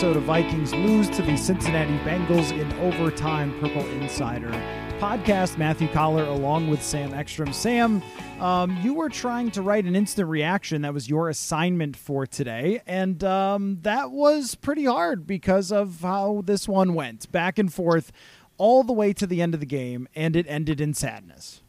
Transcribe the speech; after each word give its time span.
Minnesota 0.00 0.20
Vikings 0.24 0.72
lose 0.72 1.10
to 1.10 1.20
the 1.20 1.36
Cincinnati 1.36 1.98
Bengals 2.08 2.58
in 2.58 2.72
overtime. 2.80 3.52
Purple 3.60 3.86
Insider 3.88 4.48
podcast. 4.98 5.58
Matthew 5.58 5.88
Coller 5.88 6.24
along 6.24 6.70
with 6.70 6.82
Sam 6.82 7.12
Ekstrom. 7.12 7.52
Sam, 7.52 8.02
um, 8.40 8.78
you 8.80 8.94
were 8.94 9.10
trying 9.10 9.50
to 9.50 9.60
write 9.60 9.84
an 9.84 9.94
instant 9.94 10.26
reaction. 10.30 10.80
That 10.80 10.94
was 10.94 11.10
your 11.10 11.28
assignment 11.28 11.98
for 11.98 12.26
today, 12.26 12.80
and 12.86 13.22
um, 13.22 13.80
that 13.82 14.10
was 14.10 14.54
pretty 14.54 14.86
hard 14.86 15.26
because 15.26 15.70
of 15.70 16.00
how 16.00 16.44
this 16.46 16.66
one 16.66 16.94
went 16.94 17.30
back 17.30 17.58
and 17.58 17.70
forth 17.70 18.10
all 18.56 18.82
the 18.82 18.94
way 18.94 19.12
to 19.12 19.26
the 19.26 19.42
end 19.42 19.52
of 19.52 19.60
the 19.60 19.66
game, 19.66 20.08
and 20.14 20.34
it 20.34 20.46
ended 20.48 20.80
in 20.80 20.94
sadness. 20.94 21.60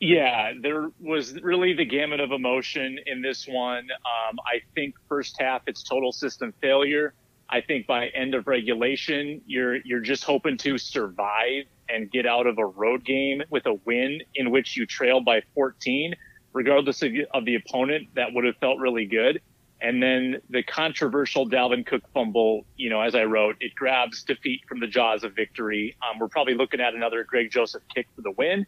Yeah, 0.00 0.52
there 0.60 0.90
was 0.98 1.40
really 1.42 1.74
the 1.74 1.84
gamut 1.84 2.18
of 2.18 2.32
emotion 2.32 2.98
in 3.06 3.22
this 3.22 3.46
one. 3.46 3.86
Um, 3.92 4.38
I 4.46 4.62
think 4.74 4.96
first 5.08 5.36
half 5.38 5.62
it's 5.68 5.84
total 5.84 6.10
system 6.10 6.52
failure. 6.60 7.14
I 7.50 7.60
think 7.60 7.86
by 7.86 8.08
end 8.08 8.34
of 8.34 8.46
regulation, 8.46 9.42
you're 9.46 9.76
you're 9.76 10.00
just 10.00 10.24
hoping 10.24 10.56
to 10.58 10.78
survive 10.78 11.64
and 11.88 12.10
get 12.10 12.26
out 12.26 12.46
of 12.46 12.58
a 12.58 12.64
road 12.64 13.04
game 13.04 13.42
with 13.50 13.66
a 13.66 13.74
win 13.84 14.20
in 14.34 14.50
which 14.50 14.76
you 14.76 14.86
trail 14.86 15.20
by 15.20 15.42
14, 15.54 16.14
regardless 16.52 17.02
of, 17.02 17.12
of 17.34 17.44
the 17.44 17.56
opponent. 17.56 18.08
That 18.14 18.32
would 18.32 18.44
have 18.44 18.56
felt 18.58 18.78
really 18.78 19.06
good. 19.06 19.42
And 19.82 20.02
then 20.02 20.40
the 20.50 20.62
controversial 20.62 21.48
Dalvin 21.48 21.86
Cook 21.86 22.02
fumble, 22.12 22.66
you 22.76 22.90
know, 22.90 23.00
as 23.00 23.14
I 23.14 23.24
wrote, 23.24 23.56
it 23.60 23.74
grabs 23.74 24.22
defeat 24.22 24.60
from 24.68 24.78
the 24.78 24.86
jaws 24.86 25.24
of 25.24 25.34
victory. 25.34 25.96
Um, 26.02 26.18
we're 26.18 26.28
probably 26.28 26.54
looking 26.54 26.80
at 26.80 26.94
another 26.94 27.24
Greg 27.24 27.50
Joseph 27.50 27.82
kick 27.94 28.06
for 28.14 28.20
the 28.20 28.30
win 28.32 28.66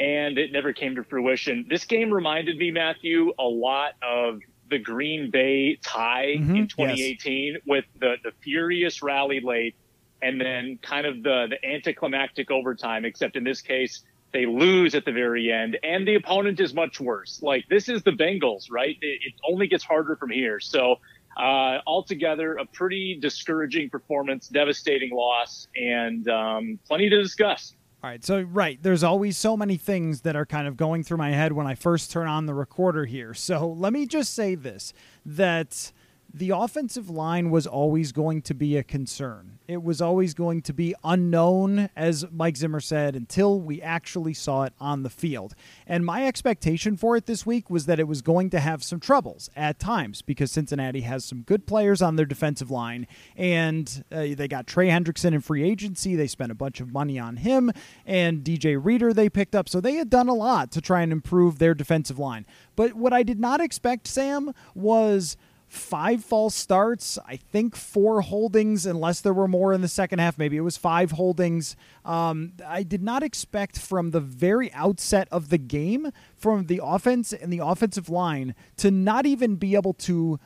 and 0.00 0.38
it 0.38 0.52
never 0.52 0.72
came 0.72 0.94
to 0.96 1.04
fruition. 1.04 1.66
This 1.68 1.84
game 1.84 2.12
reminded 2.12 2.56
me, 2.56 2.70
Matthew, 2.70 3.32
a 3.38 3.44
lot 3.44 3.92
of 4.02 4.40
the 4.70 4.78
Green 4.78 5.30
Bay 5.30 5.78
tie 5.82 6.36
mm-hmm, 6.38 6.56
in 6.56 6.68
2018 6.68 7.52
yes. 7.52 7.62
with 7.66 7.84
the, 7.98 8.16
the 8.22 8.32
furious 8.42 9.02
rally 9.02 9.40
late 9.40 9.74
and 10.20 10.40
then 10.40 10.78
kind 10.82 11.06
of 11.06 11.22
the, 11.22 11.46
the 11.50 11.68
anticlimactic 11.68 12.50
overtime, 12.50 13.04
except 13.04 13.36
in 13.36 13.44
this 13.44 13.60
case, 13.60 14.02
they 14.32 14.46
lose 14.46 14.94
at 14.94 15.04
the 15.04 15.12
very 15.12 15.50
end 15.50 15.78
and 15.82 16.06
the 16.06 16.14
opponent 16.14 16.60
is 16.60 16.74
much 16.74 17.00
worse. 17.00 17.40
Like 17.42 17.64
this 17.68 17.88
is 17.88 18.02
the 18.02 18.10
Bengals, 18.10 18.66
right? 18.70 18.96
It, 19.00 19.20
it 19.22 19.34
only 19.48 19.68
gets 19.68 19.84
harder 19.84 20.16
from 20.16 20.30
here. 20.30 20.60
So, 20.60 20.96
uh, 21.36 21.78
altogether, 21.86 22.56
a 22.56 22.66
pretty 22.66 23.16
discouraging 23.20 23.90
performance, 23.90 24.48
devastating 24.48 25.10
loss, 25.12 25.68
and 25.76 26.28
um, 26.28 26.80
plenty 26.88 27.08
to 27.08 27.22
discuss. 27.22 27.74
All 28.00 28.08
right, 28.08 28.24
so 28.24 28.42
right, 28.42 28.80
there's 28.80 29.02
always 29.02 29.36
so 29.36 29.56
many 29.56 29.76
things 29.76 30.20
that 30.20 30.36
are 30.36 30.46
kind 30.46 30.68
of 30.68 30.76
going 30.76 31.02
through 31.02 31.16
my 31.16 31.30
head 31.30 31.52
when 31.52 31.66
I 31.66 31.74
first 31.74 32.12
turn 32.12 32.28
on 32.28 32.46
the 32.46 32.54
recorder 32.54 33.06
here. 33.06 33.34
So 33.34 33.66
let 33.66 33.92
me 33.92 34.06
just 34.06 34.34
say 34.34 34.54
this 34.54 34.92
that 35.26 35.90
the 36.32 36.50
offensive 36.50 37.08
line 37.08 37.50
was 37.50 37.66
always 37.66 38.12
going 38.12 38.42
to 38.42 38.54
be 38.54 38.76
a 38.76 38.82
concern. 38.82 39.58
It 39.66 39.82
was 39.82 40.00
always 40.00 40.34
going 40.34 40.62
to 40.62 40.72
be 40.72 40.94
unknown, 41.02 41.90
as 41.96 42.24
Mike 42.30 42.56
Zimmer 42.56 42.80
said, 42.80 43.16
until 43.16 43.60
we 43.60 43.80
actually 43.82 44.34
saw 44.34 44.62
it 44.64 44.72
on 44.78 45.02
the 45.02 45.10
field. 45.10 45.54
And 45.86 46.04
my 46.04 46.26
expectation 46.26 46.96
for 46.96 47.16
it 47.16 47.26
this 47.26 47.44
week 47.44 47.68
was 47.68 47.86
that 47.86 47.98
it 48.00 48.08
was 48.08 48.22
going 48.22 48.50
to 48.50 48.60
have 48.60 48.82
some 48.82 49.00
troubles 49.00 49.50
at 49.56 49.78
times 49.78 50.22
because 50.22 50.52
Cincinnati 50.52 51.02
has 51.02 51.24
some 51.24 51.42
good 51.42 51.66
players 51.66 52.00
on 52.02 52.16
their 52.16 52.26
defensive 52.26 52.70
line. 52.70 53.06
And 53.36 54.04
uh, 54.12 54.28
they 54.34 54.48
got 54.48 54.66
Trey 54.66 54.88
Hendrickson 54.88 55.32
in 55.34 55.40
free 55.40 55.68
agency. 55.68 56.14
They 56.14 56.28
spent 56.28 56.52
a 56.52 56.54
bunch 56.54 56.80
of 56.80 56.92
money 56.92 57.18
on 57.18 57.36
him 57.36 57.70
and 58.06 58.44
DJ 58.44 58.78
Reader 58.82 59.12
they 59.12 59.28
picked 59.28 59.54
up. 59.54 59.68
So 59.68 59.80
they 59.80 59.94
had 59.94 60.10
done 60.10 60.28
a 60.28 60.34
lot 60.34 60.70
to 60.72 60.80
try 60.80 61.02
and 61.02 61.12
improve 61.12 61.58
their 61.58 61.74
defensive 61.74 62.18
line. 62.18 62.46
But 62.76 62.94
what 62.94 63.12
I 63.12 63.22
did 63.22 63.40
not 63.40 63.60
expect, 63.60 64.06
Sam, 64.06 64.54
was 64.74 65.36
five 65.68 66.24
false 66.24 66.54
starts, 66.54 67.18
I 67.26 67.36
think 67.36 67.76
four 67.76 68.22
holdings, 68.22 68.86
unless 68.86 69.20
there 69.20 69.34
were 69.34 69.46
more 69.46 69.72
in 69.72 69.82
the 69.82 69.88
second 69.88 70.18
half. 70.18 70.38
Maybe 70.38 70.56
it 70.56 70.62
was 70.62 70.76
five 70.76 71.12
holdings. 71.12 71.76
Um, 72.04 72.54
I 72.66 72.82
did 72.82 73.02
not 73.02 73.22
expect 73.22 73.78
from 73.78 74.10
the 74.10 74.20
very 74.20 74.72
outset 74.72 75.28
of 75.30 75.50
the 75.50 75.58
game, 75.58 76.10
from 76.36 76.66
the 76.66 76.80
offense 76.82 77.32
and 77.32 77.52
the 77.52 77.60
offensive 77.62 78.08
line, 78.08 78.54
to 78.78 78.90
not 78.90 79.26
even 79.26 79.56
be 79.56 79.74
able 79.74 79.92
to 79.94 80.40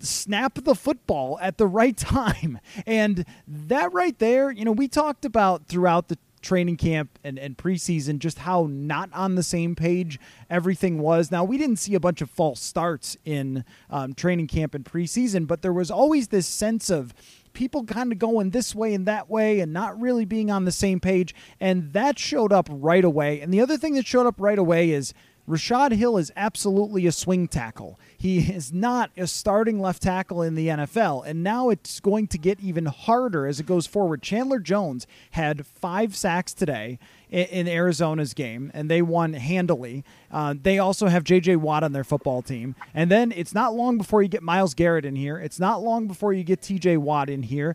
snap 0.00 0.58
the 0.64 0.74
football 0.74 1.38
at 1.40 1.58
the 1.58 1.66
right 1.66 1.96
time. 1.96 2.58
And 2.84 3.24
that 3.46 3.92
right 3.92 4.18
there, 4.18 4.50
you 4.50 4.64
know, 4.64 4.72
we 4.72 4.88
talked 4.88 5.24
about 5.24 5.68
throughout 5.68 6.08
the 6.08 6.18
training 6.42 6.76
camp 6.76 7.18
and, 7.24 7.38
and 7.38 7.56
preseason 7.56 8.18
just 8.18 8.40
how 8.40 8.66
not 8.68 9.08
on 9.12 9.36
the 9.36 9.42
same 9.42 9.74
page 9.74 10.20
everything 10.50 10.98
was. 10.98 11.30
Now, 11.30 11.44
we 11.44 11.56
didn't 11.56 11.76
see 11.76 11.94
a 11.94 12.00
bunch 12.00 12.20
of 12.20 12.30
false 12.30 12.60
starts 12.60 13.16
in 13.24 13.64
um, 13.88 14.14
training 14.14 14.48
camp 14.48 14.74
and 14.74 14.84
preseason, 14.84 15.46
but 15.46 15.62
there 15.62 15.72
was 15.72 15.90
always 15.90 16.28
this 16.28 16.46
sense 16.46 16.90
of 16.90 17.14
people 17.52 17.84
kind 17.84 18.12
of 18.12 18.18
going 18.18 18.50
this 18.50 18.74
way 18.74 18.94
and 18.94 19.06
that 19.06 19.28
way 19.30 19.60
and 19.60 19.72
not 19.72 20.00
really 20.00 20.24
being 20.24 20.50
on 20.50 20.64
the 20.64 20.72
same 20.72 21.00
page. 21.00 21.34
And 21.60 21.92
that 21.92 22.18
showed 22.18 22.52
up 22.52 22.68
right 22.70 23.04
away. 23.04 23.40
And 23.40 23.52
the 23.52 23.60
other 23.60 23.76
thing 23.76 23.94
that 23.94 24.06
showed 24.06 24.26
up 24.26 24.36
right 24.38 24.58
away 24.58 24.90
is 24.90 25.14
Rashad 25.48 25.92
Hill 25.92 26.16
is 26.18 26.30
absolutely 26.36 27.06
a 27.06 27.12
swing 27.12 27.48
tackle. 27.48 27.98
He 28.16 28.38
is 28.38 28.72
not 28.72 29.10
a 29.16 29.26
starting 29.26 29.80
left 29.80 30.02
tackle 30.02 30.40
in 30.40 30.54
the 30.54 30.68
NFL, 30.68 31.26
and 31.26 31.42
now 31.42 31.68
it's 31.68 31.98
going 31.98 32.28
to 32.28 32.38
get 32.38 32.60
even 32.60 32.86
harder 32.86 33.46
as 33.46 33.58
it 33.58 33.66
goes 33.66 33.86
forward. 33.86 34.22
Chandler 34.22 34.60
Jones 34.60 35.06
had 35.32 35.66
five 35.66 36.14
sacks 36.14 36.54
today 36.54 37.00
in, 37.28 37.66
Arizona's 37.66 38.34
game, 38.34 38.70
and 38.74 38.90
they 38.90 39.02
won 39.02 39.32
handily. 39.32 40.04
Uh, 40.30 40.54
they 40.60 40.78
also 40.78 41.08
have 41.08 41.24
J.J. 41.24 41.56
Watt 41.56 41.82
on 41.82 41.92
their 41.92 42.04
football 42.04 42.42
team, 42.42 42.76
and 42.94 43.10
then 43.10 43.32
it's 43.32 43.54
not 43.54 43.74
long 43.74 43.98
before 43.98 44.22
you 44.22 44.28
get 44.28 44.42
Myles 44.42 44.74
Garrett 44.74 45.04
in 45.04 45.16
here. 45.16 45.38
It's 45.38 45.58
not 45.58 45.82
long 45.82 46.06
before 46.06 46.32
you 46.32 46.44
get 46.44 46.62
T.J. 46.62 46.98
Watt 46.98 47.28
in 47.28 47.42
here. 47.42 47.74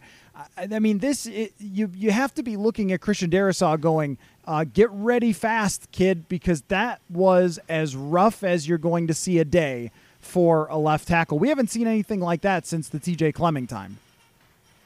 I, 0.55 0.79
mean, 0.79 0.99
this 0.99 1.25
it, 1.25 1.53
you 1.57 1.89
you 1.95 2.11
have 2.11 2.33
to 2.35 2.43
be 2.43 2.57
looking 2.57 2.91
at 2.91 3.01
Christian 3.01 3.31
Darrisaw 3.31 3.79
going, 3.79 4.19
uh, 4.47 4.63
get 4.63 4.89
ready 4.91 5.33
fast, 5.33 5.91
kid, 5.91 6.27
because 6.29 6.61
that 6.63 7.01
was 7.09 7.59
as 7.67 7.95
rough 7.95 8.43
as 8.43 8.67
you're 8.67 8.77
going 8.77 9.07
to 9.07 9.13
see 9.13 9.37
a 9.39 9.45
day 9.45 9.91
for 10.19 10.67
a 10.67 10.77
left 10.77 11.07
tackle. 11.07 11.37
We 11.37 11.49
haven't 11.49 11.69
seen 11.69 11.85
anything 11.85 12.21
like 12.21 12.41
that 12.41 12.65
since 12.65 12.89
the 12.89 12.99
TJ 12.99 13.33
Clemming 13.33 13.67
time. 13.67 13.97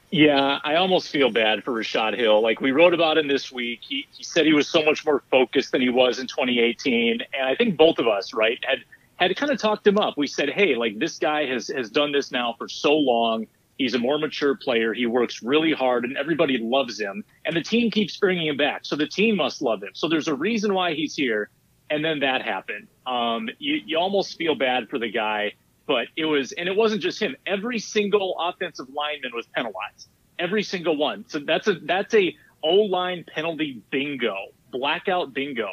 Yeah, 0.09 0.59
I 0.63 0.75
almost 0.75 1.07
feel 1.07 1.31
bad 1.31 1.63
for 1.63 1.72
Rashad 1.72 2.17
Hill. 2.17 2.41
Like 2.41 2.59
we 2.59 2.72
wrote 2.72 2.94
about 2.94 3.17
him 3.17 3.29
this 3.29 3.49
week. 3.49 3.79
He, 3.88 4.05
he 4.11 4.23
said 4.25 4.45
he 4.45 4.53
was 4.53 4.67
so 4.67 4.83
much 4.83 5.05
more 5.05 5.23
focused 5.31 5.72
than 5.72 5.79
he 5.79 5.89
was 5.89 6.19
in 6.19 6.28
2018. 6.28 7.22
And 7.33 7.47
I 7.47 7.55
think 7.55 7.78
both 7.78 7.97
of 7.97 8.07
us, 8.07 8.33
right, 8.33 8.59
had 8.63 8.79
had 9.16 9.33
kind 9.38 9.51
of 9.51 9.59
talked 9.59 9.88
him 9.88 9.97
up. 9.97 10.17
We 10.17 10.28
said, 10.28 10.49
hey, 10.49 10.75
like 10.75 10.99
this 10.99 11.17
guy 11.17 11.45
has 11.45 11.69
has 11.69 11.89
done 11.89 12.11
this 12.11 12.29
now 12.29 12.55
for 12.57 12.67
so 12.67 12.93
long. 12.93 13.47
He's 13.81 13.95
a 13.95 13.99
more 13.99 14.19
mature 14.19 14.55
player. 14.55 14.93
He 14.93 15.05
works 15.05 15.41
really 15.41 15.73
hard 15.73 16.03
and 16.05 16.17
everybody 16.17 16.57
loves 16.57 16.99
him. 16.99 17.23
And 17.45 17.55
the 17.55 17.63
team 17.63 17.89
keeps 17.89 18.16
bringing 18.17 18.47
him 18.47 18.57
back. 18.57 18.85
So 18.85 18.95
the 18.95 19.07
team 19.07 19.37
must 19.37 19.61
love 19.61 19.81
him. 19.81 19.91
So 19.93 20.07
there's 20.07 20.28
a 20.28 20.35
reason 20.35 20.73
why 20.73 20.93
he's 20.93 21.16
here 21.16 21.49
and 21.91 22.03
then 22.05 22.19
that 22.19 22.41
happened. 22.41 22.87
Um, 23.05 23.49
you, 23.59 23.81
you 23.85 23.97
almost 23.97 24.37
feel 24.37 24.55
bad 24.55 24.89
for 24.89 24.97
the 24.97 25.11
guy, 25.11 25.53
but 25.87 26.07
it 26.16 26.25
was, 26.25 26.53
and 26.53 26.69
it 26.69 26.75
wasn't 26.75 27.01
just 27.01 27.19
him. 27.19 27.35
Every 27.45 27.79
single 27.79 28.37
offensive 28.39 28.87
lineman 28.93 29.31
was 29.35 29.45
penalized. 29.47 30.07
Every 30.39 30.63
single 30.63 30.95
one. 30.95 31.25
So 31.27 31.39
that's 31.39 31.67
a 31.67 31.73
that's 31.73 32.13
a 32.13 32.35
O 32.63 32.75
line 32.75 33.25
penalty 33.27 33.81
bingo, 33.91 34.35
blackout 34.72 35.34
bingo. 35.34 35.69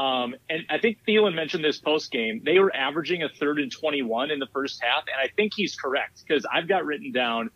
Um, 0.00 0.34
and 0.48 0.64
I 0.70 0.78
think 0.78 0.98
Thielen 1.06 1.34
mentioned 1.34 1.62
this 1.62 1.78
post 1.78 2.10
game. 2.10 2.40
They 2.44 2.58
were 2.58 2.74
averaging 2.74 3.22
a 3.22 3.28
third 3.28 3.58
and 3.58 3.70
21 3.70 4.30
in 4.30 4.38
the 4.38 4.46
first 4.52 4.82
half, 4.82 5.04
and 5.06 5.16
I 5.20 5.30
think 5.34 5.52
he's 5.54 5.76
correct 5.76 6.22
because 6.26 6.46
I've 6.50 6.68
got 6.68 6.86
written 6.86 7.12
down 7.12 7.50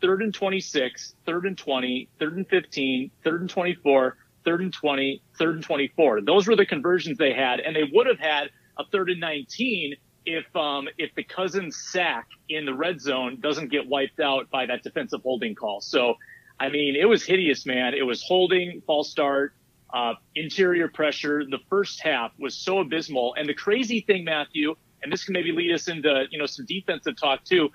third 0.00 0.22
and 0.22 0.32
26, 0.32 1.14
third 1.26 1.44
and 1.44 1.58
20, 1.58 2.08
third 2.20 2.36
and 2.36 2.46
15, 2.48 3.10
third 3.24 3.40
and 3.40 3.50
24 3.50 4.16
third 4.48 4.62
and 4.62 4.72
20, 4.72 5.22
third 5.38 5.56
and 5.56 5.64
24. 5.64 6.22
Those 6.22 6.46
were 6.46 6.56
the 6.56 6.64
conversions 6.64 7.18
they 7.18 7.34
had, 7.34 7.60
and 7.60 7.76
they 7.76 7.84
would 7.92 8.06
have 8.06 8.18
had 8.18 8.50
a 8.78 8.84
third 8.90 9.10
and 9.10 9.20
19 9.20 9.94
if 10.24 10.56
um, 10.56 10.88
if 10.96 11.14
the 11.14 11.22
Cousins 11.22 11.76
sack 11.76 12.28
in 12.48 12.64
the 12.64 12.72
red 12.72 13.00
zone 13.00 13.40
doesn't 13.40 13.70
get 13.70 13.86
wiped 13.86 14.20
out 14.20 14.50
by 14.50 14.64
that 14.64 14.82
defensive 14.82 15.20
holding 15.22 15.54
call. 15.54 15.80
So, 15.82 16.14
I 16.58 16.70
mean, 16.70 16.96
it 16.96 17.04
was 17.04 17.24
hideous, 17.24 17.66
man. 17.66 17.92
It 17.92 18.04
was 18.04 18.22
holding, 18.22 18.82
false 18.86 19.10
start, 19.10 19.54
uh, 19.92 20.14
interior 20.34 20.88
pressure. 20.88 21.44
The 21.48 21.58
first 21.68 22.02
half 22.02 22.32
was 22.38 22.54
so 22.54 22.80
abysmal. 22.80 23.34
And 23.36 23.48
the 23.48 23.54
crazy 23.54 24.00
thing, 24.00 24.24
Matthew, 24.24 24.74
and 25.02 25.12
this 25.12 25.24
can 25.24 25.32
maybe 25.32 25.52
lead 25.52 25.72
us 25.72 25.88
into 25.88 26.24
you 26.30 26.38
know 26.38 26.46
some 26.46 26.66
defensive 26.66 27.16
talk 27.16 27.44
too. 27.44 27.70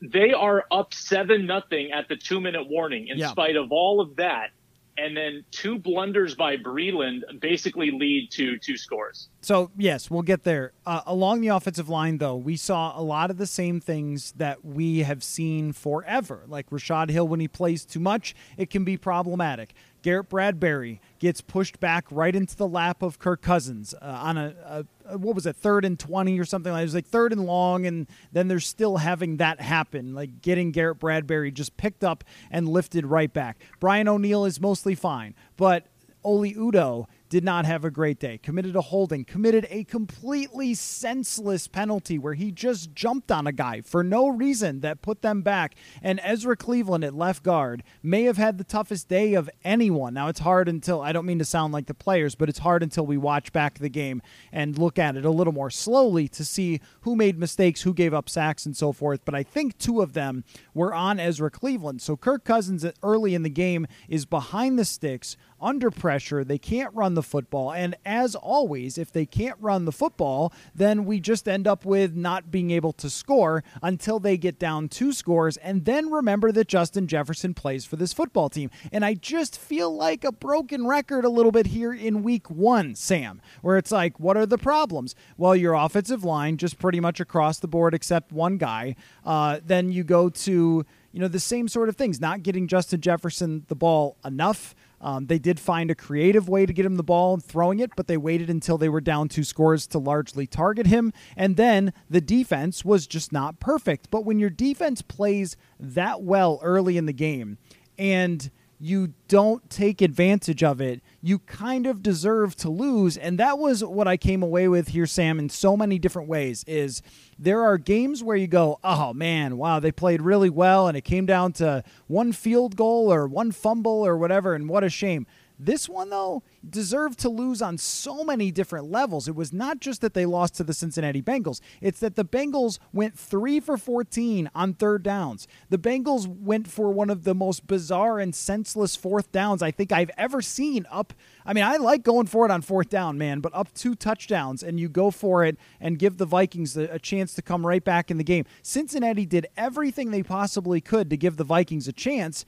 They 0.00 0.32
are 0.32 0.64
up 0.70 0.94
seven 0.94 1.46
nothing 1.46 1.90
at 1.92 2.08
the 2.08 2.16
two 2.16 2.40
minute 2.40 2.68
warning. 2.68 3.08
In 3.08 3.18
yeah. 3.18 3.30
spite 3.30 3.56
of 3.56 3.72
all 3.72 4.00
of 4.00 4.16
that, 4.16 4.50
and 4.96 5.16
then 5.16 5.44
two 5.50 5.78
blunders 5.78 6.34
by 6.34 6.56
Breeland 6.56 7.22
basically 7.40 7.90
lead 7.90 8.30
to 8.32 8.58
two 8.58 8.76
scores. 8.76 9.28
So, 9.40 9.70
yes, 9.76 10.10
we'll 10.10 10.22
get 10.22 10.44
there. 10.44 10.72
Uh, 10.86 11.02
along 11.06 11.40
the 11.40 11.48
offensive 11.48 11.88
line, 11.88 12.18
though, 12.18 12.36
we 12.36 12.56
saw 12.56 12.98
a 12.98 13.02
lot 13.02 13.30
of 13.30 13.36
the 13.36 13.46
same 13.46 13.80
things 13.80 14.32
that 14.32 14.64
we 14.64 15.00
have 15.00 15.22
seen 15.22 15.72
forever. 15.72 16.44
Like 16.46 16.70
Rashad 16.70 17.10
Hill, 17.10 17.26
when 17.26 17.40
he 17.40 17.48
plays 17.48 17.84
too 17.84 18.00
much, 18.00 18.34
it 18.56 18.70
can 18.70 18.84
be 18.84 18.96
problematic. 18.96 19.74
Garrett 20.04 20.28
Bradbury 20.28 21.00
gets 21.18 21.40
pushed 21.40 21.80
back 21.80 22.04
right 22.10 22.36
into 22.36 22.54
the 22.54 22.68
lap 22.68 23.00
of 23.00 23.18
Kirk 23.18 23.40
Cousins 23.40 23.94
uh, 23.94 24.04
on 24.04 24.36
a, 24.36 24.84
a, 25.06 25.16
what 25.16 25.34
was 25.34 25.46
it, 25.46 25.56
third 25.56 25.82
and 25.82 25.98
20 25.98 26.38
or 26.38 26.44
something 26.44 26.70
like 26.70 26.80
that. 26.80 26.82
It 26.82 26.84
was 26.84 26.94
like 26.94 27.06
third 27.06 27.32
and 27.32 27.46
long, 27.46 27.86
and 27.86 28.06
then 28.30 28.46
they're 28.46 28.60
still 28.60 28.98
having 28.98 29.38
that 29.38 29.62
happen, 29.62 30.14
like 30.14 30.42
getting 30.42 30.72
Garrett 30.72 30.98
Bradbury 30.98 31.50
just 31.50 31.78
picked 31.78 32.04
up 32.04 32.22
and 32.50 32.68
lifted 32.68 33.06
right 33.06 33.32
back. 33.32 33.62
Brian 33.80 34.06
O'Neill 34.06 34.44
is 34.44 34.60
mostly 34.60 34.94
fine, 34.94 35.34
but 35.56 35.86
Oli 36.22 36.52
Udoh 36.52 37.06
did 37.34 37.42
not 37.42 37.66
have 37.66 37.84
a 37.84 37.90
great 37.90 38.20
day. 38.20 38.38
Committed 38.38 38.76
a 38.76 38.80
holding, 38.80 39.24
committed 39.24 39.66
a 39.68 39.82
completely 39.82 40.72
senseless 40.72 41.66
penalty 41.66 42.16
where 42.16 42.34
he 42.34 42.52
just 42.52 42.94
jumped 42.94 43.32
on 43.32 43.44
a 43.44 43.50
guy 43.50 43.80
for 43.80 44.04
no 44.04 44.28
reason 44.28 44.82
that 44.82 45.02
put 45.02 45.20
them 45.20 45.42
back. 45.42 45.74
And 46.00 46.20
Ezra 46.22 46.56
Cleveland 46.56 47.02
at 47.02 47.12
left 47.12 47.42
guard 47.42 47.82
may 48.04 48.22
have 48.22 48.36
had 48.36 48.56
the 48.56 48.62
toughest 48.62 49.08
day 49.08 49.34
of 49.34 49.50
anyone. 49.64 50.14
Now, 50.14 50.28
it's 50.28 50.38
hard 50.38 50.68
until, 50.68 51.00
I 51.00 51.10
don't 51.10 51.26
mean 51.26 51.40
to 51.40 51.44
sound 51.44 51.72
like 51.72 51.86
the 51.86 51.92
players, 51.92 52.36
but 52.36 52.48
it's 52.48 52.60
hard 52.60 52.84
until 52.84 53.04
we 53.04 53.16
watch 53.16 53.52
back 53.52 53.80
the 53.80 53.88
game 53.88 54.22
and 54.52 54.78
look 54.78 54.96
at 54.96 55.16
it 55.16 55.24
a 55.24 55.30
little 55.30 55.52
more 55.52 55.70
slowly 55.70 56.28
to 56.28 56.44
see 56.44 56.80
who 57.00 57.16
made 57.16 57.36
mistakes, 57.36 57.82
who 57.82 57.92
gave 57.92 58.14
up 58.14 58.28
sacks, 58.28 58.64
and 58.64 58.76
so 58.76 58.92
forth. 58.92 59.24
But 59.24 59.34
I 59.34 59.42
think 59.42 59.76
two 59.76 60.02
of 60.02 60.12
them 60.12 60.44
were 60.72 60.94
on 60.94 61.18
Ezra 61.18 61.50
Cleveland. 61.50 62.00
So 62.00 62.16
Kirk 62.16 62.44
Cousins 62.44 62.86
early 63.02 63.34
in 63.34 63.42
the 63.42 63.50
game 63.50 63.88
is 64.08 64.24
behind 64.24 64.78
the 64.78 64.84
sticks 64.84 65.36
under 65.64 65.90
pressure. 65.90 66.44
They 66.44 66.58
can't 66.58 66.94
run 66.94 67.14
the 67.14 67.22
football. 67.22 67.72
And 67.72 67.96
as 68.04 68.34
always, 68.34 68.98
if 68.98 69.10
they 69.10 69.24
can't 69.24 69.56
run 69.60 69.86
the 69.86 69.92
football, 69.92 70.52
then 70.74 71.06
we 71.06 71.18
just 71.18 71.48
end 71.48 71.66
up 71.66 71.84
with 71.84 72.14
not 72.14 72.50
being 72.50 72.70
able 72.70 72.92
to 72.92 73.08
score 73.08 73.64
until 73.82 74.20
they 74.20 74.36
get 74.36 74.58
down 74.58 74.88
two 74.88 75.12
scores. 75.12 75.56
And 75.56 75.86
then 75.86 76.10
remember 76.10 76.52
that 76.52 76.68
Justin 76.68 77.06
Jefferson 77.06 77.54
plays 77.54 77.84
for 77.84 77.96
this 77.96 78.12
football 78.12 78.50
team. 78.50 78.70
And 78.92 79.04
I 79.04 79.14
just 79.14 79.58
feel 79.58 79.94
like 79.94 80.22
a 80.22 80.32
broken 80.32 80.86
record 80.86 81.24
a 81.24 81.30
little 81.30 81.52
bit 81.52 81.68
here 81.68 81.94
in 81.94 82.22
week 82.22 82.50
one, 82.50 82.94
Sam, 82.94 83.40
where 83.62 83.78
it's 83.78 83.90
like, 83.90 84.20
what 84.20 84.36
are 84.36 84.46
the 84.46 84.58
problems? 84.58 85.14
Well, 85.38 85.56
your 85.56 85.74
offensive 85.74 86.24
line 86.24 86.58
just 86.58 86.78
pretty 86.78 87.00
much 87.00 87.20
across 87.20 87.58
the 87.58 87.68
board 87.68 87.94
except 87.94 88.32
one 88.32 88.58
guy. 88.58 88.96
Uh, 89.24 89.60
then 89.64 89.90
you 89.90 90.04
go 90.04 90.28
to 90.28 90.84
you 91.14 91.20
know 91.20 91.28
the 91.28 91.40
same 91.40 91.68
sort 91.68 91.88
of 91.88 91.96
things 91.96 92.20
not 92.20 92.42
getting 92.42 92.66
justin 92.66 93.00
jefferson 93.00 93.64
the 93.68 93.76
ball 93.76 94.16
enough 94.24 94.74
um, 95.04 95.26
they 95.26 95.38
did 95.38 95.60
find 95.60 95.90
a 95.90 95.94
creative 95.94 96.48
way 96.48 96.64
to 96.64 96.72
get 96.72 96.86
him 96.86 96.96
the 96.96 97.02
ball 97.02 97.34
and 97.34 97.44
throwing 97.44 97.78
it, 97.78 97.90
but 97.94 98.06
they 98.06 98.16
waited 98.16 98.48
until 98.48 98.78
they 98.78 98.88
were 98.88 99.02
down 99.02 99.28
two 99.28 99.44
scores 99.44 99.86
to 99.88 99.98
largely 99.98 100.46
target 100.46 100.86
him. 100.86 101.12
And 101.36 101.56
then 101.56 101.92
the 102.08 102.22
defense 102.22 102.86
was 102.86 103.06
just 103.06 103.30
not 103.30 103.60
perfect. 103.60 104.10
But 104.10 104.24
when 104.24 104.38
your 104.38 104.48
defense 104.48 105.02
plays 105.02 105.58
that 105.78 106.22
well 106.22 106.58
early 106.62 106.96
in 106.96 107.04
the 107.04 107.12
game 107.12 107.58
and 107.98 108.50
you 108.84 109.14
don't 109.28 109.70
take 109.70 110.02
advantage 110.02 110.62
of 110.62 110.78
it, 110.78 111.00
you 111.22 111.38
kind 111.38 111.86
of 111.86 112.02
deserve 112.02 112.54
to 112.54 112.68
lose. 112.68 113.16
And 113.16 113.38
that 113.38 113.58
was 113.58 113.82
what 113.82 114.06
I 114.06 114.18
came 114.18 114.42
away 114.42 114.68
with 114.68 114.88
here, 114.88 115.06
Sam, 115.06 115.38
in 115.38 115.48
so 115.48 115.74
many 115.74 115.98
different 115.98 116.28
ways 116.28 116.64
is 116.66 117.00
there 117.38 117.62
are 117.62 117.78
games 117.78 118.22
where 118.22 118.36
you 118.36 118.46
go, 118.46 118.78
oh 118.84 119.14
man, 119.14 119.56
wow, 119.56 119.80
they 119.80 119.90
played 119.90 120.20
really 120.20 120.50
well 120.50 120.86
and 120.86 120.98
it 120.98 121.00
came 121.00 121.24
down 121.24 121.54
to 121.54 121.82
one 122.08 122.32
field 122.32 122.76
goal 122.76 123.10
or 123.10 123.26
one 123.26 123.52
fumble 123.52 124.06
or 124.06 124.18
whatever, 124.18 124.52
and 124.54 124.68
what 124.68 124.84
a 124.84 124.90
shame. 124.90 125.26
This 125.58 125.88
one, 125.88 126.10
though, 126.10 126.42
deserved 126.68 127.18
to 127.20 127.28
lose 127.28 127.62
on 127.62 127.78
so 127.78 128.24
many 128.24 128.50
different 128.50 128.90
levels. 128.90 129.28
It 129.28 129.36
was 129.36 129.52
not 129.52 129.80
just 129.80 130.00
that 130.00 130.12
they 130.12 130.26
lost 130.26 130.54
to 130.56 130.64
the 130.64 130.74
Cincinnati 130.74 131.22
Bengals, 131.22 131.60
it's 131.80 132.00
that 132.00 132.16
the 132.16 132.24
Bengals 132.24 132.78
went 132.92 133.16
3 133.16 133.60
for 133.60 133.76
14 133.76 134.50
on 134.54 134.74
third 134.74 135.02
downs. 135.02 135.46
The 135.70 135.78
Bengals 135.78 136.26
went 136.26 136.68
for 136.68 136.90
one 136.90 137.08
of 137.08 137.24
the 137.24 137.34
most 137.34 137.66
bizarre 137.66 138.18
and 138.18 138.34
senseless 138.34 138.96
fourth 138.96 139.30
downs 139.30 139.62
I 139.62 139.70
think 139.70 139.92
I've 139.92 140.10
ever 140.18 140.42
seen 140.42 140.86
up. 140.90 141.12
I 141.46 141.52
mean, 141.52 141.64
I 141.64 141.76
like 141.76 142.02
going 142.02 142.26
for 142.26 142.44
it 142.44 142.50
on 142.50 142.62
fourth 142.62 142.88
down, 142.88 143.16
man, 143.16 143.40
but 143.40 143.54
up 143.54 143.72
two 143.74 143.94
touchdowns 143.94 144.62
and 144.62 144.80
you 144.80 144.88
go 144.88 145.10
for 145.10 145.44
it 145.44 145.56
and 145.80 145.98
give 145.98 146.18
the 146.18 146.26
Vikings 146.26 146.76
a 146.76 146.98
chance 146.98 147.34
to 147.34 147.42
come 147.42 147.66
right 147.66 147.84
back 147.84 148.10
in 148.10 148.18
the 148.18 148.24
game. 148.24 148.44
Cincinnati 148.62 149.26
did 149.26 149.46
everything 149.56 150.10
they 150.10 150.22
possibly 150.22 150.80
could 150.80 151.10
to 151.10 151.16
give 151.16 151.36
the 151.36 151.44
Vikings 151.44 151.86
a 151.86 151.92
chance 151.92 152.44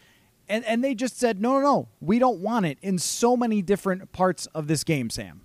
and 0.48 0.64
and 0.64 0.82
they 0.82 0.94
just 0.94 1.18
said 1.18 1.40
no, 1.40 1.54
no, 1.54 1.60
no, 1.60 1.88
we 2.00 2.18
don't 2.18 2.38
want 2.38 2.66
it 2.66 2.78
in 2.82 2.98
so 2.98 3.36
many 3.36 3.62
different 3.62 4.12
parts 4.12 4.46
of 4.46 4.66
this 4.66 4.84
game, 4.84 5.10
Sam. 5.10 5.42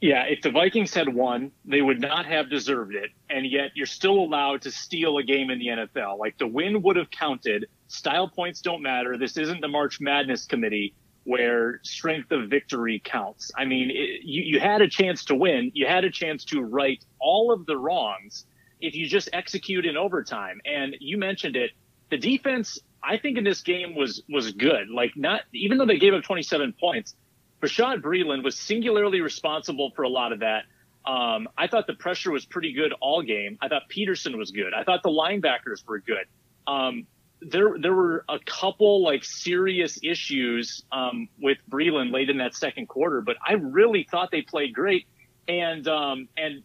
Yeah, 0.00 0.24
if 0.24 0.42
the 0.42 0.50
Vikings 0.50 0.92
had 0.92 1.14
won, 1.14 1.52
they 1.64 1.80
would 1.80 2.00
not 2.00 2.26
have 2.26 2.50
deserved 2.50 2.96
it, 2.96 3.10
and 3.30 3.46
yet 3.46 3.70
you're 3.74 3.86
still 3.86 4.18
allowed 4.18 4.62
to 4.62 4.72
steal 4.72 5.18
a 5.18 5.22
game 5.22 5.48
in 5.48 5.60
the 5.60 5.66
NFL. 5.68 6.18
Like 6.18 6.36
the 6.38 6.46
win 6.46 6.82
would 6.82 6.96
have 6.96 7.10
counted. 7.10 7.66
Style 7.86 8.28
points 8.28 8.60
don't 8.60 8.82
matter. 8.82 9.16
This 9.16 9.36
isn't 9.36 9.60
the 9.60 9.68
March 9.68 10.00
Madness 10.00 10.44
committee 10.44 10.94
where 11.24 11.78
strength 11.84 12.32
of 12.32 12.48
victory 12.48 13.00
counts. 13.04 13.52
I 13.56 13.64
mean, 13.64 13.90
it, 13.90 14.22
you, 14.24 14.42
you 14.42 14.60
had 14.60 14.82
a 14.82 14.88
chance 14.88 15.24
to 15.26 15.34
win. 15.34 15.70
You 15.74 15.86
had 15.86 16.04
a 16.04 16.10
chance 16.10 16.44
to 16.46 16.62
right 16.62 17.04
all 17.20 17.52
of 17.52 17.66
the 17.66 17.76
wrongs 17.76 18.46
if 18.80 18.94
you 18.96 19.06
just 19.06 19.28
execute 19.32 19.86
in 19.86 19.96
overtime. 19.96 20.60
And 20.64 20.96
you 21.00 21.16
mentioned 21.16 21.56
it. 21.56 21.70
The 22.10 22.18
defense 22.18 22.78
I 23.02 23.18
think 23.18 23.38
in 23.38 23.44
this 23.44 23.62
game 23.62 23.94
was 23.94 24.22
was 24.28 24.52
good. 24.52 24.88
Like 24.88 25.16
not 25.16 25.42
even 25.52 25.78
though 25.78 25.86
they 25.86 25.98
gave 25.98 26.14
up 26.14 26.22
27 26.22 26.74
points, 26.78 27.16
Bashaud 27.60 28.02
Breeland 28.02 28.44
was 28.44 28.58
singularly 28.58 29.20
responsible 29.20 29.92
for 29.94 30.02
a 30.02 30.08
lot 30.08 30.32
of 30.32 30.40
that. 30.40 30.64
Um, 31.04 31.48
I 31.58 31.66
thought 31.66 31.86
the 31.86 31.94
pressure 31.94 32.30
was 32.30 32.44
pretty 32.44 32.72
good 32.72 32.92
all 33.00 33.22
game. 33.22 33.58
I 33.60 33.68
thought 33.68 33.88
Peterson 33.88 34.38
was 34.38 34.52
good. 34.52 34.72
I 34.72 34.84
thought 34.84 35.02
the 35.02 35.10
linebackers 35.10 35.86
were 35.86 35.98
good. 35.98 36.26
Um, 36.66 37.06
there 37.40 37.76
there 37.80 37.94
were 37.94 38.24
a 38.28 38.38
couple 38.46 39.02
like 39.02 39.24
serious 39.24 39.98
issues 40.02 40.84
um, 40.92 41.28
with 41.40 41.58
Breeland 41.68 42.12
late 42.12 42.30
in 42.30 42.38
that 42.38 42.54
second 42.54 42.86
quarter, 42.88 43.20
but 43.20 43.36
I 43.46 43.54
really 43.54 44.06
thought 44.10 44.30
they 44.30 44.42
played 44.42 44.74
great. 44.74 45.06
And 45.48 45.88
um, 45.88 46.28
and 46.36 46.62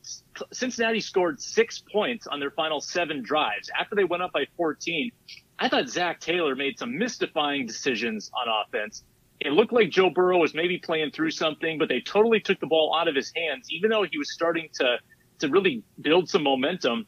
Cincinnati 0.54 1.00
scored 1.00 1.42
six 1.42 1.84
points 1.92 2.28
on 2.28 2.40
their 2.40 2.52
final 2.52 2.80
seven 2.80 3.24
drives 3.24 3.72
after 3.78 3.96
they 3.96 4.04
went 4.04 4.22
up 4.22 4.32
by 4.32 4.46
14. 4.56 5.12
I 5.60 5.70
thought 5.70 5.90
Zac 5.90 6.20
Taylor 6.20 6.56
made 6.56 6.78
some 6.78 6.98
mystifying 6.98 7.66
decisions 7.66 8.30
on 8.34 8.48
offense. 8.48 9.04
It 9.40 9.54
looked 9.54 9.74
like 9.74 9.90
Joe 9.90 10.10
Burrow 10.10 10.38
was 10.38 10.54
maybe 10.54 10.78
playing 10.78 11.12
through 11.12 11.32
something, 11.32 11.78
but 11.78 11.90
they 11.90 12.02
totally 12.02 12.40
took 12.40 12.60
the 12.60 12.68
ball 12.68 12.96
out 13.00 13.08
of 13.08 13.16
his 13.16 13.32
hands, 13.36 13.68
even 13.72 13.90
though 13.90 14.04
he 14.04 14.18
was 14.18 14.32
starting 14.32 14.70
to 14.76 14.98
to 15.40 15.50
really 15.50 15.84
build 16.02 16.28
some 16.28 16.44
momentum. 16.44 17.06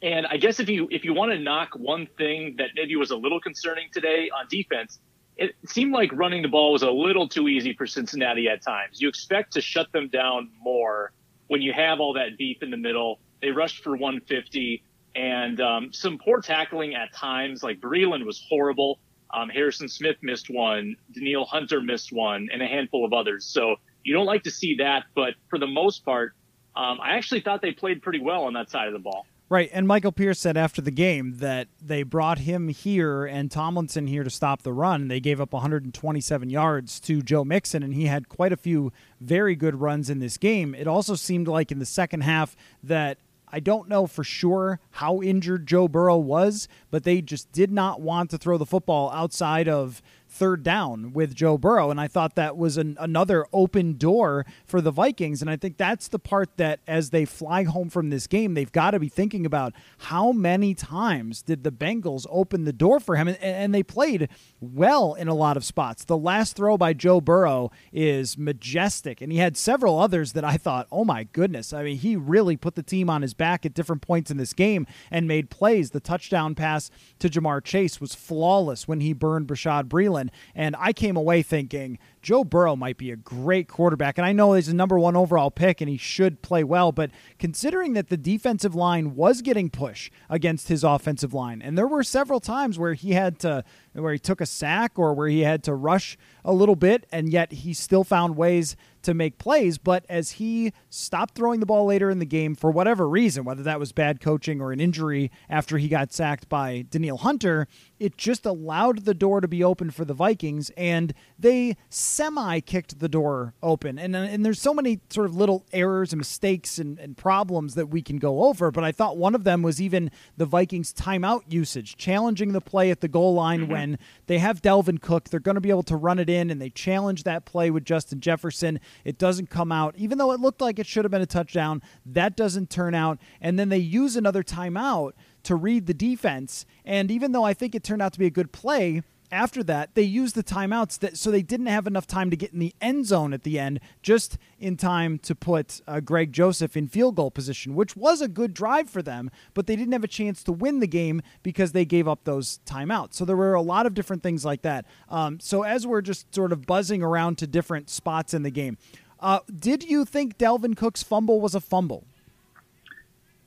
And 0.00 0.26
I 0.26 0.36
guess 0.36 0.60
if 0.60 0.68
you 0.68 0.88
if 0.90 1.04
you 1.04 1.14
want 1.14 1.32
to 1.32 1.38
knock 1.38 1.70
one 1.76 2.06
thing 2.18 2.56
that 2.58 2.68
maybe 2.74 2.94
was 2.96 3.10
a 3.10 3.16
little 3.16 3.40
concerning 3.40 3.88
today 3.92 4.30
on 4.30 4.46
defense, 4.48 5.00
it 5.36 5.54
seemed 5.66 5.92
like 5.92 6.12
running 6.12 6.42
the 6.42 6.48
ball 6.48 6.72
was 6.72 6.82
a 6.82 6.90
little 6.90 7.28
too 7.28 7.48
easy 7.48 7.74
for 7.74 7.86
Cincinnati 7.86 8.48
at 8.48 8.62
times. 8.62 9.00
You 9.00 9.08
expect 9.08 9.52
to 9.54 9.60
shut 9.60 9.90
them 9.92 10.08
down 10.08 10.50
more 10.60 11.12
when 11.48 11.60
you 11.60 11.72
have 11.72 12.00
all 12.00 12.12
that 12.14 12.38
beef 12.38 12.62
in 12.62 12.70
the 12.70 12.76
middle. 12.76 13.18
They 13.40 13.50
rushed 13.50 13.82
for 13.82 13.92
150 13.92 14.82
and 15.14 15.60
um, 15.60 15.92
some 15.92 16.18
poor 16.18 16.40
tackling 16.40 16.94
at 16.94 17.12
times. 17.12 17.62
Like 17.62 17.80
Breeland 17.80 18.24
was 18.24 18.44
horrible. 18.48 18.98
Um, 19.32 19.48
Harrison 19.48 19.88
Smith 19.88 20.16
missed 20.22 20.48
one. 20.48 20.96
Danielle 21.12 21.44
Hunter 21.44 21.80
missed 21.80 22.12
one, 22.12 22.48
and 22.52 22.62
a 22.62 22.66
handful 22.66 23.04
of 23.04 23.12
others. 23.12 23.44
So 23.44 23.76
you 24.04 24.14
don't 24.14 24.26
like 24.26 24.44
to 24.44 24.50
see 24.50 24.76
that, 24.76 25.04
but 25.14 25.34
for 25.48 25.58
the 25.58 25.66
most 25.66 26.04
part, 26.04 26.34
um, 26.76 27.00
I 27.00 27.16
actually 27.16 27.40
thought 27.40 27.62
they 27.62 27.72
played 27.72 28.02
pretty 28.02 28.20
well 28.20 28.44
on 28.44 28.52
that 28.54 28.70
side 28.70 28.86
of 28.86 28.92
the 28.92 28.98
ball. 28.98 29.26
Right, 29.50 29.68
and 29.72 29.86
Michael 29.86 30.10
Pierce 30.10 30.40
said 30.40 30.56
after 30.56 30.80
the 30.80 30.90
game 30.90 31.36
that 31.36 31.68
they 31.80 32.02
brought 32.02 32.38
him 32.38 32.68
here 32.68 33.26
and 33.26 33.50
Tomlinson 33.50 34.06
here 34.06 34.24
to 34.24 34.30
stop 34.30 34.62
the 34.62 34.72
run. 34.72 35.08
They 35.08 35.20
gave 35.20 35.38
up 35.38 35.52
127 35.52 36.48
yards 36.48 36.98
to 37.00 37.20
Joe 37.20 37.44
Mixon, 37.44 37.82
and 37.82 37.94
he 37.94 38.06
had 38.06 38.30
quite 38.30 38.52
a 38.52 38.56
few 38.56 38.90
very 39.20 39.54
good 39.54 39.76
runs 39.76 40.08
in 40.08 40.18
this 40.18 40.38
game. 40.38 40.74
It 40.74 40.88
also 40.88 41.14
seemed 41.14 41.46
like 41.46 41.70
in 41.70 41.78
the 41.78 41.86
second 41.86 42.22
half 42.22 42.56
that 42.82 43.18
I 43.54 43.60
don't 43.60 43.88
know 43.88 44.08
for 44.08 44.24
sure 44.24 44.80
how 44.90 45.22
injured 45.22 45.68
Joe 45.68 45.86
Burrow 45.86 46.16
was, 46.16 46.66
but 46.90 47.04
they 47.04 47.22
just 47.22 47.52
did 47.52 47.70
not 47.70 48.00
want 48.00 48.30
to 48.30 48.38
throw 48.38 48.58
the 48.58 48.66
football 48.66 49.12
outside 49.12 49.68
of 49.68 50.02
third 50.34 50.62
down 50.62 51.12
with 51.12 51.34
Joe 51.34 51.56
Burrow. 51.56 51.90
And 51.90 52.00
I 52.00 52.08
thought 52.08 52.34
that 52.34 52.56
was 52.56 52.76
an, 52.76 52.96
another 52.98 53.46
open 53.52 53.94
door 53.94 54.44
for 54.66 54.80
the 54.80 54.90
Vikings. 54.90 55.40
And 55.40 55.50
I 55.50 55.56
think 55.56 55.76
that's 55.76 56.08
the 56.08 56.18
part 56.18 56.56
that 56.56 56.80
as 56.86 57.10
they 57.10 57.24
fly 57.24 57.62
home 57.62 57.88
from 57.88 58.10
this 58.10 58.26
game, 58.26 58.54
they've 58.54 58.72
got 58.72 58.90
to 58.90 58.98
be 58.98 59.08
thinking 59.08 59.46
about 59.46 59.72
how 59.98 60.32
many 60.32 60.74
times 60.74 61.42
did 61.42 61.62
the 61.62 61.70
Bengals 61.70 62.26
open 62.28 62.64
the 62.64 62.72
door 62.72 62.98
for 62.98 63.16
him? 63.16 63.28
And, 63.28 63.38
and 63.40 63.74
they 63.74 63.82
played 63.82 64.28
well 64.60 65.14
in 65.14 65.28
a 65.28 65.34
lot 65.34 65.56
of 65.56 65.64
spots. 65.64 66.04
The 66.04 66.18
last 66.18 66.56
throw 66.56 66.76
by 66.76 66.92
Joe 66.92 67.20
Burrow 67.20 67.70
is 67.92 68.36
majestic. 68.36 69.20
And 69.20 69.30
he 69.30 69.38
had 69.38 69.56
several 69.56 69.98
others 69.98 70.32
that 70.32 70.44
I 70.44 70.56
thought, 70.56 70.88
oh 70.90 71.04
my 71.04 71.24
goodness. 71.24 71.72
I 71.72 71.84
mean, 71.84 71.96
he 71.96 72.16
really 72.16 72.56
put 72.56 72.74
the 72.74 72.82
team 72.82 73.08
on 73.08 73.22
his 73.22 73.34
back 73.34 73.64
at 73.64 73.74
different 73.74 74.02
points 74.02 74.30
in 74.30 74.36
this 74.36 74.52
game 74.52 74.86
and 75.10 75.28
made 75.28 75.50
plays. 75.50 75.90
The 75.90 76.00
touchdown 76.00 76.54
pass 76.54 76.90
to 77.20 77.28
Ja'Marr 77.28 77.62
Chase 77.62 78.00
was 78.00 78.14
flawless 78.14 78.88
when 78.88 79.00
he 79.00 79.12
burned 79.12 79.46
Bashaud 79.46 79.84
Breeland. 79.84 80.23
And 80.54 80.76
I 80.78 80.92
came 80.92 81.16
away 81.16 81.42
thinking 81.42 81.98
Joe 82.22 82.42
Burrow 82.42 82.74
might 82.74 82.96
be 82.96 83.10
a 83.10 83.16
great 83.16 83.68
quarterback. 83.68 84.16
And 84.16 84.26
I 84.26 84.32
know 84.32 84.54
he's 84.54 84.68
a 84.68 84.74
number 84.74 84.98
one 84.98 85.14
overall 85.14 85.50
pick 85.50 85.80
and 85.80 85.90
he 85.90 85.98
should 85.98 86.40
play 86.40 86.64
well, 86.64 86.90
but 86.90 87.10
considering 87.38 87.92
that 87.92 88.08
the 88.08 88.16
defensive 88.16 88.74
line 88.74 89.14
was 89.14 89.42
getting 89.42 89.68
push 89.68 90.10
against 90.30 90.68
his 90.68 90.82
offensive 90.82 91.34
line, 91.34 91.60
and 91.60 91.76
there 91.76 91.86
were 91.86 92.02
several 92.02 92.40
times 92.40 92.78
where 92.78 92.94
he 92.94 93.12
had 93.12 93.38
to 93.40 93.62
where 93.92 94.12
he 94.12 94.18
took 94.18 94.40
a 94.40 94.46
sack 94.46 94.98
or 94.98 95.14
where 95.14 95.28
he 95.28 95.40
had 95.40 95.62
to 95.64 95.74
rush 95.74 96.16
a 96.44 96.52
little 96.52 96.76
bit, 96.76 97.06
and 97.12 97.30
yet 97.30 97.52
he 97.52 97.72
still 97.72 98.04
found 98.04 98.36
ways 98.36 98.74
to 99.02 99.14
make 99.14 99.38
plays. 99.38 99.78
But 99.78 100.04
as 100.08 100.32
he 100.32 100.72
stopped 100.90 101.34
throwing 101.34 101.60
the 101.60 101.66
ball 101.66 101.84
later 101.86 102.10
in 102.10 102.18
the 102.18 102.26
game 102.26 102.54
for 102.54 102.70
whatever 102.70 103.08
reason, 103.08 103.44
whether 103.44 103.62
that 103.62 103.78
was 103.78 103.92
bad 103.92 104.20
coaching 104.20 104.60
or 104.60 104.72
an 104.72 104.80
injury 104.80 105.30
after 105.48 105.78
he 105.78 105.88
got 105.88 106.12
sacked 106.12 106.48
by 106.48 106.86
Danielle 106.90 107.18
Hunter, 107.18 107.68
it 108.04 108.18
just 108.18 108.44
allowed 108.44 109.06
the 109.06 109.14
door 109.14 109.40
to 109.40 109.48
be 109.48 109.64
open 109.64 109.90
for 109.90 110.04
the 110.04 110.12
Vikings, 110.12 110.70
and 110.76 111.14
they 111.38 111.74
semi 111.88 112.60
kicked 112.60 112.98
the 112.98 113.08
door 113.08 113.54
open. 113.62 113.98
And, 113.98 114.14
and 114.14 114.44
there's 114.44 114.60
so 114.60 114.74
many 114.74 115.00
sort 115.08 115.26
of 115.26 115.34
little 115.34 115.64
errors 115.72 116.12
and 116.12 116.18
mistakes 116.18 116.78
and, 116.78 116.98
and 116.98 117.16
problems 117.16 117.76
that 117.76 117.86
we 117.86 118.02
can 118.02 118.18
go 118.18 118.44
over, 118.44 118.70
but 118.70 118.84
I 118.84 118.92
thought 118.92 119.16
one 119.16 119.34
of 119.34 119.44
them 119.44 119.62
was 119.62 119.80
even 119.80 120.10
the 120.36 120.44
Vikings' 120.44 120.92
timeout 120.92 121.44
usage, 121.48 121.96
challenging 121.96 122.52
the 122.52 122.60
play 122.60 122.90
at 122.90 123.00
the 123.00 123.08
goal 123.08 123.32
line 123.32 123.62
mm-hmm. 123.62 123.72
when 123.72 123.98
they 124.26 124.36
have 124.36 124.60
Dalvin 124.60 125.00
Cook. 125.00 125.30
They're 125.30 125.40
going 125.40 125.54
to 125.54 125.62
be 125.62 125.70
able 125.70 125.82
to 125.84 125.96
run 125.96 126.18
it 126.18 126.28
in, 126.28 126.50
and 126.50 126.60
they 126.60 126.68
challenge 126.68 127.22
that 127.22 127.46
play 127.46 127.70
with 127.70 127.86
Justin 127.86 128.20
Jefferson. 128.20 128.80
It 129.06 129.16
doesn't 129.16 129.48
come 129.48 129.72
out, 129.72 129.94
even 129.96 130.18
though 130.18 130.32
it 130.32 130.40
looked 130.40 130.60
like 130.60 130.78
it 130.78 130.86
should 130.86 131.06
have 131.06 131.12
been 131.12 131.22
a 131.22 131.26
touchdown. 131.26 131.80
That 132.04 132.36
doesn't 132.36 132.68
turn 132.68 132.94
out. 132.94 133.18
And 133.40 133.58
then 133.58 133.70
they 133.70 133.78
use 133.78 134.14
another 134.14 134.42
timeout 134.42 135.12
to 135.44 135.54
read 135.54 135.86
the 135.86 135.94
defense. 135.94 136.66
And 136.84 137.10
even 137.10 137.32
though 137.32 137.44
I 137.44 137.54
think 137.54 137.74
it 137.74 137.84
turned 137.84 138.02
out 138.02 138.12
to 138.14 138.18
be 138.18 138.26
a 138.26 138.30
good 138.30 138.52
play, 138.52 139.02
after 139.34 139.64
that, 139.64 139.94
they 139.94 140.02
used 140.02 140.36
the 140.36 140.44
timeouts 140.44 140.98
that, 141.00 141.16
so 141.18 141.30
they 141.30 141.42
didn't 141.42 141.66
have 141.66 141.86
enough 141.86 142.06
time 142.06 142.30
to 142.30 142.36
get 142.36 142.52
in 142.52 142.60
the 142.60 142.74
end 142.80 143.06
zone 143.06 143.32
at 143.32 143.42
the 143.42 143.58
end, 143.58 143.80
just 144.00 144.38
in 144.60 144.76
time 144.76 145.18
to 145.18 145.34
put 145.34 145.80
uh, 145.88 145.98
Greg 146.00 146.32
Joseph 146.32 146.76
in 146.76 146.86
field 146.86 147.16
goal 147.16 147.32
position, 147.32 147.74
which 147.74 147.96
was 147.96 148.20
a 148.20 148.28
good 148.28 148.54
drive 148.54 148.88
for 148.88 149.02
them, 149.02 149.30
but 149.52 149.66
they 149.66 149.74
didn't 149.74 149.92
have 149.92 150.04
a 150.04 150.08
chance 150.08 150.44
to 150.44 150.52
win 150.52 150.78
the 150.78 150.86
game 150.86 151.20
because 151.42 151.72
they 151.72 151.84
gave 151.84 152.06
up 152.06 152.24
those 152.24 152.60
timeouts. 152.64 153.14
So 153.14 153.24
there 153.24 153.36
were 153.36 153.54
a 153.54 153.62
lot 153.62 153.86
of 153.86 153.94
different 153.94 154.22
things 154.22 154.44
like 154.44 154.62
that. 154.62 154.86
Um, 155.08 155.40
so 155.40 155.62
as 155.62 155.86
we're 155.86 156.02
just 156.02 156.32
sort 156.32 156.52
of 156.52 156.64
buzzing 156.64 157.02
around 157.02 157.38
to 157.38 157.46
different 157.46 157.90
spots 157.90 158.34
in 158.34 158.44
the 158.44 158.50
game, 158.50 158.78
uh, 159.18 159.40
did 159.58 159.82
you 159.82 160.04
think 160.04 160.38
Dalvin 160.38 160.76
Cook's 160.76 161.02
fumble 161.02 161.40
was 161.40 161.54
a 161.54 161.60
fumble? 161.60 162.04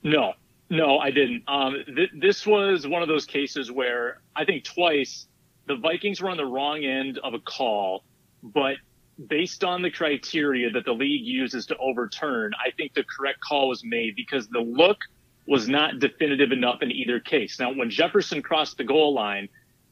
No, 0.04 0.34
no, 0.70 1.00
I 1.00 1.12
didn't. 1.12 1.44
Um, 1.48 1.84
th- 1.96 2.12
this 2.20 2.46
was 2.46 2.88
one 2.88 3.02
of 3.02 3.08
those 3.08 3.26
cases 3.26 3.72
where 3.72 4.22
I 4.36 4.46
think 4.46 4.64
twice 4.64 5.28
the 5.68 5.76
Vikings 5.76 6.22
were 6.22 6.30
on 6.30 6.38
the 6.38 6.46
wrong 6.46 6.84
end 6.84 7.20
of 7.24 7.34
a 7.34 7.40
call, 7.40 8.04
but 8.44 8.76
based 9.28 9.64
on 9.64 9.82
the 9.82 9.90
criteria 9.90 10.70
that 10.72 10.86
the 10.86 10.94
league 10.94 11.26
uses 11.26 11.66
to 11.68 11.78
overturn, 11.78 12.54
I 12.64 12.72
think 12.72 12.94
the 12.94 13.04
correct 13.04 13.40
call 13.42 13.70
was 13.70 13.84
made 13.84 14.16
because 14.16 14.48
the 14.50 14.60
look 14.60 14.98
was 15.48 15.68
not 15.68 16.00
definitive 16.00 16.52
enough 16.52 16.82
in 16.82 16.92
either 16.92 17.20
case. 17.20 17.60
Now, 17.60 17.74
when 17.74 17.90
Jefferson 17.90 18.42
crossed 18.42 18.78
the 18.78 18.84
goal 18.84 19.14
line, 19.14 19.48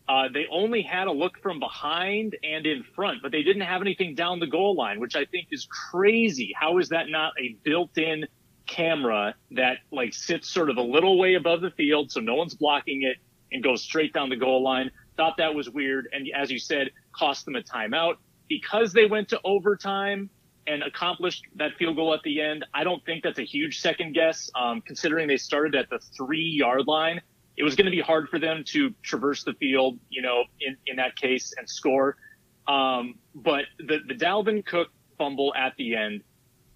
uh, 0.07 0.27
they 0.31 0.45
only 0.51 0.81
had 0.81 1.07
a 1.07 1.11
look 1.11 1.39
from 1.41 1.59
behind 1.59 2.35
and 2.43 2.65
in 2.65 2.83
front, 2.83 3.21
but 3.23 3.31
they 3.31 3.41
didn't 3.41 3.63
have 3.63 3.81
anything 3.81 4.13
down 4.13 4.39
the 4.39 4.47
goal 4.47 4.75
line, 4.75 4.99
which 4.99 5.15
I 5.15 5.25
think 5.25 5.47
is 5.51 5.67
crazy. 5.89 6.53
How 6.55 6.77
is 6.77 6.89
that 6.89 7.09
not 7.09 7.33
a 7.39 7.55
built-in 7.63 8.27
camera 8.65 9.35
that 9.51 9.77
like 9.91 10.13
sits 10.13 10.49
sort 10.49 10.69
of 10.69 10.77
a 10.77 10.81
little 10.81 11.17
way 11.17 11.35
above 11.35 11.61
the 11.61 11.71
field, 11.71 12.11
so 12.11 12.19
no 12.19 12.35
one's 12.35 12.55
blocking 12.55 13.03
it, 13.03 13.17
and 13.51 13.63
goes 13.63 13.81
straight 13.81 14.13
down 14.13 14.29
the 14.29 14.35
goal 14.35 14.63
line? 14.63 14.91
Thought 15.17 15.37
that 15.37 15.53
was 15.53 15.69
weird, 15.69 16.07
and 16.11 16.27
as 16.35 16.51
you 16.51 16.59
said, 16.59 16.89
cost 17.13 17.45
them 17.45 17.55
a 17.55 17.61
timeout 17.61 18.15
because 18.47 18.93
they 18.93 19.05
went 19.05 19.29
to 19.29 19.39
overtime 19.43 20.29
and 20.67 20.83
accomplished 20.83 21.43
that 21.55 21.71
field 21.77 21.95
goal 21.95 22.13
at 22.13 22.21
the 22.23 22.41
end. 22.41 22.65
I 22.73 22.83
don't 22.83 23.03
think 23.05 23.23
that's 23.23 23.39
a 23.39 23.45
huge 23.45 23.79
second 23.79 24.13
guess, 24.13 24.49
um, 24.55 24.81
considering 24.81 25.27
they 25.27 25.37
started 25.37 25.75
at 25.75 25.89
the 25.89 25.99
three 25.99 26.41
yard 26.41 26.87
line 26.87 27.21
it 27.57 27.63
was 27.63 27.75
going 27.75 27.85
to 27.85 27.91
be 27.91 28.01
hard 28.01 28.29
for 28.29 28.39
them 28.39 28.63
to 28.67 28.93
traverse 29.01 29.43
the 29.43 29.53
field, 29.53 29.97
you 30.09 30.21
know, 30.21 30.43
in, 30.59 30.75
in 30.87 30.97
that 30.97 31.15
case 31.15 31.53
and 31.57 31.69
score. 31.69 32.17
Um, 32.67 33.15
but 33.33 33.65
the, 33.79 33.99
the 34.07 34.13
Dalvin 34.13 34.65
Cook 34.65 34.89
fumble 35.17 35.53
at 35.55 35.73
the 35.77 35.95
end, 35.95 36.21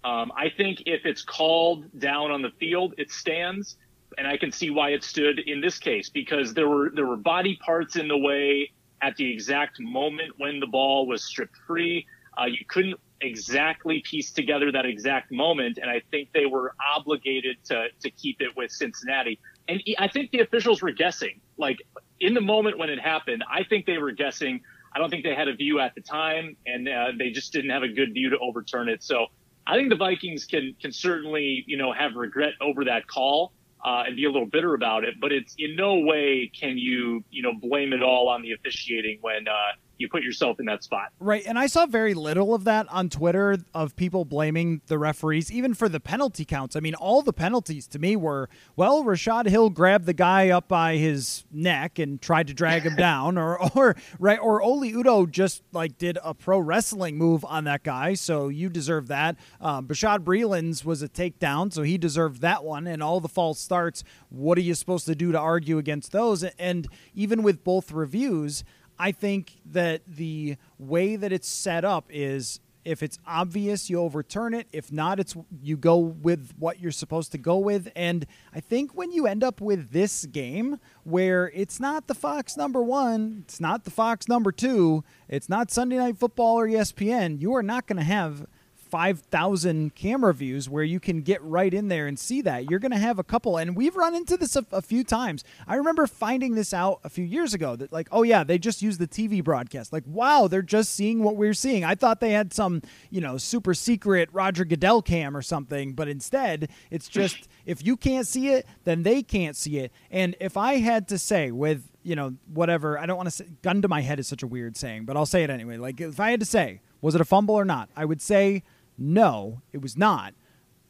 um, 0.04 0.32
I 0.36 0.50
think 0.56 0.82
if 0.86 1.04
it's 1.04 1.22
called 1.22 1.86
down 1.98 2.30
on 2.30 2.42
the 2.42 2.50
field, 2.58 2.94
it 2.98 3.10
stands. 3.10 3.76
And 4.18 4.26
I 4.26 4.36
can 4.36 4.50
see 4.50 4.70
why 4.70 4.90
it 4.90 5.04
stood 5.04 5.38
in 5.38 5.60
this 5.60 5.78
case 5.78 6.08
because 6.08 6.52
there 6.52 6.68
were 6.68 6.90
there 6.92 7.06
were 7.06 7.16
body 7.16 7.56
parts 7.64 7.96
in 7.96 8.08
the 8.08 8.18
way 8.18 8.72
at 9.02 9.16
the 9.16 9.32
exact 9.32 9.78
moment 9.80 10.32
when 10.38 10.58
the 10.58 10.66
ball 10.66 11.06
was 11.06 11.22
stripped 11.22 11.56
free. 11.66 12.06
Uh, 12.36 12.46
you 12.46 12.64
couldn't 12.66 12.98
exactly 13.20 14.02
piece 14.04 14.32
together 14.32 14.72
that 14.72 14.84
exact 14.84 15.30
moment, 15.30 15.78
and 15.80 15.88
I 15.88 16.02
think 16.10 16.30
they 16.34 16.46
were 16.46 16.74
obligated 16.94 17.58
to 17.66 17.86
to 18.00 18.10
keep 18.10 18.40
it 18.40 18.56
with 18.56 18.72
Cincinnati 18.72 19.38
and 19.70 19.82
I 19.98 20.08
think 20.08 20.32
the 20.32 20.40
officials 20.40 20.82
were 20.82 20.90
guessing. 20.90 21.40
Like 21.56 21.78
in 22.18 22.34
the 22.34 22.40
moment 22.40 22.76
when 22.76 22.90
it 22.90 23.00
happened, 23.00 23.44
I 23.50 23.62
think 23.64 23.86
they 23.86 23.98
were 23.98 24.10
guessing. 24.12 24.60
I 24.92 24.98
don't 24.98 25.08
think 25.08 25.22
they 25.22 25.34
had 25.34 25.46
a 25.46 25.54
view 25.54 25.78
at 25.78 25.94
the 25.94 26.00
time, 26.00 26.56
and 26.66 26.88
uh, 26.88 27.12
they 27.16 27.30
just 27.30 27.52
didn't 27.52 27.70
have 27.70 27.84
a 27.84 27.88
good 27.88 28.12
view 28.12 28.30
to 28.30 28.38
overturn 28.38 28.88
it. 28.88 29.04
So 29.04 29.26
I 29.66 29.76
think 29.76 29.90
the 29.90 29.96
Vikings 29.96 30.44
can 30.44 30.74
can 30.80 30.92
certainly 30.92 31.64
you 31.66 31.76
know 31.76 31.92
have 31.92 32.14
regret 32.14 32.54
over 32.60 32.84
that 32.84 33.06
call 33.06 33.52
uh, 33.84 34.04
and 34.06 34.16
be 34.16 34.24
a 34.24 34.30
little 34.30 34.48
bitter 34.48 34.74
about 34.74 35.04
it. 35.04 35.14
But 35.20 35.32
it's 35.32 35.54
in 35.58 35.76
no 35.76 35.98
way 35.98 36.50
can 36.58 36.78
you 36.78 37.24
you 37.30 37.42
know 37.42 37.52
blame 37.52 37.92
it 37.92 38.02
all 38.02 38.28
on 38.28 38.42
the 38.42 38.52
officiating 38.52 39.18
when 39.20 39.48
uh, 39.48 39.72
you 40.00 40.08
put 40.08 40.22
yourself 40.22 40.58
in 40.58 40.66
that 40.66 40.82
spot. 40.82 41.12
Right. 41.20 41.42
And 41.46 41.58
I 41.58 41.66
saw 41.66 41.86
very 41.86 42.14
little 42.14 42.54
of 42.54 42.64
that 42.64 42.86
on 42.90 43.10
Twitter 43.10 43.58
of 43.74 43.94
people 43.96 44.24
blaming 44.24 44.80
the 44.86 44.98
referees, 44.98 45.52
even 45.52 45.74
for 45.74 45.88
the 45.88 46.00
penalty 46.00 46.44
counts. 46.44 46.74
I 46.74 46.80
mean, 46.80 46.94
all 46.94 47.22
the 47.22 47.32
penalties 47.32 47.86
to 47.88 47.98
me 47.98 48.16
were, 48.16 48.48
well, 48.76 49.04
Rashad 49.04 49.46
Hill 49.46 49.70
grabbed 49.70 50.06
the 50.06 50.14
guy 50.14 50.48
up 50.48 50.68
by 50.68 50.96
his 50.96 51.44
neck 51.52 51.98
and 51.98 52.20
tried 52.20 52.46
to 52.46 52.54
drag 52.54 52.82
him 52.82 52.96
down, 53.00 53.36
or 53.36 53.58
or 53.76 53.96
right, 54.18 54.38
or 54.38 54.62
Oli 54.62 54.92
Udoh 54.92 55.30
just 55.30 55.62
like 55.72 55.98
did 55.98 56.18
a 56.24 56.34
pro 56.34 56.58
wrestling 56.58 57.18
move 57.18 57.44
on 57.44 57.64
that 57.64 57.82
guy, 57.82 58.14
so 58.14 58.48
you 58.48 58.68
deserve 58.68 59.08
that. 59.08 59.36
Um, 59.60 59.86
Bashaud 59.86 60.20
Breeland's 60.20 60.84
was 60.84 61.02
a 61.02 61.08
takedown, 61.08 61.72
so 61.72 61.82
he 61.82 61.98
deserved 61.98 62.40
that 62.40 62.64
one. 62.64 62.86
And 62.86 63.02
all 63.02 63.20
the 63.20 63.28
false 63.28 63.60
starts, 63.60 64.02
what 64.30 64.56
are 64.56 64.62
you 64.62 64.74
supposed 64.74 65.06
to 65.06 65.14
do 65.14 65.32
to 65.32 65.38
argue 65.38 65.78
against 65.78 66.12
those? 66.12 66.42
And 66.44 66.88
even 67.14 67.42
with 67.42 67.62
both 67.64 67.92
reviews, 67.92 68.64
I 69.00 69.12
think 69.12 69.62
that 69.64 70.02
the 70.06 70.58
way 70.78 71.16
that 71.16 71.32
it's 71.32 71.48
set 71.48 71.86
up 71.86 72.04
is 72.10 72.60
if 72.84 73.02
it's 73.02 73.18
obvious, 73.26 73.88
you 73.88 73.98
overturn 73.98 74.52
it. 74.52 74.66
If 74.72 74.92
not, 74.92 75.18
it's 75.18 75.34
you 75.62 75.78
go 75.78 75.96
with 75.96 76.52
what 76.58 76.80
you're 76.80 76.92
supposed 76.92 77.32
to 77.32 77.38
go 77.38 77.56
with. 77.56 77.90
And 77.96 78.26
I 78.54 78.60
think 78.60 78.94
when 78.94 79.10
you 79.10 79.26
end 79.26 79.42
up 79.42 79.62
with 79.62 79.92
this 79.92 80.26
game 80.26 80.80
where 81.04 81.50
it's 81.54 81.80
not 81.80 82.08
the 82.08 82.14
Fox 82.14 82.58
number 82.58 82.82
one, 82.82 83.44
it's 83.46 83.58
not 83.58 83.84
the 83.84 83.90
Fox 83.90 84.28
number 84.28 84.52
two, 84.52 85.02
it's 85.28 85.48
not 85.48 85.70
Sunday 85.70 85.96
Night 85.96 86.18
Football 86.18 86.58
or 86.58 86.68
ESPN, 86.68 87.40
you 87.40 87.54
are 87.54 87.62
not 87.62 87.86
going 87.86 87.98
to 87.98 88.04
have 88.04 88.46
5,000 88.90 89.94
camera 89.94 90.34
views 90.34 90.68
where 90.68 90.82
you 90.82 90.98
can 90.98 91.22
get 91.22 91.42
right 91.42 91.72
in 91.72 91.88
there 91.88 92.06
and 92.06 92.18
see 92.18 92.42
that. 92.42 92.68
You're 92.68 92.80
going 92.80 92.90
to 92.90 92.98
have 92.98 93.18
a 93.18 93.24
couple, 93.24 93.56
and 93.56 93.76
we've 93.76 93.94
run 93.94 94.14
into 94.14 94.36
this 94.36 94.56
a, 94.56 94.66
a, 94.72 94.82
few 94.82 95.04
times. 95.04 95.44
I 95.68 95.76
remember 95.76 96.06
finding 96.08 96.56
this 96.56 96.74
out 96.74 97.00
a 97.04 97.08
few 97.08 97.24
years 97.24 97.54
ago 97.54 97.76
that, 97.76 97.92
like, 97.92 98.08
oh, 98.10 98.24
yeah, 98.24 98.42
they 98.42 98.58
just 98.58 98.82
use 98.82 98.98
the 98.98 99.06
TV 99.06 99.42
broadcast. 99.42 99.92
Like, 99.92 100.02
wow, 100.06 100.48
they're 100.48 100.60
just 100.60 100.94
seeing 100.94 101.22
what 101.22 101.36
we're 101.36 101.54
seeing. 101.54 101.84
I 101.84 101.94
thought 101.94 102.20
they 102.20 102.32
had 102.32 102.52
some, 102.52 102.82
you 103.10 103.20
know, 103.20 103.38
super 103.38 103.74
secret 103.74 104.28
Roger 104.32 104.64
Goodell 104.64 105.02
cam 105.02 105.36
or 105.36 105.42
something, 105.42 105.92
but 105.92 106.08
instead, 106.08 106.68
it's 106.90 107.08
just 107.08 107.48
if 107.66 107.86
you 107.86 107.96
can't 107.96 108.26
see 108.26 108.48
it, 108.48 108.66
then 108.84 109.04
they 109.04 109.22
can't 109.22 109.56
see 109.56 109.78
it. 109.78 109.92
And 110.10 110.34
if 110.40 110.56
I 110.56 110.78
had 110.78 111.06
to 111.08 111.18
say, 111.18 111.52
with, 111.52 111.84
you 112.02 112.16
know, 112.16 112.34
whatever, 112.52 112.98
I 112.98 113.06
don't 113.06 113.16
want 113.16 113.28
to 113.28 113.30
say, 113.30 113.46
gun 113.62 113.82
to 113.82 113.88
my 113.88 114.00
head 114.00 114.18
is 114.18 114.26
such 114.26 114.42
a 114.42 114.46
weird 114.46 114.76
saying, 114.76 115.04
but 115.04 115.16
I'll 115.16 115.26
say 115.26 115.44
it 115.44 115.50
anyway. 115.50 115.76
Like, 115.76 116.00
if 116.00 116.18
I 116.18 116.30
had 116.32 116.40
to 116.40 116.46
say, 116.46 116.80
was 117.00 117.14
it 117.14 117.20
a 117.20 117.24
fumble 117.24 117.54
or 117.54 117.64
not? 117.64 117.88
I 117.96 118.04
would 118.04 118.20
say, 118.20 118.62
no, 119.00 119.62
it 119.72 119.80
was 119.80 119.96
not. 119.96 120.34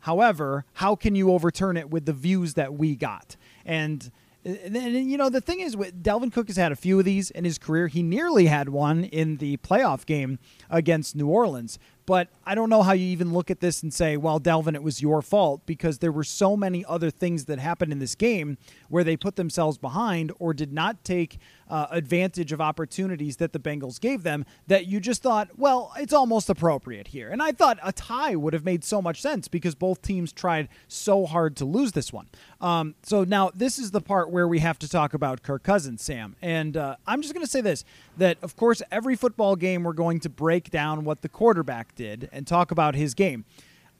However, 0.00 0.64
how 0.74 0.96
can 0.96 1.14
you 1.14 1.30
overturn 1.30 1.76
it 1.76 1.90
with 1.90 2.06
the 2.06 2.12
views 2.12 2.54
that 2.54 2.74
we 2.74 2.96
got? 2.96 3.36
And 3.64 4.10
and, 4.42 4.74
you 4.74 5.18
know 5.18 5.28
the 5.28 5.42
thing 5.42 5.60
is, 5.60 5.76
Dalvin 5.76 6.32
Cook 6.32 6.48
has 6.48 6.56
had 6.56 6.72
a 6.72 6.76
few 6.76 6.98
of 6.98 7.04
these 7.04 7.30
in 7.30 7.44
his 7.44 7.58
career. 7.58 7.88
He 7.88 8.02
nearly 8.02 8.46
had 8.46 8.70
one 8.70 9.04
in 9.04 9.36
the 9.36 9.58
playoff 9.58 10.06
game 10.06 10.38
against 10.70 11.14
New 11.14 11.28
Orleans. 11.28 11.78
But 12.06 12.28
I 12.44 12.54
don't 12.54 12.70
know 12.70 12.82
how 12.82 12.92
you 12.92 13.06
even 13.06 13.32
look 13.32 13.50
at 13.50 13.60
this 13.60 13.82
and 13.82 13.92
say, 13.92 14.16
well, 14.16 14.40
Dalvin, 14.40 14.74
it 14.74 14.82
was 14.82 15.00
your 15.00 15.22
fault 15.22 15.66
because 15.66 15.98
there 15.98 16.12
were 16.12 16.24
so 16.24 16.56
many 16.56 16.84
other 16.84 17.10
things 17.10 17.44
that 17.44 17.58
happened 17.58 17.92
in 17.92 17.98
this 17.98 18.14
game 18.14 18.58
where 18.88 19.04
they 19.04 19.16
put 19.16 19.36
themselves 19.36 19.78
behind 19.78 20.32
or 20.38 20.52
did 20.52 20.72
not 20.72 21.04
take 21.04 21.38
uh, 21.68 21.86
advantage 21.90 22.52
of 22.52 22.60
opportunities 22.60 23.36
that 23.36 23.52
the 23.52 23.58
Bengals 23.58 24.00
gave 24.00 24.24
them 24.24 24.44
that 24.66 24.86
you 24.86 24.98
just 24.98 25.22
thought, 25.22 25.50
well, 25.56 25.92
it's 25.96 26.12
almost 26.12 26.50
appropriate 26.50 27.08
here. 27.08 27.28
And 27.30 27.42
I 27.42 27.52
thought 27.52 27.78
a 27.82 27.92
tie 27.92 28.34
would 28.34 28.52
have 28.52 28.64
made 28.64 28.82
so 28.82 29.00
much 29.00 29.22
sense 29.22 29.46
because 29.46 29.74
both 29.74 30.02
teams 30.02 30.32
tried 30.32 30.68
so 30.88 31.26
hard 31.26 31.56
to 31.56 31.64
lose 31.64 31.92
this 31.92 32.12
one. 32.12 32.28
Um, 32.60 32.96
so 33.02 33.22
now 33.24 33.50
this 33.54 33.78
is 33.78 33.92
the 33.92 34.00
part 34.00 34.30
where 34.30 34.48
we 34.48 34.58
have 34.58 34.78
to 34.80 34.88
talk 34.88 35.14
about 35.14 35.42
Kirk 35.42 35.62
Cousins, 35.62 36.02
Sam. 36.02 36.34
And 36.42 36.76
uh, 36.76 36.96
I'm 37.06 37.22
just 37.22 37.34
going 37.34 37.46
to 37.46 37.50
say 37.50 37.60
this 37.60 37.84
that, 38.20 38.36
of 38.42 38.54
course, 38.54 38.82
every 38.90 39.16
football 39.16 39.56
game 39.56 39.82
we're 39.82 39.94
going 39.94 40.20
to 40.20 40.28
break 40.28 40.70
down 40.70 41.04
what 41.04 41.22
the 41.22 41.28
quarterback 41.28 41.94
did 41.94 42.28
and 42.32 42.46
talk 42.46 42.70
about 42.70 42.94
his 42.94 43.14
game. 43.14 43.44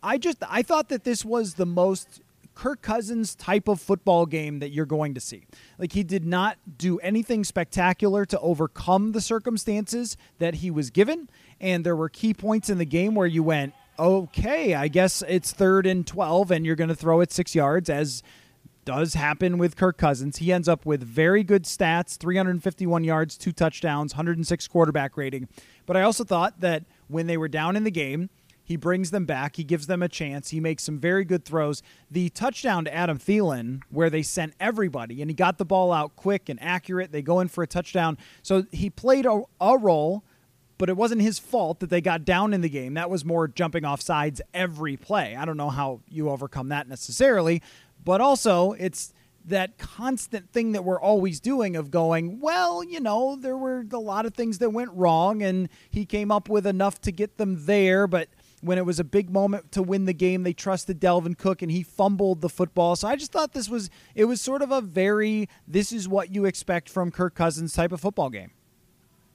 I 0.02 0.18
just 0.18 0.38
I 0.48 0.62
thought 0.62 0.88
that 0.90 1.04
this 1.04 1.24
was 1.24 1.54
the 1.54 1.66
most 1.66 2.20
Kirk 2.54 2.82
Cousins 2.82 3.34
type 3.34 3.66
of 3.66 3.80
football 3.80 4.26
game 4.26 4.58
that 4.58 4.70
you're 4.70 4.86
going 4.86 5.14
to 5.14 5.20
see. 5.20 5.44
Like 5.78 5.92
he 5.92 6.02
did 6.02 6.26
not 6.26 6.58
do 6.76 6.98
anything 6.98 7.44
spectacular 7.44 8.26
to 8.26 8.38
overcome 8.40 9.12
the 9.12 9.20
circumstances 9.22 10.18
that 10.38 10.56
he 10.56 10.70
was 10.70 10.90
given, 10.90 11.30
and 11.58 11.84
there 11.84 11.96
were 11.96 12.10
key 12.10 12.34
points 12.34 12.68
in 12.68 12.76
the 12.76 12.84
game 12.84 13.14
where 13.14 13.26
you 13.26 13.42
went, 13.42 13.72
"Okay, 13.98 14.74
I 14.74 14.88
guess 14.88 15.22
it's 15.26 15.52
third 15.52 15.86
and 15.86 16.06
12 16.06 16.50
and 16.50 16.66
you're 16.66 16.76
going 16.76 16.88
to 16.88 16.94
throw 16.94 17.20
it 17.20 17.32
6 17.32 17.54
yards 17.54 17.88
as 17.88 18.22
does 18.90 19.14
happen 19.14 19.56
with 19.56 19.76
Kirk 19.76 19.98
Cousins. 19.98 20.38
He 20.38 20.52
ends 20.52 20.66
up 20.66 20.84
with 20.84 21.00
very 21.00 21.44
good 21.44 21.62
stats 21.62 22.16
351 22.16 23.04
yards, 23.04 23.38
two 23.38 23.52
touchdowns, 23.52 24.14
106 24.14 24.66
quarterback 24.66 25.16
rating. 25.16 25.46
But 25.86 25.96
I 25.96 26.02
also 26.02 26.24
thought 26.24 26.58
that 26.58 26.82
when 27.06 27.28
they 27.28 27.36
were 27.36 27.46
down 27.46 27.76
in 27.76 27.84
the 27.84 27.92
game, 27.92 28.30
he 28.64 28.74
brings 28.74 29.12
them 29.12 29.26
back. 29.26 29.54
He 29.54 29.62
gives 29.62 29.86
them 29.86 30.02
a 30.02 30.08
chance. 30.08 30.50
He 30.50 30.58
makes 30.58 30.82
some 30.82 30.98
very 30.98 31.24
good 31.24 31.44
throws. 31.44 31.84
The 32.10 32.30
touchdown 32.30 32.84
to 32.86 32.92
Adam 32.92 33.16
Thielen, 33.16 33.82
where 33.90 34.10
they 34.10 34.22
sent 34.22 34.54
everybody 34.58 35.22
and 35.22 35.30
he 35.30 35.34
got 35.36 35.58
the 35.58 35.64
ball 35.64 35.92
out 35.92 36.16
quick 36.16 36.48
and 36.48 36.60
accurate. 36.60 37.12
They 37.12 37.22
go 37.22 37.38
in 37.38 37.46
for 37.46 37.62
a 37.62 37.68
touchdown. 37.68 38.18
So 38.42 38.64
he 38.72 38.90
played 38.90 39.24
a, 39.24 39.42
a 39.60 39.78
role, 39.78 40.24
but 40.78 40.88
it 40.88 40.96
wasn't 40.96 41.22
his 41.22 41.38
fault 41.38 41.78
that 41.78 41.90
they 41.90 42.00
got 42.00 42.24
down 42.24 42.52
in 42.54 42.60
the 42.60 42.68
game. 42.68 42.94
That 42.94 43.08
was 43.08 43.24
more 43.24 43.46
jumping 43.46 43.84
off 43.84 44.00
sides 44.00 44.40
every 44.52 44.96
play. 44.96 45.36
I 45.36 45.44
don't 45.44 45.58
know 45.58 45.70
how 45.70 46.00
you 46.08 46.28
overcome 46.30 46.70
that 46.70 46.88
necessarily, 46.88 47.62
but 48.04 48.20
also 48.20 48.72
it's 48.72 49.12
that 49.44 49.78
constant 49.78 50.50
thing 50.52 50.72
that 50.72 50.84
we're 50.84 51.00
always 51.00 51.40
doing 51.40 51.76
of 51.76 51.90
going, 51.90 52.40
well, 52.40 52.84
you 52.84 53.00
know, 53.00 53.36
there 53.36 53.56
were 53.56 53.84
a 53.92 53.98
lot 53.98 54.26
of 54.26 54.34
things 54.34 54.58
that 54.58 54.70
went 54.70 54.90
wrong 54.92 55.42
and 55.42 55.68
he 55.90 56.04
came 56.04 56.30
up 56.30 56.48
with 56.48 56.66
enough 56.66 57.00
to 57.02 57.12
get 57.12 57.36
them 57.36 57.64
there, 57.66 58.06
but 58.06 58.28
when 58.60 58.76
it 58.76 58.84
was 58.84 59.00
a 59.00 59.04
big 59.04 59.30
moment 59.30 59.72
to 59.72 59.82
win 59.82 60.04
the 60.04 60.12
game, 60.12 60.42
they 60.42 60.52
trusted 60.52 61.00
Dalvin 61.00 61.36
Cook 61.36 61.62
and 61.62 61.70
he 61.70 61.82
fumbled 61.82 62.42
the 62.42 62.48
football. 62.48 62.96
So 62.96 63.08
I 63.08 63.16
just 63.16 63.32
thought 63.32 63.52
this 63.52 63.68
was 63.68 63.90
it 64.14 64.26
was 64.26 64.40
sort 64.40 64.62
of 64.62 64.70
a 64.70 64.80
very 64.80 65.48
this 65.66 65.92
is 65.92 66.08
what 66.08 66.34
you 66.34 66.44
expect 66.44 66.88
from 66.88 67.10
Kirk 67.10 67.34
Cousins 67.34 67.72
type 67.72 67.92
of 67.92 68.00
football 68.00 68.30
game. 68.30 68.52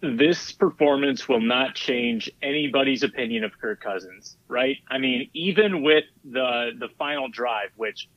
This 0.02 0.52
performance 0.52 1.28
will 1.28 1.42
not 1.42 1.74
change 1.74 2.30
anybody's 2.44 3.02
opinion 3.02 3.44
of 3.44 3.58
Kirk 3.60 3.82
Cousins, 3.82 4.38
right? 4.48 4.78
I 4.90 5.00
mean, 5.00 5.30
even 5.34 5.82
with 5.82 6.04
the 6.24 6.72
the 6.78 6.90
final 7.00 7.28
drive, 7.28 7.70
which 7.76 8.08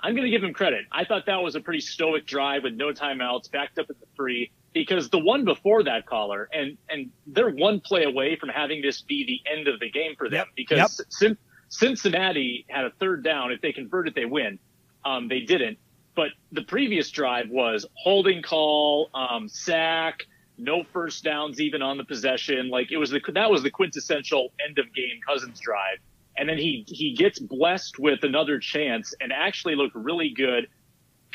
I'm 0.00 0.14
going 0.14 0.24
to 0.24 0.30
give 0.30 0.44
him 0.44 0.52
credit. 0.52 0.84
I 0.92 1.04
thought 1.04 1.26
that 1.26 1.42
was 1.42 1.54
a 1.54 1.60
pretty 1.60 1.80
stoic 1.80 2.26
drive 2.26 2.64
with 2.64 2.74
no 2.74 2.92
timeouts, 2.92 3.50
backed 3.50 3.78
up 3.78 3.86
at 3.88 3.98
the 3.98 4.06
three 4.14 4.50
because 4.72 5.08
the 5.08 5.18
one 5.18 5.44
before 5.44 5.82
that 5.84 6.04
caller 6.04 6.50
and 6.52 6.76
and 6.90 7.10
they're 7.26 7.50
one 7.50 7.80
play 7.80 8.04
away 8.04 8.36
from 8.36 8.50
having 8.50 8.82
this 8.82 9.00
be 9.00 9.24
the 9.24 9.50
end 9.50 9.68
of 9.68 9.80
the 9.80 9.90
game 9.90 10.14
for 10.16 10.28
them 10.28 10.44
yep. 10.46 10.48
because 10.54 11.02
yep. 11.20 11.36
Cincinnati 11.68 12.66
had 12.68 12.84
a 12.84 12.90
third 13.00 13.24
down. 13.24 13.52
If 13.52 13.60
they 13.62 13.72
convert 13.72 14.06
it, 14.06 14.14
they 14.14 14.26
win. 14.26 14.58
Um, 15.04 15.28
they 15.28 15.40
didn't. 15.40 15.78
But 16.14 16.28
the 16.52 16.62
previous 16.62 17.10
drive 17.10 17.48
was 17.50 17.86
holding 17.94 18.42
call, 18.42 19.10
um, 19.14 19.48
sack, 19.48 20.24
no 20.58 20.84
first 20.84 21.24
downs 21.24 21.60
even 21.60 21.82
on 21.82 21.98
the 21.98 22.04
possession. 22.04 22.68
Like 22.68 22.92
it 22.92 22.96
was 22.96 23.10
the 23.10 23.20
that 23.34 23.50
was 23.50 23.62
the 23.62 23.70
quintessential 23.70 24.52
end 24.66 24.78
of 24.78 24.92
game 24.94 25.20
Cousins 25.26 25.60
drive. 25.60 25.98
And 26.38 26.48
then 26.48 26.58
he 26.58 26.84
he 26.86 27.14
gets 27.14 27.38
blessed 27.38 27.98
with 27.98 28.22
another 28.22 28.58
chance 28.58 29.14
and 29.20 29.32
actually 29.32 29.74
looked 29.74 29.94
really 29.94 30.30
good 30.30 30.68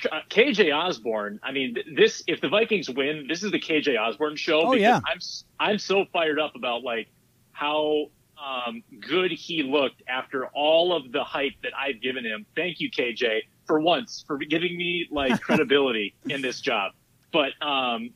KJ 0.01 0.75
Osborne, 0.75 1.39
I 1.43 1.51
mean, 1.51 1.75
this 1.95 2.23
if 2.27 2.41
the 2.41 2.49
Vikings 2.49 2.89
win, 2.89 3.25
this 3.27 3.43
is 3.43 3.51
the 3.51 3.59
KJ 3.59 3.99
Osborne 3.99 4.35
show. 4.35 4.61
Oh 4.67 4.73
yeah, 4.73 4.99
I'm 5.05 5.19
I'm 5.59 5.77
so 5.77 6.05
fired 6.11 6.39
up 6.39 6.55
about 6.55 6.83
like 6.83 7.07
how 7.51 8.07
um, 8.41 8.83
good 8.99 9.31
he 9.31 9.63
looked 9.63 10.01
after 10.07 10.47
all 10.47 10.95
of 10.95 11.11
the 11.11 11.23
hype 11.23 11.53
that 11.63 11.73
I've 11.77 12.01
given 12.01 12.25
him. 12.25 12.45
Thank 12.55 12.79
you, 12.79 12.89
KJ, 12.89 13.41
for 13.65 13.79
once 13.79 14.23
for 14.25 14.37
giving 14.37 14.75
me 14.75 15.07
like 15.11 15.39
credibility 15.41 16.15
in 16.27 16.41
this 16.41 16.61
job. 16.61 16.93
But 17.31 17.51
um, 17.61 18.11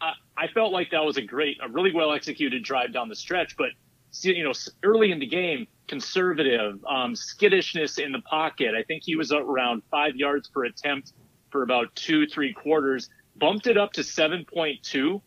I, 0.00 0.12
I 0.36 0.48
felt 0.52 0.72
like 0.72 0.90
that 0.90 1.04
was 1.04 1.16
a 1.16 1.22
great, 1.22 1.58
a 1.62 1.68
really 1.68 1.92
well 1.92 2.12
executed 2.12 2.62
drive 2.62 2.92
down 2.92 3.08
the 3.08 3.16
stretch. 3.16 3.56
But 3.56 3.70
you 4.22 4.44
know, 4.44 4.52
early 4.82 5.12
in 5.12 5.20
the 5.20 5.26
game, 5.26 5.66
conservative, 5.90 6.78
um, 6.88 7.16
skittishness 7.16 7.98
in 7.98 8.12
the 8.12 8.20
pocket. 8.20 8.76
I 8.78 8.84
think 8.84 9.02
he 9.04 9.16
was 9.16 9.32
around 9.32 9.82
five 9.90 10.14
yards 10.14 10.48
per 10.48 10.64
attempt 10.64 11.12
for 11.50 11.64
about 11.64 11.92
two, 11.96 12.28
three 12.28 12.52
quarters, 12.52 13.10
bumped 13.36 13.66
it 13.66 13.76
up 13.76 13.92
to 13.94 14.02
7.2. 14.02 15.20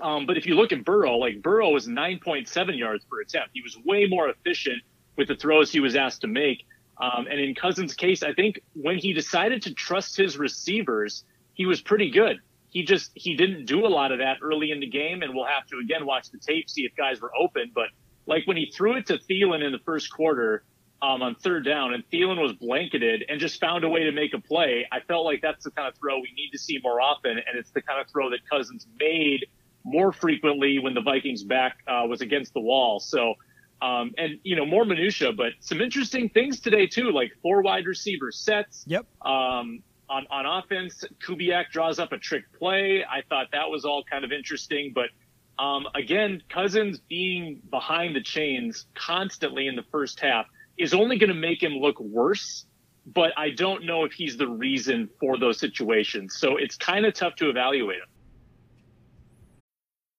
Um, 0.00 0.24
but 0.24 0.38
if 0.38 0.46
you 0.46 0.54
look 0.54 0.72
at 0.72 0.86
Burrow, 0.86 1.18
like 1.18 1.42
Burrow 1.42 1.68
was 1.68 1.86
9.7 1.86 2.78
yards 2.78 3.04
per 3.04 3.20
attempt. 3.20 3.50
He 3.52 3.60
was 3.60 3.76
way 3.84 4.06
more 4.06 4.30
efficient 4.30 4.82
with 5.16 5.28
the 5.28 5.36
throws 5.36 5.70
he 5.70 5.80
was 5.80 5.94
asked 5.94 6.22
to 6.22 6.28
make. 6.28 6.64
Um, 6.98 7.26
and 7.30 7.38
in 7.38 7.54
Cousins' 7.54 7.92
case, 7.92 8.22
I 8.22 8.32
think 8.32 8.62
when 8.72 8.96
he 8.96 9.12
decided 9.12 9.60
to 9.62 9.74
trust 9.74 10.16
his 10.16 10.38
receivers, 10.38 11.24
he 11.52 11.66
was 11.66 11.82
pretty 11.82 12.10
good. 12.10 12.38
He 12.70 12.84
just 12.84 13.10
he 13.14 13.36
didn't 13.36 13.66
do 13.66 13.86
a 13.86 13.88
lot 13.88 14.12
of 14.12 14.18
that 14.20 14.38
early 14.42 14.70
in 14.70 14.80
the 14.80 14.88
game, 14.88 15.22
and 15.22 15.34
we'll 15.34 15.46
have 15.46 15.66
to 15.66 15.78
again 15.78 16.06
watch 16.06 16.30
the 16.30 16.38
tape 16.38 16.70
see 16.70 16.86
if 16.86 16.96
guys 16.96 17.20
were 17.20 17.32
open. 17.38 17.70
But 17.74 17.88
like 18.26 18.46
when 18.46 18.56
he 18.56 18.66
threw 18.66 18.96
it 18.96 19.06
to 19.06 19.18
Thielen 19.18 19.64
in 19.64 19.72
the 19.72 19.78
first 19.80 20.10
quarter, 20.10 20.64
um, 21.02 21.22
on 21.22 21.34
third 21.34 21.64
down, 21.64 21.94
and 21.94 22.02
Thielen 22.10 22.40
was 22.40 22.52
blanketed 22.54 23.24
and 23.28 23.38
just 23.38 23.60
found 23.60 23.84
a 23.84 23.88
way 23.88 24.04
to 24.04 24.12
make 24.12 24.32
a 24.34 24.40
play. 24.40 24.86
I 24.90 25.00
felt 25.00 25.24
like 25.24 25.42
that's 25.42 25.64
the 25.64 25.70
kind 25.70 25.88
of 25.88 25.94
throw 25.98 26.16
we 26.18 26.32
need 26.34 26.50
to 26.52 26.58
see 26.58 26.80
more 26.82 27.00
often, 27.00 27.32
and 27.32 27.58
it's 27.58 27.70
the 27.70 27.82
kind 27.82 28.00
of 28.00 28.08
throw 28.10 28.30
that 28.30 28.48
Cousins 28.48 28.86
made 28.98 29.46
more 29.84 30.12
frequently 30.12 30.78
when 30.78 30.94
the 30.94 31.02
Vikings' 31.02 31.44
back 31.44 31.78
uh, 31.86 32.04
was 32.08 32.22
against 32.22 32.54
the 32.54 32.60
wall. 32.60 32.98
So, 32.98 33.34
um, 33.82 34.14
and 34.16 34.38
you 34.42 34.56
know, 34.56 34.64
more 34.64 34.84
minutia, 34.84 35.32
but 35.32 35.52
some 35.60 35.80
interesting 35.80 36.30
things 36.30 36.60
today 36.60 36.86
too, 36.86 37.10
like 37.12 37.32
four 37.42 37.62
wide 37.62 37.86
receiver 37.86 38.32
sets. 38.32 38.84
Yep. 38.86 39.06
Um, 39.20 39.82
on 40.08 40.26
on 40.30 40.46
offense, 40.46 41.04
Kubiak 41.24 41.70
draws 41.72 41.98
up 41.98 42.12
a 42.12 42.18
trick 42.18 42.44
play. 42.58 43.04
I 43.04 43.22
thought 43.28 43.48
that 43.52 43.68
was 43.68 43.84
all 43.84 44.02
kind 44.02 44.24
of 44.24 44.32
interesting, 44.32 44.92
but. 44.94 45.10
Um, 45.58 45.86
again, 45.94 46.42
Cousins 46.48 46.98
being 46.98 47.62
behind 47.70 48.14
the 48.14 48.22
chains 48.22 48.86
constantly 48.94 49.66
in 49.66 49.76
the 49.76 49.84
first 49.90 50.20
half 50.20 50.46
is 50.76 50.92
only 50.92 51.18
going 51.18 51.28
to 51.28 51.34
make 51.34 51.62
him 51.62 51.74
look 51.74 51.98
worse. 51.98 52.66
But 53.06 53.32
I 53.36 53.50
don't 53.50 53.84
know 53.84 54.04
if 54.04 54.12
he's 54.12 54.36
the 54.36 54.48
reason 54.48 55.08
for 55.20 55.38
those 55.38 55.60
situations. 55.60 56.36
So 56.38 56.56
it's 56.56 56.76
kind 56.76 57.06
of 57.06 57.14
tough 57.14 57.36
to 57.36 57.48
evaluate 57.48 57.98
him. 57.98 58.08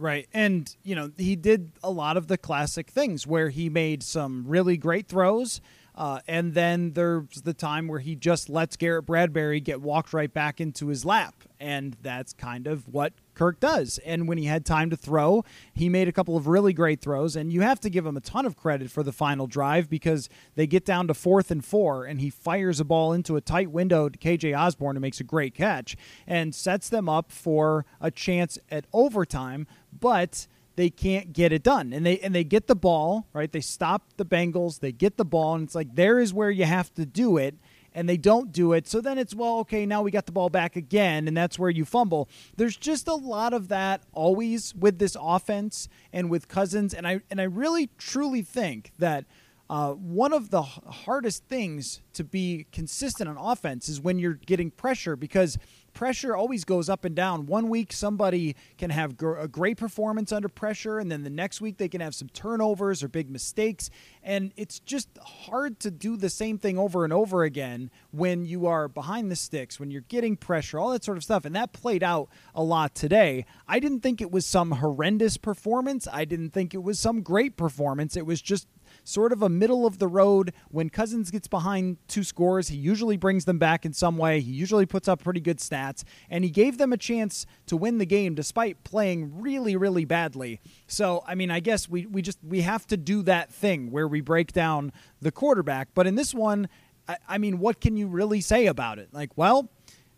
Right. 0.00 0.26
And, 0.32 0.74
you 0.82 0.94
know, 0.94 1.10
he 1.18 1.36
did 1.36 1.72
a 1.84 1.90
lot 1.90 2.16
of 2.16 2.26
the 2.26 2.38
classic 2.38 2.88
things 2.90 3.26
where 3.26 3.50
he 3.50 3.68
made 3.68 4.02
some 4.02 4.44
really 4.46 4.76
great 4.78 5.06
throws 5.08 5.60
Uh, 5.94 6.20
and 6.26 6.54
then 6.54 6.92
there's 6.92 7.42
the 7.42 7.52
time 7.52 7.86
where 7.86 7.98
he 7.98 8.16
just 8.16 8.48
lets 8.48 8.76
Garrett 8.76 9.04
Bradbury 9.04 9.60
get 9.60 9.82
walked 9.82 10.14
right 10.14 10.32
back 10.32 10.60
into 10.60 10.86
his 10.86 11.04
lap. 11.04 11.34
And 11.58 11.94
that's 12.00 12.32
kind 12.32 12.66
of 12.66 12.88
what 12.88 13.12
Kirk 13.34 13.60
does. 13.60 13.98
And 14.06 14.26
when 14.26 14.38
he 14.38 14.46
had 14.46 14.64
time 14.64 14.88
to 14.90 14.96
throw, 14.96 15.44
he 15.74 15.90
made 15.90 16.08
a 16.08 16.12
couple 16.12 16.38
of 16.38 16.46
really 16.46 16.72
great 16.72 17.02
throws. 17.02 17.36
And 17.36 17.52
you 17.52 17.60
have 17.60 17.80
to 17.80 17.90
give 17.90 18.06
him 18.06 18.16
a 18.16 18.20
ton 18.20 18.46
of 18.46 18.56
credit 18.56 18.90
for 18.90 19.02
the 19.02 19.12
final 19.12 19.46
drive 19.46 19.90
because 19.90 20.30
they 20.54 20.66
get 20.66 20.86
down 20.86 21.06
to 21.08 21.12
fourth 21.12 21.50
and 21.50 21.62
four, 21.62 22.06
and 22.06 22.18
he 22.20 22.30
fires 22.30 22.80
a 22.80 22.84
ball 22.84 23.12
into 23.12 23.36
a 23.36 23.42
tight 23.42 23.70
window 23.70 24.08
to 24.08 24.18
KJ 24.18 24.58
Osborne, 24.58 24.96
and 24.96 25.02
makes 25.02 25.20
a 25.20 25.24
great 25.24 25.54
catch 25.54 25.96
and 26.26 26.54
sets 26.54 26.88
them 26.88 27.10
up 27.10 27.30
for 27.30 27.84
a 28.00 28.10
chance 28.10 28.58
at 28.70 28.86
overtime. 28.94 29.66
But 29.98 30.46
they 30.76 30.90
can't 30.90 31.32
get 31.32 31.52
it 31.52 31.62
done. 31.62 31.92
And 31.92 32.06
they 32.06 32.18
and 32.20 32.34
they 32.34 32.44
get 32.44 32.66
the 32.66 32.74
ball, 32.74 33.26
right? 33.32 33.50
They 33.50 33.60
stop 33.60 34.02
the 34.16 34.24
Bengals, 34.24 34.80
they 34.80 34.92
get 34.92 35.16
the 35.16 35.24
ball, 35.24 35.54
and 35.54 35.64
it's 35.64 35.74
like 35.74 35.94
there 35.94 36.18
is 36.18 36.32
where 36.32 36.50
you 36.50 36.64
have 36.64 36.92
to 36.94 37.04
do 37.04 37.36
it. 37.36 37.56
And 37.92 38.08
they 38.08 38.16
don't 38.16 38.52
do 38.52 38.72
it. 38.72 38.86
So 38.86 39.00
then 39.00 39.18
it's, 39.18 39.34
well, 39.34 39.58
okay, 39.58 39.84
now 39.84 40.00
we 40.00 40.12
got 40.12 40.24
the 40.24 40.30
ball 40.30 40.48
back 40.48 40.76
again, 40.76 41.26
and 41.26 41.36
that's 41.36 41.58
where 41.58 41.70
you 41.70 41.84
fumble. 41.84 42.28
There's 42.56 42.76
just 42.76 43.08
a 43.08 43.16
lot 43.16 43.52
of 43.52 43.66
that 43.66 44.04
always 44.12 44.72
with 44.76 45.00
this 45.00 45.16
offense 45.20 45.88
and 46.12 46.30
with 46.30 46.46
Cousins. 46.46 46.94
And 46.94 47.04
I 47.04 47.20
and 47.30 47.40
I 47.40 47.44
really 47.44 47.90
truly 47.98 48.42
think 48.42 48.92
that 49.00 49.24
uh, 49.70 49.92
one 49.92 50.32
of 50.32 50.50
the 50.50 50.62
hardest 50.62 51.44
things 51.44 52.00
to 52.12 52.24
be 52.24 52.66
consistent 52.72 53.28
on 53.28 53.36
offense 53.36 53.88
is 53.88 54.00
when 54.00 54.18
you're 54.18 54.34
getting 54.34 54.68
pressure 54.68 55.14
because 55.14 55.58
pressure 55.92 56.36
always 56.36 56.64
goes 56.64 56.88
up 56.88 57.04
and 57.04 57.14
down. 57.14 57.46
One 57.46 57.68
week, 57.68 57.92
somebody 57.92 58.56
can 58.78 58.90
have 58.90 59.16
gr- 59.16 59.36
a 59.36 59.48
great 59.48 59.76
performance 59.76 60.32
under 60.32 60.48
pressure, 60.48 60.98
and 60.98 61.10
then 61.10 61.22
the 61.22 61.30
next 61.30 61.60
week, 61.60 61.78
they 61.78 61.88
can 61.88 62.00
have 62.00 62.14
some 62.14 62.28
turnovers 62.28 63.02
or 63.02 63.08
big 63.08 63.30
mistakes. 63.30 63.90
And 64.22 64.52
it's 64.56 64.80
just 64.80 65.08
hard 65.22 65.80
to 65.80 65.90
do 65.90 66.16
the 66.16 66.30
same 66.30 66.58
thing 66.58 66.78
over 66.78 67.04
and 67.04 67.12
over 67.12 67.42
again 67.44 67.90
when 68.10 68.44
you 68.44 68.66
are 68.66 68.88
behind 68.88 69.30
the 69.30 69.36
sticks, 69.36 69.80
when 69.80 69.90
you're 69.90 70.02
getting 70.02 70.36
pressure, 70.36 70.78
all 70.78 70.90
that 70.90 71.04
sort 71.04 71.16
of 71.16 71.24
stuff. 71.24 71.44
And 71.44 71.54
that 71.56 71.72
played 71.72 72.02
out 72.02 72.28
a 72.54 72.62
lot 72.62 72.94
today. 72.94 73.44
I 73.66 73.80
didn't 73.80 74.00
think 74.00 74.20
it 74.20 74.30
was 74.30 74.46
some 74.46 74.72
horrendous 74.72 75.36
performance, 75.36 76.06
I 76.12 76.24
didn't 76.24 76.50
think 76.50 76.74
it 76.74 76.82
was 76.82 76.98
some 76.98 77.22
great 77.22 77.56
performance. 77.56 78.16
It 78.16 78.26
was 78.26 78.42
just 78.42 78.66
sort 79.04 79.32
of 79.32 79.42
a 79.42 79.48
middle 79.48 79.86
of 79.86 79.98
the 79.98 80.08
road. 80.08 80.52
When 80.70 80.90
Cousins 80.90 81.30
gets 81.30 81.48
behind 81.48 81.98
two 82.08 82.24
scores, 82.24 82.68
he 82.68 82.76
usually 82.76 83.16
brings 83.16 83.44
them 83.44 83.58
back 83.58 83.84
in 83.84 83.92
some 83.92 84.16
way. 84.16 84.40
He 84.40 84.52
usually 84.52 84.86
puts 84.86 85.08
up 85.08 85.22
pretty 85.22 85.40
good 85.40 85.58
stats, 85.58 86.04
and 86.28 86.44
he 86.44 86.50
gave 86.50 86.78
them 86.78 86.92
a 86.92 86.96
chance 86.96 87.46
to 87.66 87.76
win 87.76 87.98
the 87.98 88.06
game 88.06 88.34
despite 88.34 88.82
playing 88.84 89.40
really, 89.40 89.76
really 89.76 90.04
badly. 90.04 90.60
So, 90.86 91.22
I 91.26 91.34
mean, 91.34 91.50
I 91.50 91.60
guess 91.60 91.88
we, 91.88 92.06
we 92.06 92.22
just 92.22 92.38
we 92.42 92.62
have 92.62 92.86
to 92.88 92.96
do 92.96 93.22
that 93.22 93.52
thing 93.52 93.90
where 93.90 94.08
we 94.08 94.20
break 94.20 94.52
down 94.52 94.92
the 95.20 95.32
quarterback. 95.32 95.88
But 95.94 96.06
in 96.06 96.14
this 96.14 96.34
one, 96.34 96.68
I, 97.08 97.16
I 97.28 97.38
mean, 97.38 97.58
what 97.58 97.80
can 97.80 97.96
you 97.96 98.06
really 98.06 98.40
say 98.40 98.66
about 98.66 98.98
it? 98.98 99.08
Like, 99.12 99.36
well, 99.36 99.70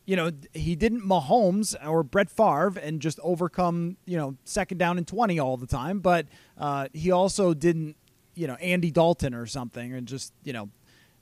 you 0.04 0.16
know, 0.16 0.30
he 0.52 0.74
didn't 0.74 1.02
Mahomes 1.02 1.76
or 1.86 2.02
Brett 2.02 2.30
Favre 2.30 2.78
and 2.80 3.00
just 3.00 3.20
overcome, 3.22 3.96
you 4.04 4.16
know, 4.16 4.36
second 4.44 4.78
down 4.78 4.98
and 4.98 5.06
20 5.06 5.38
all 5.38 5.56
the 5.56 5.66
time, 5.66 6.00
but 6.00 6.26
uh, 6.58 6.88
he 6.92 7.10
also 7.10 7.54
didn't 7.54 7.96
you 8.34 8.46
know 8.46 8.54
Andy 8.54 8.90
Dalton 8.90 9.34
or 9.34 9.46
something 9.46 9.92
and 9.92 10.06
just 10.06 10.32
you 10.44 10.52
know 10.52 10.70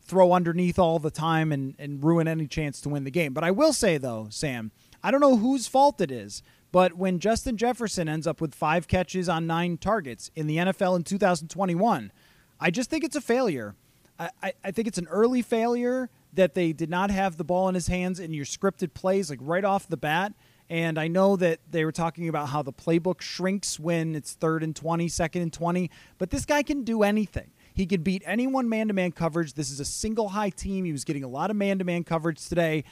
throw 0.02 0.32
underneath 0.32 0.78
all 0.78 0.98
the 0.98 1.10
time 1.10 1.52
and, 1.52 1.74
and 1.78 2.02
ruin 2.02 2.26
any 2.26 2.46
chance 2.46 2.80
to 2.80 2.88
win 2.88 3.04
the 3.04 3.10
game. 3.10 3.32
But 3.32 3.44
I 3.44 3.50
will 3.50 3.72
say 3.72 3.98
though, 3.98 4.28
Sam, 4.30 4.72
I 5.02 5.10
don't 5.10 5.20
know 5.20 5.36
whose 5.36 5.68
fault 5.68 6.00
it 6.00 6.10
is, 6.10 6.42
but 6.72 6.94
when 6.94 7.18
Justin 7.18 7.56
Jefferson 7.56 8.08
ends 8.08 8.26
up 8.26 8.40
with 8.40 8.54
five 8.54 8.88
catches 8.88 9.28
on 9.28 9.46
nine 9.46 9.76
targets 9.76 10.30
in 10.34 10.46
the 10.46 10.56
NFL 10.56 10.96
in 10.96 11.04
2021, 11.04 12.12
I 12.58 12.70
just 12.70 12.90
think 12.90 13.04
it's 13.04 13.16
a 13.16 13.20
failure. 13.20 13.74
I, 14.18 14.30
I, 14.42 14.52
I 14.64 14.70
think 14.70 14.88
it's 14.88 14.98
an 14.98 15.08
early 15.08 15.42
failure 15.42 16.10
that 16.32 16.54
they 16.54 16.72
did 16.72 16.90
not 16.90 17.10
have 17.10 17.36
the 17.36 17.44
ball 17.44 17.68
in 17.68 17.74
his 17.74 17.88
hands 17.88 18.20
in 18.20 18.32
your 18.32 18.44
scripted 18.44 18.94
plays 18.94 19.30
like 19.30 19.40
right 19.42 19.64
off 19.64 19.88
the 19.88 19.96
bat 19.96 20.32
and 20.70 21.00
I 21.00 21.08
know 21.08 21.34
that 21.34 21.58
they 21.68 21.84
were 21.84 21.90
talking 21.90 22.28
about 22.28 22.48
how 22.48 22.62
the 22.62 22.72
playbook 22.72 23.20
shrinks 23.20 23.80
when 23.80 24.14
it's 24.14 24.34
third 24.34 24.62
and 24.62 24.74
20, 24.74 25.08
second 25.08 25.42
and 25.42 25.52
20, 25.52 25.90
but 26.16 26.30
this 26.30 26.44
guy 26.44 26.62
can 26.62 26.84
do 26.84 27.02
anything. 27.02 27.50
He 27.74 27.86
could 27.86 28.04
beat 28.04 28.22
anyone 28.24 28.68
man 28.68 28.86
to 28.86 28.94
man 28.94 29.10
coverage. 29.10 29.54
This 29.54 29.72
is 29.72 29.80
a 29.80 29.84
single 29.84 30.28
high 30.28 30.50
team. 30.50 30.84
He 30.84 30.92
was 30.92 31.04
getting 31.04 31.24
a 31.24 31.28
lot 31.28 31.50
of 31.50 31.56
man 31.56 31.80
to 31.80 31.84
man 31.84 32.04
coverage 32.04 32.48
today. 32.48 32.84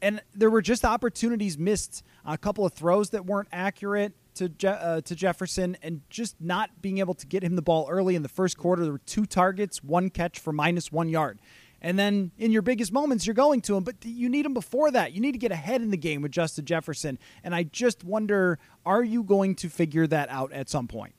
And 0.00 0.22
there 0.34 0.48
were 0.48 0.62
just 0.62 0.86
opportunities 0.86 1.58
missed, 1.58 2.02
a 2.24 2.38
couple 2.38 2.64
of 2.64 2.72
throws 2.72 3.10
that 3.10 3.26
weren't 3.26 3.48
accurate 3.52 4.14
to 4.36 4.48
Je- 4.48 4.68
uh, 4.68 5.02
to 5.02 5.14
Jefferson, 5.14 5.76
and 5.82 6.00
just 6.08 6.40
not 6.40 6.80
being 6.80 6.98
able 6.98 7.14
to 7.14 7.26
get 7.26 7.42
him 7.42 7.56
the 7.56 7.62
ball 7.62 7.88
early 7.90 8.14
in 8.14 8.22
the 8.22 8.28
first 8.28 8.56
quarter. 8.56 8.84
There 8.84 8.92
were 8.92 8.98
two 8.98 9.26
targets, 9.26 9.82
one 9.82 10.08
catch 10.08 10.38
for 10.38 10.52
minus 10.52 10.90
one 10.90 11.08
yard. 11.08 11.40
And 11.80 11.98
then 11.98 12.32
in 12.38 12.50
your 12.50 12.62
biggest 12.62 12.92
moments, 12.92 13.26
you're 13.26 13.34
going 13.34 13.60
to 13.62 13.76
him, 13.76 13.84
but 13.84 13.96
you 14.04 14.28
need 14.28 14.44
him 14.44 14.54
before 14.54 14.90
that. 14.90 15.12
You 15.12 15.20
need 15.20 15.32
to 15.32 15.38
get 15.38 15.52
ahead 15.52 15.80
in 15.80 15.90
the 15.90 15.96
game 15.96 16.22
with 16.22 16.32
Justin 16.32 16.64
Jefferson. 16.64 17.18
And 17.44 17.54
I 17.54 17.62
just 17.62 18.04
wonder 18.04 18.58
are 18.84 19.04
you 19.04 19.22
going 19.22 19.54
to 19.56 19.68
figure 19.68 20.06
that 20.06 20.28
out 20.30 20.52
at 20.52 20.68
some 20.68 20.88
point? 20.88 21.14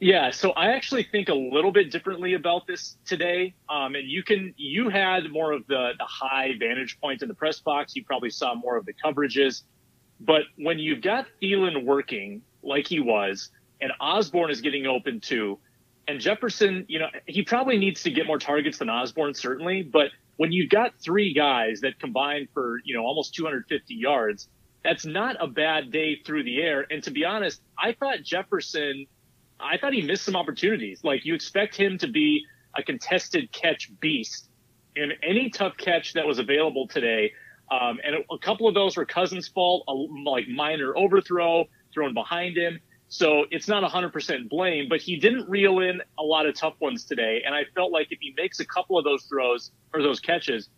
Yeah, 0.00 0.30
so 0.30 0.50
I 0.50 0.68
actually 0.68 1.02
think 1.02 1.28
a 1.28 1.34
little 1.34 1.72
bit 1.72 1.90
differently 1.90 2.34
about 2.34 2.68
this 2.68 2.96
today. 3.04 3.54
Um, 3.68 3.96
and 3.96 4.08
you 4.08 4.22
can, 4.22 4.54
you 4.56 4.90
had 4.90 5.30
more 5.32 5.50
of 5.50 5.66
the, 5.66 5.92
the 5.98 6.04
high 6.04 6.52
vantage 6.56 7.00
point 7.00 7.22
in 7.22 7.28
the 7.28 7.34
press 7.34 7.58
box. 7.58 7.96
You 7.96 8.04
probably 8.04 8.30
saw 8.30 8.54
more 8.54 8.76
of 8.76 8.86
the 8.86 8.92
coverages. 8.92 9.62
But 10.20 10.42
when 10.56 10.78
you've 10.78 11.00
got 11.00 11.26
Thielen 11.42 11.84
working 11.84 12.42
like 12.62 12.86
he 12.86 13.00
was, 13.00 13.50
and 13.80 13.90
Osborne 14.00 14.50
is 14.50 14.60
getting 14.60 14.86
open 14.86 15.20
too, 15.20 15.58
and 16.08 16.20
Jefferson, 16.20 16.86
you 16.88 16.98
know, 16.98 17.08
he 17.26 17.42
probably 17.42 17.76
needs 17.76 18.02
to 18.04 18.10
get 18.10 18.26
more 18.26 18.38
targets 18.38 18.78
than 18.78 18.88
Osborne, 18.88 19.34
certainly. 19.34 19.82
But 19.82 20.06
when 20.36 20.52
you've 20.52 20.70
got 20.70 20.94
three 20.98 21.34
guys 21.34 21.80
that 21.82 22.00
combine 22.00 22.48
for, 22.54 22.80
you 22.84 22.96
know, 22.96 23.02
almost 23.02 23.34
250 23.34 23.94
yards, 23.94 24.48
that's 24.82 25.04
not 25.04 25.36
a 25.38 25.46
bad 25.46 25.92
day 25.92 26.16
through 26.24 26.44
the 26.44 26.62
air. 26.62 26.86
And 26.90 27.02
to 27.02 27.10
be 27.10 27.26
honest, 27.26 27.60
I 27.78 27.92
thought 27.92 28.22
Jefferson, 28.22 29.06
I 29.60 29.76
thought 29.76 29.92
he 29.92 30.00
missed 30.00 30.24
some 30.24 30.34
opportunities. 30.34 31.04
Like 31.04 31.26
you 31.26 31.34
expect 31.34 31.76
him 31.76 31.98
to 31.98 32.08
be 32.08 32.42
a 32.74 32.82
contested 32.82 33.52
catch 33.52 33.90
beast 34.00 34.48
in 34.96 35.12
any 35.22 35.50
tough 35.50 35.76
catch 35.76 36.14
that 36.14 36.26
was 36.26 36.38
available 36.38 36.88
today. 36.88 37.32
Um, 37.70 37.98
and 38.02 38.24
a 38.30 38.38
couple 38.38 38.66
of 38.66 38.74
those 38.74 38.96
were 38.96 39.04
Cousins' 39.04 39.46
fault, 39.46 39.84
a, 39.88 39.92
like 39.92 40.48
minor 40.48 40.96
overthrow 40.96 41.66
thrown 41.92 42.14
behind 42.14 42.56
him. 42.56 42.80
So 43.08 43.46
it's 43.50 43.68
not 43.68 43.90
100% 43.90 44.48
blame, 44.48 44.88
but 44.88 45.00
he 45.00 45.16
didn't 45.16 45.48
reel 45.48 45.80
in 45.80 46.02
a 46.18 46.22
lot 46.22 46.46
of 46.46 46.54
tough 46.54 46.74
ones 46.78 47.04
today. 47.04 47.42
And 47.44 47.54
I 47.54 47.62
felt 47.74 47.90
like 47.90 48.08
if 48.10 48.18
he 48.20 48.34
makes 48.36 48.60
a 48.60 48.66
couple 48.66 48.98
of 48.98 49.04
those 49.04 49.24
throws 49.24 49.70
or 49.94 50.02
those 50.02 50.20
catches, 50.20 50.68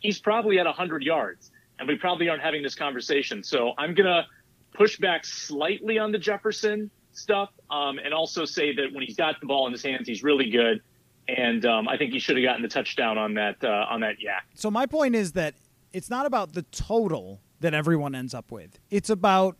he's 0.00 0.18
probably 0.18 0.58
at 0.58 0.66
100 0.66 1.02
yards. 1.02 1.52
And 1.78 1.86
we 1.86 1.96
probably 1.96 2.28
aren't 2.28 2.42
having 2.42 2.62
this 2.62 2.74
conversation. 2.74 3.42
So 3.44 3.72
I'm 3.78 3.94
going 3.94 4.06
to 4.06 4.26
push 4.74 4.98
back 4.98 5.24
slightly 5.24 5.98
on 5.98 6.10
the 6.10 6.18
Jefferson 6.18 6.90
stuff 7.12 7.50
um, 7.70 7.98
and 7.98 8.12
also 8.12 8.44
say 8.44 8.74
that 8.74 8.92
when 8.92 9.04
he's 9.04 9.16
got 9.16 9.38
the 9.40 9.46
ball 9.46 9.66
in 9.66 9.72
his 9.72 9.82
hands, 9.82 10.08
he's 10.08 10.22
really 10.22 10.50
good. 10.50 10.80
And 11.28 11.64
um, 11.66 11.88
I 11.88 11.96
think 11.96 12.12
he 12.12 12.18
should 12.18 12.36
have 12.36 12.44
gotten 12.44 12.62
the 12.62 12.68
touchdown 12.68 13.18
on 13.18 13.34
that 13.34 13.62
uh, 13.64 13.86
on 13.90 14.00
that 14.00 14.16
YAC. 14.16 14.42
So 14.54 14.70
my 14.70 14.86
point 14.86 15.16
is 15.16 15.32
that 15.32 15.54
it's 15.92 16.08
not 16.08 16.24
about 16.24 16.52
the 16.52 16.62
total 16.62 17.40
that 17.60 17.74
everyone 17.74 18.14
ends 18.14 18.32
up 18.32 18.52
with. 18.52 18.78
It's 18.90 19.10
about 19.10 19.56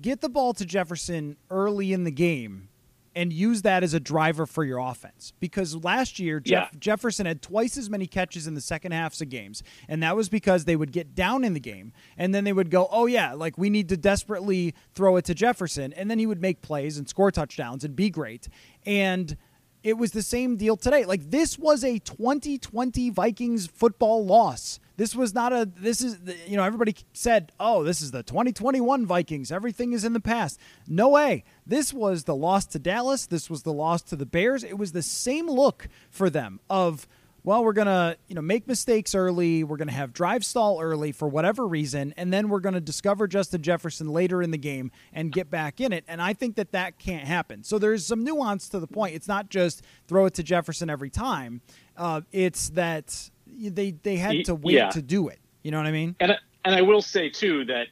get 0.00 0.20
the 0.20 0.28
ball 0.28 0.52
to 0.54 0.64
Jefferson 0.64 1.36
early 1.50 1.92
in 1.92 2.04
the 2.04 2.10
game 2.10 2.68
and 3.14 3.32
use 3.32 3.62
that 3.62 3.82
as 3.82 3.94
a 3.94 4.00
driver 4.00 4.46
for 4.46 4.64
your 4.64 4.78
offense. 4.78 5.32
Because 5.38 5.76
last 5.84 6.18
year, 6.18 6.40
Jeff, 6.40 6.70
yeah. 6.72 6.78
Jefferson 6.78 7.26
had 7.26 7.42
twice 7.42 7.76
as 7.76 7.90
many 7.90 8.06
catches 8.06 8.46
in 8.46 8.54
the 8.54 8.60
second 8.60 8.92
halves 8.92 9.20
of 9.20 9.28
games. 9.28 9.62
And 9.88 10.02
that 10.02 10.16
was 10.16 10.28
because 10.28 10.64
they 10.64 10.76
would 10.76 10.92
get 10.92 11.14
down 11.14 11.44
in 11.44 11.52
the 11.52 11.60
game 11.60 11.92
and 12.16 12.34
then 12.34 12.44
they 12.44 12.52
would 12.52 12.70
go, 12.70 12.88
oh, 12.90 13.06
yeah, 13.06 13.34
like 13.34 13.58
we 13.58 13.70
need 13.70 13.88
to 13.90 13.96
desperately 13.96 14.74
throw 14.94 15.16
it 15.16 15.24
to 15.26 15.34
Jefferson. 15.34 15.92
And 15.92 16.10
then 16.10 16.18
he 16.18 16.26
would 16.26 16.40
make 16.40 16.62
plays 16.62 16.96
and 16.98 17.08
score 17.08 17.30
touchdowns 17.30 17.84
and 17.84 17.94
be 17.94 18.08
great. 18.10 18.48
And 18.86 19.36
it 19.82 19.98
was 19.98 20.12
the 20.12 20.22
same 20.22 20.56
deal 20.56 20.76
today. 20.76 21.04
Like 21.04 21.30
this 21.30 21.58
was 21.58 21.84
a 21.84 21.98
2020 21.98 23.10
Vikings 23.10 23.66
football 23.66 24.24
loss. 24.24 24.80
This 24.96 25.14
was 25.14 25.34
not 25.34 25.52
a 25.52 25.68
this 25.74 26.02
is 26.02 26.18
you 26.46 26.56
know 26.56 26.64
everybody 26.64 26.94
said, 27.12 27.52
"Oh, 27.58 27.82
this 27.82 28.00
is 28.00 28.10
the 28.10 28.22
2021 28.22 29.06
Vikings. 29.06 29.50
Everything 29.50 29.92
is 29.92 30.04
in 30.04 30.12
the 30.12 30.20
past." 30.20 30.58
No 30.86 31.08
way. 31.08 31.44
This 31.66 31.92
was 31.92 32.24
the 32.24 32.36
loss 32.36 32.66
to 32.66 32.78
Dallas. 32.78 33.26
This 33.26 33.48
was 33.48 33.62
the 33.62 33.72
loss 33.72 34.02
to 34.02 34.16
the 34.16 34.26
Bears. 34.26 34.64
It 34.64 34.78
was 34.78 34.92
the 34.92 35.02
same 35.02 35.48
look 35.48 35.88
for 36.10 36.30
them 36.30 36.60
of 36.68 37.06
well, 37.44 37.64
we're 37.64 37.72
going 37.72 37.86
to, 37.86 38.16
you 38.28 38.36
know, 38.36 38.42
make 38.42 38.68
mistakes 38.68 39.16
early. 39.16 39.64
We're 39.64 39.76
going 39.76 39.88
to 39.88 39.94
have 39.94 40.12
drive 40.12 40.44
stall 40.44 40.80
early 40.80 41.10
for 41.10 41.26
whatever 41.26 41.66
reason, 41.66 42.14
and 42.16 42.32
then 42.32 42.48
we're 42.48 42.60
going 42.60 42.74
to 42.74 42.80
discover 42.80 43.26
Justin 43.26 43.62
Jefferson 43.62 44.08
later 44.08 44.42
in 44.42 44.52
the 44.52 44.58
game 44.58 44.92
and 45.12 45.32
get 45.32 45.50
back 45.50 45.80
in 45.80 45.92
it. 45.92 46.04
And 46.06 46.22
I 46.22 46.34
think 46.34 46.54
that 46.56 46.70
that 46.72 46.98
can't 46.98 47.26
happen. 47.26 47.64
So 47.64 47.78
there's 47.78 48.06
some 48.06 48.22
nuance 48.22 48.68
to 48.68 48.78
the 48.78 48.86
point. 48.86 49.16
It's 49.16 49.26
not 49.26 49.48
just 49.48 49.82
throw 50.06 50.26
it 50.26 50.34
to 50.34 50.44
Jefferson 50.44 50.88
every 50.88 51.10
time. 51.10 51.62
Uh, 51.96 52.20
it's 52.30 52.68
that 52.70 53.30
they 53.58 53.92
they 53.92 54.16
had 54.16 54.44
to 54.46 54.54
wait 54.54 54.74
yeah. 54.74 54.90
to 54.90 55.02
do 55.02 55.28
it. 55.28 55.38
You 55.62 55.70
know 55.70 55.78
what 55.78 55.86
I 55.86 55.92
mean? 55.92 56.16
And 56.20 56.36
and 56.64 56.74
I 56.74 56.82
will 56.82 57.02
say 57.02 57.30
too 57.30 57.64
that 57.66 57.86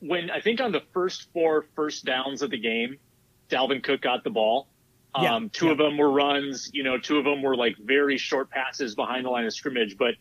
when 0.00 0.30
I 0.30 0.40
think 0.40 0.60
on 0.60 0.72
the 0.72 0.82
first 0.92 1.28
four 1.32 1.66
first 1.74 2.04
downs 2.04 2.42
of 2.42 2.50
the 2.50 2.58
game, 2.58 2.98
Dalvin 3.48 3.82
Cook 3.82 4.02
got 4.02 4.24
the 4.24 4.30
ball 4.30 4.68
Yeah, 5.20 5.34
um, 5.34 5.50
two 5.50 5.66
yeah. 5.66 5.72
of 5.72 5.78
them 5.78 5.96
were 5.96 6.10
runs. 6.10 6.70
You 6.72 6.82
know, 6.82 6.98
two 6.98 7.18
of 7.18 7.24
them 7.24 7.42
were 7.42 7.56
like 7.56 7.76
very 7.78 8.18
short 8.18 8.50
passes 8.50 8.94
behind 8.94 9.24
the 9.24 9.30
line 9.30 9.46
of 9.46 9.54
scrimmage. 9.54 9.96
But 9.96 10.14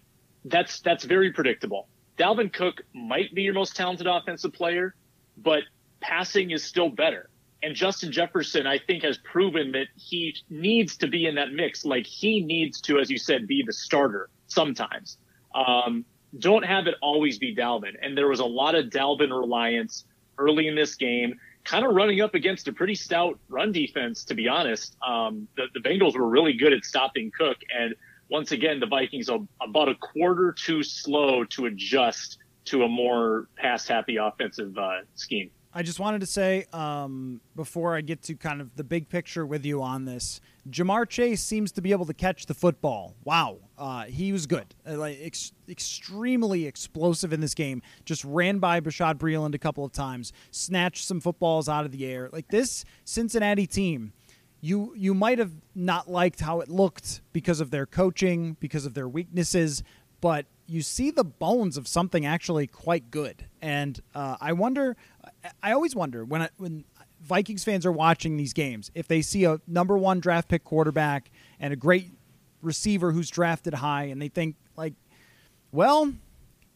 that's 0.46 0.80
that's 0.82 1.04
very 1.04 1.32
predictable. 1.32 1.88
Dalvin 2.18 2.54
Cook 2.54 2.82
might 2.94 3.34
be 3.34 3.42
your 3.42 3.54
most 3.54 3.76
talented 3.76 4.08
offensive 4.08 4.54
player, 4.54 4.96
but 5.38 5.64
passing 6.00 6.52
is 6.52 6.64
still 6.64 6.90
better. 6.90 7.30
And 7.64 7.76
Justin 7.76 8.12
Jefferson, 8.12 8.68
I 8.68 8.78
think, 8.78 9.04
has 9.04 9.18
proven 9.18 9.72
that 9.72 9.88
he 9.96 10.36
needs 10.50 10.98
to 10.98 11.08
be 11.08 11.26
in 11.26 11.36
that 11.36 11.54
mix. 11.54 11.86
Like 11.86 12.06
he 12.06 12.42
needs 12.42 12.82
to, 12.82 13.00
as 13.00 13.10
you 13.10 13.18
said, 13.18 13.48
be 13.48 13.64
the 13.66 13.74
starter 13.74 14.30
sometimes. 14.54 15.18
Um, 15.54 16.06
don't 16.40 16.66
have 16.66 16.88
it 16.88 16.96
always 17.02 17.38
be 17.38 17.56
Dalvin. 17.56 17.94
And 18.02 18.18
there 18.18 18.28
was 18.28 18.40
a 18.40 18.46
lot 18.46 18.76
of 18.76 18.86
Dalvin 18.86 19.30
reliance 19.30 20.06
early 20.38 20.68
in 20.68 20.76
this 20.76 20.96
game, 20.96 21.40
kind 21.64 21.86
of 21.86 21.94
running 21.94 22.22
up 22.22 22.34
against 22.34 22.68
a 22.68 22.74
pretty 22.74 22.96
stout 22.96 23.40
run 23.50 23.72
defense, 23.72 24.24
to 24.26 24.34
be 24.34 24.48
honest. 24.48 24.98
Um, 25.06 25.48
the, 25.56 25.66
the 25.74 25.80
Bengals 25.80 26.16
were 26.16 26.28
really 26.28 26.54
good 26.54 26.74
at 26.74 26.84
stopping 26.84 27.32
Cook. 27.38 27.58
And 27.78 27.96
once 28.30 28.52
again, 28.52 28.80
the 28.80 28.88
Vikings 28.88 29.30
are 29.30 29.40
about 29.62 29.90
a 29.90 29.96
quarter 29.96 30.52
too 30.52 30.82
slow 30.82 31.44
to 31.46 31.68
adjust 31.68 32.40
to 32.66 32.84
a 32.84 32.88
more 32.88 33.48
pass 33.58 33.88
happy 33.88 34.18
offensive 34.18 34.78
uh, 34.78 35.02
scheme. 35.16 35.52
I 35.76 35.82
just 35.82 36.00
wanted 36.00 36.22
to 36.22 36.28
say 36.28 36.66
um, 36.72 37.42
before 37.56 37.96
I 37.96 38.02
get 38.02 38.22
to 38.24 38.36
kind 38.36 38.62
of 38.62 38.76
the 38.76 38.84
big 38.84 39.10
picture 39.10 39.44
with 39.44 39.66
you 39.66 39.82
on 39.82 40.06
this, 40.06 40.40
Ja'Marr 40.70 41.10
Chase 41.10 41.42
seems 41.42 41.72
to 41.72 41.82
be 41.82 41.92
able 41.92 42.06
to 42.06 42.14
catch 42.14 42.46
the 42.46 42.54
football. 42.54 43.16
Wow, 43.24 43.58
uh, 43.78 44.04
he 44.04 44.32
was 44.32 44.46
good, 44.46 44.66
uh, 44.88 44.98
like 44.98 45.18
ex- 45.22 45.52
extremely 45.68 46.66
explosive 46.66 47.34
in 47.34 47.42
this 47.42 47.54
game. 47.54 47.82
Just 48.06 48.24
ran 48.24 48.60
by 48.60 48.80
Bashaud 48.80 49.16
Breeland 49.16 49.56
a 49.56 49.60
couple 49.60 49.84
of 49.84 49.92
times, 49.92 50.32
snatched 50.52 51.06
some 51.06 51.20
footballs 51.20 51.68
out 51.68 51.86
of 51.86 51.92
the 51.92 52.06
air. 52.06 52.30
Like 52.32 52.50
this 52.50 52.86
Cincinnati 53.04 53.68
team, 53.68 54.14
you 54.62 54.94
you 54.96 55.14
might 55.14 55.40
have 55.40 55.52
not 55.76 56.10
liked 56.10 56.40
how 56.40 56.62
it 56.62 56.70
looked 56.70 57.22
because 57.34 57.60
of 57.60 57.72
their 57.72 57.86
coaching, 57.86 58.58
because 58.60 58.86
of 58.86 58.94
their 58.94 59.08
weaknesses, 59.08 59.84
but 60.22 60.46
you 60.68 60.82
see 60.82 61.12
the 61.12 61.26
bones 61.26 61.76
of 61.76 61.88
something 61.88 62.26
actually 62.26 62.68
quite 62.68 63.12
good. 63.12 63.46
And 63.62 64.00
uh, 64.16 64.38
I 64.40 64.54
wonder, 64.54 64.96
I 65.62 65.74
always 65.74 65.96
wonder 65.96 66.24
when 66.24 66.44
I, 66.44 66.50
when 66.58 66.86
Vikings 67.22 67.64
fans 67.64 67.86
are 67.86 67.92
watching 67.92 68.38
these 68.38 68.54
games 68.54 68.92
if 68.96 69.08
they 69.08 69.22
see 69.22 69.46
a 69.46 69.60
number 69.68 69.98
one 69.98 70.20
draft 70.20 70.48
pick 70.50 70.64
quarterback 70.64 71.32
and 71.60 71.74
a 71.74 71.76
great 71.76 72.12
receiver 72.64 73.12
who's 73.12 73.30
drafted 73.30 73.74
high, 73.74 74.06
and 74.06 74.22
they 74.22 74.30
think 74.30 74.56
like, 74.78 74.94
well, 75.72 76.14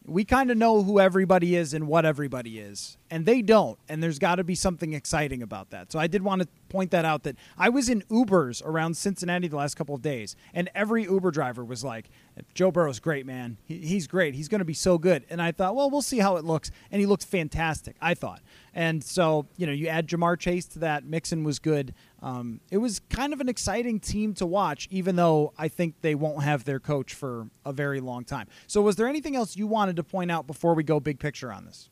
we 0.04 0.24
kind 0.24 0.50
of 0.50 0.56
know 0.56 0.82
who 0.82 1.00
everybody 1.00 1.56
is 1.56 1.72
and 1.72 1.88
what 1.88 2.04
everybody 2.04 2.58
is, 2.58 2.97
and 3.10 3.26
they 3.26 3.42
don't. 3.42 3.78
And 3.88 4.02
there's 4.02 4.18
got 4.18 4.36
to 4.36 4.44
be 4.44 4.54
something 4.54 4.92
exciting 4.92 5.42
about 5.42 5.70
that. 5.70 5.92
So 5.92 5.98
I 5.98 6.06
did 6.06 6.22
want 6.22 6.42
to 6.42 6.48
point 6.68 6.90
that 6.90 7.04
out 7.04 7.22
that 7.22 7.36
I 7.56 7.68
was 7.68 7.88
in 7.88 8.02
Ubers 8.02 8.64
around 8.64 8.96
Cincinnati 8.96 9.48
the 9.48 9.56
last 9.56 9.76
couple 9.76 9.94
of 9.94 10.02
days, 10.02 10.36
and 10.54 10.70
every 10.74 11.04
Uber 11.04 11.30
driver 11.30 11.64
was 11.64 11.82
like, 11.82 12.10
Joe 12.54 12.70
Burrow's 12.70 13.00
great, 13.00 13.26
man. 13.26 13.56
He, 13.64 13.78
he's 13.78 14.06
great. 14.06 14.34
He's 14.34 14.48
going 14.48 14.60
to 14.60 14.64
be 14.64 14.74
so 14.74 14.98
good. 14.98 15.24
And 15.30 15.40
I 15.42 15.52
thought, 15.52 15.74
well, 15.74 15.90
we'll 15.90 16.02
see 16.02 16.18
how 16.18 16.36
it 16.36 16.44
looks. 16.44 16.70
And 16.90 17.00
he 17.00 17.06
looked 17.06 17.24
fantastic, 17.24 17.96
I 18.00 18.14
thought. 18.14 18.42
And 18.74 19.02
so, 19.02 19.46
you 19.56 19.66
know, 19.66 19.72
you 19.72 19.88
add 19.88 20.06
Ja'Marr 20.06 20.38
Chase 20.38 20.66
to 20.66 20.78
that. 20.80 21.04
Mixon 21.04 21.42
was 21.42 21.58
good. 21.58 21.94
Um, 22.22 22.60
it 22.70 22.78
was 22.78 23.00
kind 23.10 23.32
of 23.32 23.40
an 23.40 23.48
exciting 23.48 24.00
team 24.00 24.34
to 24.34 24.46
watch, 24.46 24.88
even 24.90 25.16
though 25.16 25.52
I 25.56 25.68
think 25.68 26.00
they 26.00 26.14
won't 26.14 26.42
have 26.42 26.64
their 26.64 26.80
coach 26.80 27.14
for 27.14 27.48
a 27.64 27.72
very 27.72 28.00
long 28.00 28.24
time. 28.24 28.48
So, 28.66 28.82
was 28.82 28.96
there 28.96 29.06
anything 29.06 29.36
else 29.36 29.56
you 29.56 29.66
wanted 29.66 29.96
to 29.96 30.02
point 30.02 30.30
out 30.30 30.46
before 30.46 30.74
we 30.74 30.82
go 30.82 31.00
big 31.00 31.18
picture 31.18 31.52
on 31.52 31.64
this? 31.64 31.90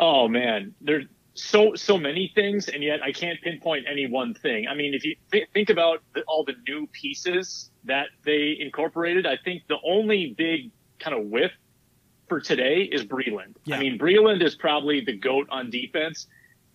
Oh 0.00 0.28
man, 0.28 0.74
there's 0.80 1.04
so 1.34 1.74
so 1.74 1.98
many 1.98 2.32
things, 2.34 2.68
and 2.68 2.82
yet 2.82 3.02
I 3.02 3.12
can't 3.12 3.40
pinpoint 3.42 3.84
any 3.88 4.06
one 4.06 4.32
thing. 4.32 4.66
I 4.66 4.74
mean, 4.74 4.94
if 4.94 5.04
you 5.04 5.14
th- 5.30 5.48
think 5.52 5.68
about 5.68 6.02
the, 6.14 6.22
all 6.22 6.42
the 6.42 6.54
new 6.66 6.88
pieces 6.90 7.70
that 7.84 8.06
they 8.24 8.56
incorporated, 8.58 9.26
I 9.26 9.36
think 9.44 9.64
the 9.68 9.76
only 9.84 10.34
big 10.36 10.70
kind 10.98 11.14
of 11.14 11.26
whiff 11.26 11.52
for 12.28 12.40
today 12.40 12.88
is 12.90 13.04
Breeland. 13.04 13.56
Yeah. 13.64 13.76
I 13.76 13.78
mean, 13.78 13.98
Breeland 13.98 14.42
is 14.42 14.54
probably 14.54 15.04
the 15.04 15.16
goat 15.16 15.46
on 15.50 15.68
defense, 15.68 16.26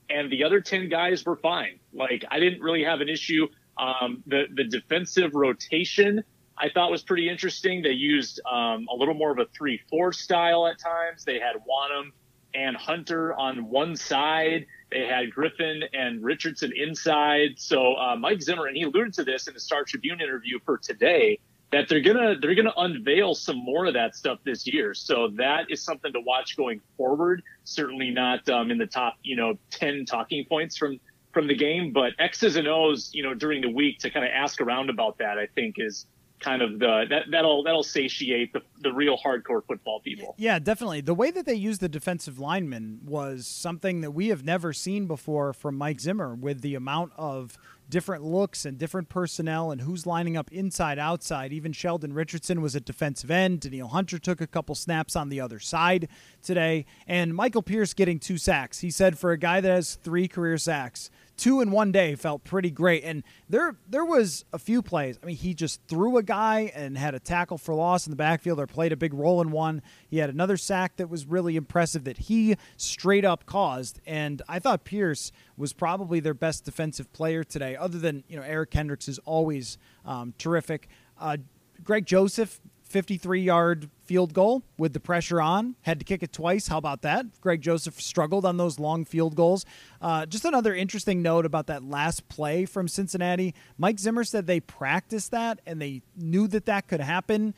and 0.07 0.31
the 0.31 0.43
other 0.43 0.61
ten 0.61 0.87
guys 0.87 1.25
were 1.25 1.37
fine. 1.37 1.79
Like 1.93 2.23
I 2.29 2.39
didn't 2.39 2.61
really 2.61 2.83
have 2.83 3.01
an 3.01 3.09
issue. 3.09 3.47
Um, 3.79 4.23
the 4.27 4.43
the 4.53 4.65
defensive 4.65 5.33
rotation 5.33 6.23
I 6.57 6.69
thought 6.69 6.91
was 6.91 7.01
pretty 7.01 7.27
interesting. 7.27 7.81
They 7.81 7.89
used 7.89 8.39
um, 8.49 8.87
a 8.89 8.95
little 8.95 9.15
more 9.15 9.31
of 9.31 9.39
a 9.39 9.47
three 9.57 9.81
four 9.89 10.13
style 10.13 10.67
at 10.67 10.79
times. 10.79 11.25
They 11.25 11.39
had 11.39 11.55
Wonnum 11.55 12.11
and 12.55 12.75
Hunter 12.75 13.33
on 13.33 13.69
one 13.69 13.95
side. 13.95 14.65
They 14.91 15.05
had 15.05 15.31
Griffen 15.31 15.83
and 15.93 16.23
Richardson 16.23 16.71
inside. 16.75 17.55
So 17.57 17.95
uh, 17.95 18.15
Mike 18.15 18.41
Zimmer, 18.41 18.67
and 18.67 18.77
he 18.77 18.83
alluded 18.83 19.13
to 19.15 19.23
this 19.23 19.47
in 19.47 19.53
the 19.53 19.59
Star 19.59 19.83
Tribune 19.83 20.21
interview 20.21 20.59
for 20.65 20.77
today 20.77 21.39
that 21.71 21.89
they're 21.89 22.01
gonna 22.01 22.35
they're 22.39 22.55
gonna 22.55 22.73
unveil 22.77 23.35
some 23.35 23.57
more 23.57 23.85
of 23.85 23.93
that 23.93 24.15
stuff 24.15 24.39
this 24.45 24.65
year. 24.65 24.93
So 24.93 25.29
that 25.35 25.65
is 25.69 25.81
something 25.81 26.13
to 26.13 26.21
watch 26.21 26.55
going 26.55 26.79
forward. 26.95 27.41
Certainly 27.63 28.11
not 28.11 28.47
um, 28.49 28.71
in 28.71 28.77
the 28.77 28.85
top 28.85 29.17
you 29.23 29.35
know 29.35 29.57
ten 29.71 30.05
talking 30.05 30.45
points 30.45 30.77
from 30.77 30.99
from 31.33 31.47
the 31.47 31.55
game, 31.55 31.91
but 31.91 32.13
X's 32.17 32.55
and 32.55 32.67
O's 32.67 33.09
you 33.13 33.23
know 33.23 33.33
during 33.33 33.61
the 33.61 33.69
week 33.69 33.99
to 33.99 34.09
kind 34.09 34.25
of 34.25 34.31
ask 34.33 34.61
around 34.61 34.89
about 34.89 35.17
that 35.17 35.37
I 35.37 35.47
think 35.47 35.75
is 35.77 36.05
kind 36.39 36.61
of 36.61 36.79
the 36.79 37.05
that 37.09 37.23
that'll 37.31 37.63
that'll 37.63 37.83
satiate 37.83 38.53
the, 38.53 38.61
the 38.81 38.91
real 38.91 39.17
hardcore 39.17 39.65
football 39.65 39.99
people. 39.99 40.35
Yeah, 40.37 40.59
definitely. 40.59 41.01
The 41.01 41.13
way 41.13 41.31
that 41.31 41.45
they 41.45 41.55
use 41.55 41.79
the 41.79 41.89
defensive 41.89 42.39
linemen 42.39 42.99
was 43.05 43.47
something 43.47 44.01
that 44.01 44.11
we 44.11 44.27
have 44.27 44.43
never 44.43 44.73
seen 44.73 45.07
before 45.07 45.53
from 45.53 45.75
Mike 45.75 45.99
Zimmer 45.99 46.35
with 46.35 46.61
the 46.61 46.75
amount 46.75 47.13
of 47.17 47.57
different 47.89 48.23
looks 48.23 48.65
and 48.65 48.77
different 48.77 49.09
personnel 49.09 49.71
and 49.71 49.81
who's 49.81 50.05
lining 50.05 50.35
up 50.35 50.51
inside 50.51 50.97
outside. 50.97 51.53
Even 51.53 51.71
Sheldon 51.71 52.13
Richardson 52.13 52.61
was 52.61 52.75
at 52.75 52.85
defensive 52.85 53.29
end. 53.31 53.61
Danielle 53.61 53.89
Hunter 53.89 54.17
took 54.17 54.41
a 54.41 54.47
couple 54.47 54.75
snaps 54.75 55.15
on 55.15 55.29
the 55.29 55.39
other 55.39 55.59
side 55.59 56.07
today. 56.41 56.85
And 57.07 57.35
Michael 57.35 57.61
Pierce 57.61 57.93
getting 57.93 58.19
two 58.19 58.37
sacks. 58.37 58.79
He 58.79 58.89
said 58.89 59.17
for 59.17 59.31
a 59.31 59.37
guy 59.37 59.61
that 59.61 59.69
has 59.69 59.95
three 59.95 60.27
career 60.27 60.57
sacks, 60.57 61.09
two 61.37 61.61
in 61.61 61.71
one 61.71 61.91
day 61.91 62.15
felt 62.15 62.43
pretty 62.43 62.71
great. 62.71 63.03
And 63.03 63.23
there 63.49 63.75
there 63.89 64.05
was 64.05 64.45
a 64.53 64.59
few 64.59 64.81
plays. 64.81 65.19
I 65.21 65.25
mean, 65.25 65.35
he 65.35 65.53
just 65.53 65.81
threw 65.87 66.17
a 66.17 66.23
guy 66.23 66.71
and 66.75 66.97
had 66.97 67.15
a 67.15 67.19
tackle 67.19 67.57
for 67.57 67.73
loss 67.75 68.07
in 68.07 68.11
the 68.11 68.15
backfield 68.15 68.59
or 68.59 68.67
played 68.67 68.91
a 68.91 68.95
big 68.95 69.13
role 69.13 69.41
in 69.41 69.51
one. 69.51 69.81
He 70.07 70.17
had 70.17 70.29
another 70.29 70.57
sack 70.57 70.95
that 70.97 71.09
was 71.09 71.25
really 71.25 71.55
impressive 71.55 72.03
that 72.05 72.17
he 72.17 72.55
straight 72.77 73.25
up 73.25 73.45
caused. 73.45 73.99
And 74.05 74.41
I 74.47 74.59
thought 74.59 74.83
Pierce 74.83 75.31
was 75.57 75.73
probably 75.73 76.19
their 76.19 76.33
best 76.33 76.65
defensive 76.65 77.11
player 77.13 77.43
today, 77.43 77.75
other 77.75 77.99
than, 77.99 78.23
you 78.27 78.37
know, 78.37 78.43
Eric 78.43 78.71
Kendricks 78.71 79.07
is 79.07 79.19
always 79.19 79.77
um, 80.05 80.33
terrific. 80.37 80.87
Uh, 81.19 81.37
Greg 81.83 82.05
Joseph 82.05 82.61
53 82.95 83.41
yard 83.41 83.89
field 84.05 84.33
goal 84.33 84.63
with 84.77 84.93
the 84.93 85.01
pressure 85.01 85.41
on. 85.41 85.75
Had 85.81 85.99
to 85.99 86.05
kick 86.05 86.23
it 86.23 86.31
twice. 86.31 86.69
How 86.69 86.77
about 86.77 87.01
that? 87.01 87.25
Greg 87.41 87.59
Joseph 87.59 87.99
struggled 87.99 88.45
on 88.45 88.55
those 88.55 88.79
long 88.79 89.03
field 89.03 89.35
goals. 89.35 89.65
Uh, 90.01 90.25
just 90.25 90.45
another 90.45 90.73
interesting 90.73 91.21
note 91.21 91.45
about 91.45 91.67
that 91.67 91.83
last 91.83 92.29
play 92.29 92.63
from 92.63 92.87
Cincinnati. 92.87 93.53
Mike 93.77 93.99
Zimmer 93.99 94.23
said 94.23 94.47
they 94.47 94.61
practiced 94.61 95.31
that 95.31 95.59
and 95.65 95.81
they 95.81 96.03
knew 96.15 96.47
that 96.47 96.67
that 96.67 96.87
could 96.87 97.01
happen 97.01 97.53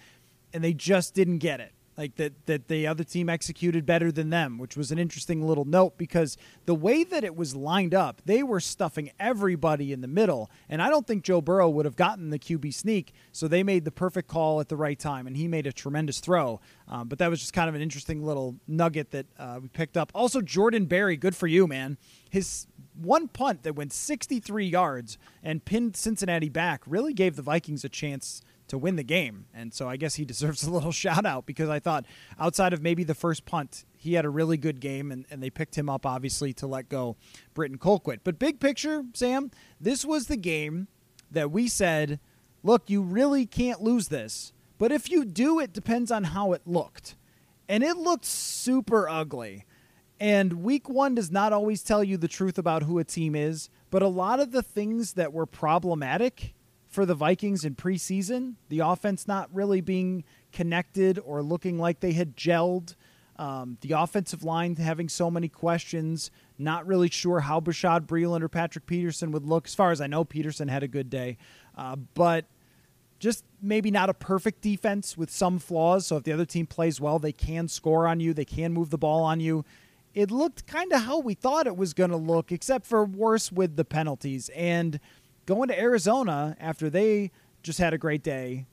and 0.54 0.64
they 0.64 0.74
just 0.74 1.14
didn't 1.14 1.38
get 1.38 1.60
it 1.60 1.72
like 1.98 2.16
that 2.16 2.46
that 2.46 2.68
the 2.68 2.86
other 2.86 3.04
team 3.04 3.30
executed 3.30 3.86
better 3.86 4.12
than 4.12 4.30
them, 4.30 4.58
which 4.58 4.78
was 4.78 4.92
an 4.92 5.00
interesting 5.00 5.46
little 5.46 5.66
note 5.66 5.98
because 5.98 6.38
the 6.66 6.76
way 6.76 7.04
that 7.04 7.24
it 7.24 7.36
was 7.36 7.56
lined 7.56 7.94
up, 7.94 8.22
they 8.26 8.44
were 8.44 8.60
stuffing 8.60 9.12
everybody 9.20 9.92
in 9.92 10.02
the 10.02 10.08
middle, 10.08 10.52
and 10.70 10.82
I 10.82 10.90
don't 10.90 11.08
think 11.08 11.24
Joe 11.24 11.42
Burrow 11.42 11.70
would 11.70 11.86
have 11.86 11.96
gotten 11.96 12.30
the 12.30 12.40
QB 12.40 12.74
sneak, 12.74 13.14
so 13.32 13.48
they 13.48 13.64
made 13.64 13.86
the 13.86 13.92
perfect 13.92 14.28
call 14.28 14.60
at 14.60 14.70
the 14.70 14.78
right 14.78 15.00
time, 15.00 15.28
and 15.28 15.36
he 15.36 15.48
made 15.48 15.66
a 15.66 15.74
tremendous 15.74 16.20
throw. 16.20 16.60
Um, 16.88 17.08
but 17.08 17.20
that 17.20 17.30
was 17.30 17.40
just 17.40 17.54
kind 17.54 17.68
of 17.68 17.76
an 17.76 17.82
interesting 17.82 18.24
little 18.24 18.56
nugget 18.68 19.12
that 19.12 19.26
uh, 19.38 19.60
we 19.62 19.68
picked 19.68 19.98
up. 19.98 20.12
Also, 20.14 20.42
Jordan 20.42 20.86
Berry, 20.86 21.18
good 21.18 21.36
for 21.36 21.48
you, 21.48 21.68
man. 21.68 21.98
His 22.30 22.68
one 22.94 23.28
punt 23.28 23.64
that 23.64 23.76
went 23.76 23.94
63 23.94 24.66
yards 24.66 25.18
and 25.44 25.64
pinned 25.64 25.96
Cincinnati 25.96 26.50
back 26.50 26.82
really 26.86 27.14
gave 27.14 27.36
the 27.36 27.42
Vikings 27.42 27.84
a 27.84 27.90
chance 27.90 28.42
to 28.68 28.78
win 28.78 28.96
the 28.96 29.04
game. 29.04 29.46
And 29.54 29.74
so 29.74 29.88
I 29.88 29.98
guess 29.98 30.16
he 30.16 30.26
deserves 30.34 30.64
a 30.64 30.72
little 30.72 30.92
shout 30.92 31.26
out 31.26 31.46
because 31.46 31.70
I 31.70 31.80
thought 31.80 32.06
outside 32.40 32.74
of 32.74 32.82
maybe 32.82 33.04
the 33.04 33.16
first 33.16 33.46
punt, 33.46 33.86
he 33.98 34.14
had 34.14 34.26
a 34.26 34.30
really 34.30 34.58
good 34.58 34.80
game 34.80 35.12
and, 35.12 35.26
and 35.30 35.42
they 35.42 35.50
picked 35.50 35.78
him 35.78 35.90
up 35.90 36.06
obviously 36.06 36.54
to 36.54 36.68
let 36.68 36.90
go 36.90 37.16
Britton 37.54 37.78
Colquitt. 37.78 38.20
But 38.24 38.40
big 38.40 38.60
picture, 38.60 39.04
Sam, 39.14 39.52
this 39.80 40.06
was 40.06 40.28
the 40.28 40.38
game 40.38 40.88
that 41.32 41.52
we 41.52 41.68
said, 41.68 42.20
look, 42.64 42.90
you 42.90 43.02
really 43.02 43.46
can't 43.46 43.82
lose 43.82 44.08
this. 44.08 44.54
But 44.78 44.92
if 44.92 45.10
you 45.10 45.26
do, 45.26 45.60
it 45.60 45.74
depends 45.74 46.12
on 46.12 46.26
how 46.26 46.54
it 46.54 46.62
looked. 46.66 47.16
And 47.68 47.84
it 47.84 47.98
looked 47.98 48.26
super 48.26 49.10
ugly. 49.10 49.66
And 50.20 50.64
week 50.64 50.90
one 50.90 51.16
does 51.16 51.32
not 51.32 51.54
always 51.54 51.84
tell 51.84 52.04
you 52.04 52.18
the 52.18 52.28
truth 52.28 52.58
about 52.58 52.84
who 52.84 52.98
a 52.98 53.04
team 53.04 53.36
is, 53.36 53.70
but 53.90 54.02
a 54.02 54.08
lot 54.08 54.40
of 54.40 54.52
the 54.52 54.64
things 54.64 55.14
that 55.14 55.34
were 55.34 55.46
problematic 55.46 56.54
for 56.98 57.06
the 57.06 57.14
Vikings 57.14 57.64
in 57.64 57.76
preseason. 57.76 58.56
The 58.70 58.80
offense 58.80 59.28
not 59.28 59.54
really 59.54 59.82
being 59.82 60.24
connected 60.52 61.20
or 61.20 61.44
looking 61.44 61.78
like 61.78 62.00
they 62.00 62.14
had 62.14 62.36
gelled. 62.36 62.96
Um, 63.36 63.78
the 63.82 63.92
offensive 63.92 64.44
line 64.44 64.76
having 64.78 65.08
so 65.08 65.30
many 65.30 65.48
questions, 65.48 66.32
not 66.58 66.88
really 66.88 67.12
sure 67.12 67.42
how 67.42 67.60
Bashaud 67.60 68.08
Breeland 68.08 68.42
or 68.42 68.50
Patrick 68.50 68.88
Peterson 68.88 69.32
would 69.32 69.46
look. 69.46 69.68
As 69.68 69.76
far 69.76 69.92
as 69.92 70.02
I 70.02 70.08
know, 70.08 70.24
Peterson 70.24 70.70
had 70.70 70.82
a 70.82 70.88
good 70.88 71.12
day, 71.12 71.38
uh, 71.78 71.98
but 72.16 72.46
just 73.20 73.46
maybe 73.62 73.92
not 73.92 74.10
a 74.10 74.14
perfect 74.16 74.62
defense 74.62 75.16
with 75.16 75.30
some 75.30 75.60
flaws. 75.60 76.08
So 76.08 76.18
if 76.18 76.24
the 76.24 76.32
other 76.32 76.46
team 76.46 76.66
plays 76.66 77.00
well, 77.00 77.20
they 77.20 77.32
can 77.32 77.68
score 77.68 78.08
on 78.08 78.20
you, 78.20 78.34
they 78.34 78.44
can 78.44 78.74
move 78.74 78.90
the 78.90 78.98
ball 78.98 79.22
on 79.22 79.40
you. 79.40 79.66
It 80.16 80.32
looked 80.32 80.66
kind 80.66 80.92
of 80.92 81.04
how 81.04 81.20
we 81.20 81.36
thought 81.36 81.68
it 81.68 81.78
was 81.78 81.94
going 81.94 82.10
to 82.10 82.18
look, 82.18 82.52
except 82.52 82.88
for 82.88 83.06
worse 83.06 83.52
with 83.52 83.76
the 83.76 83.86
penalties. 83.86 84.50
And 84.56 85.00
going 85.48 85.70
to 85.70 85.80
Arizona 85.80 86.56
after 86.60 86.92
they 86.92 87.32
just 87.64 87.80
had 87.80 87.96
a 87.96 87.98
great 87.98 88.22
day 88.22 88.68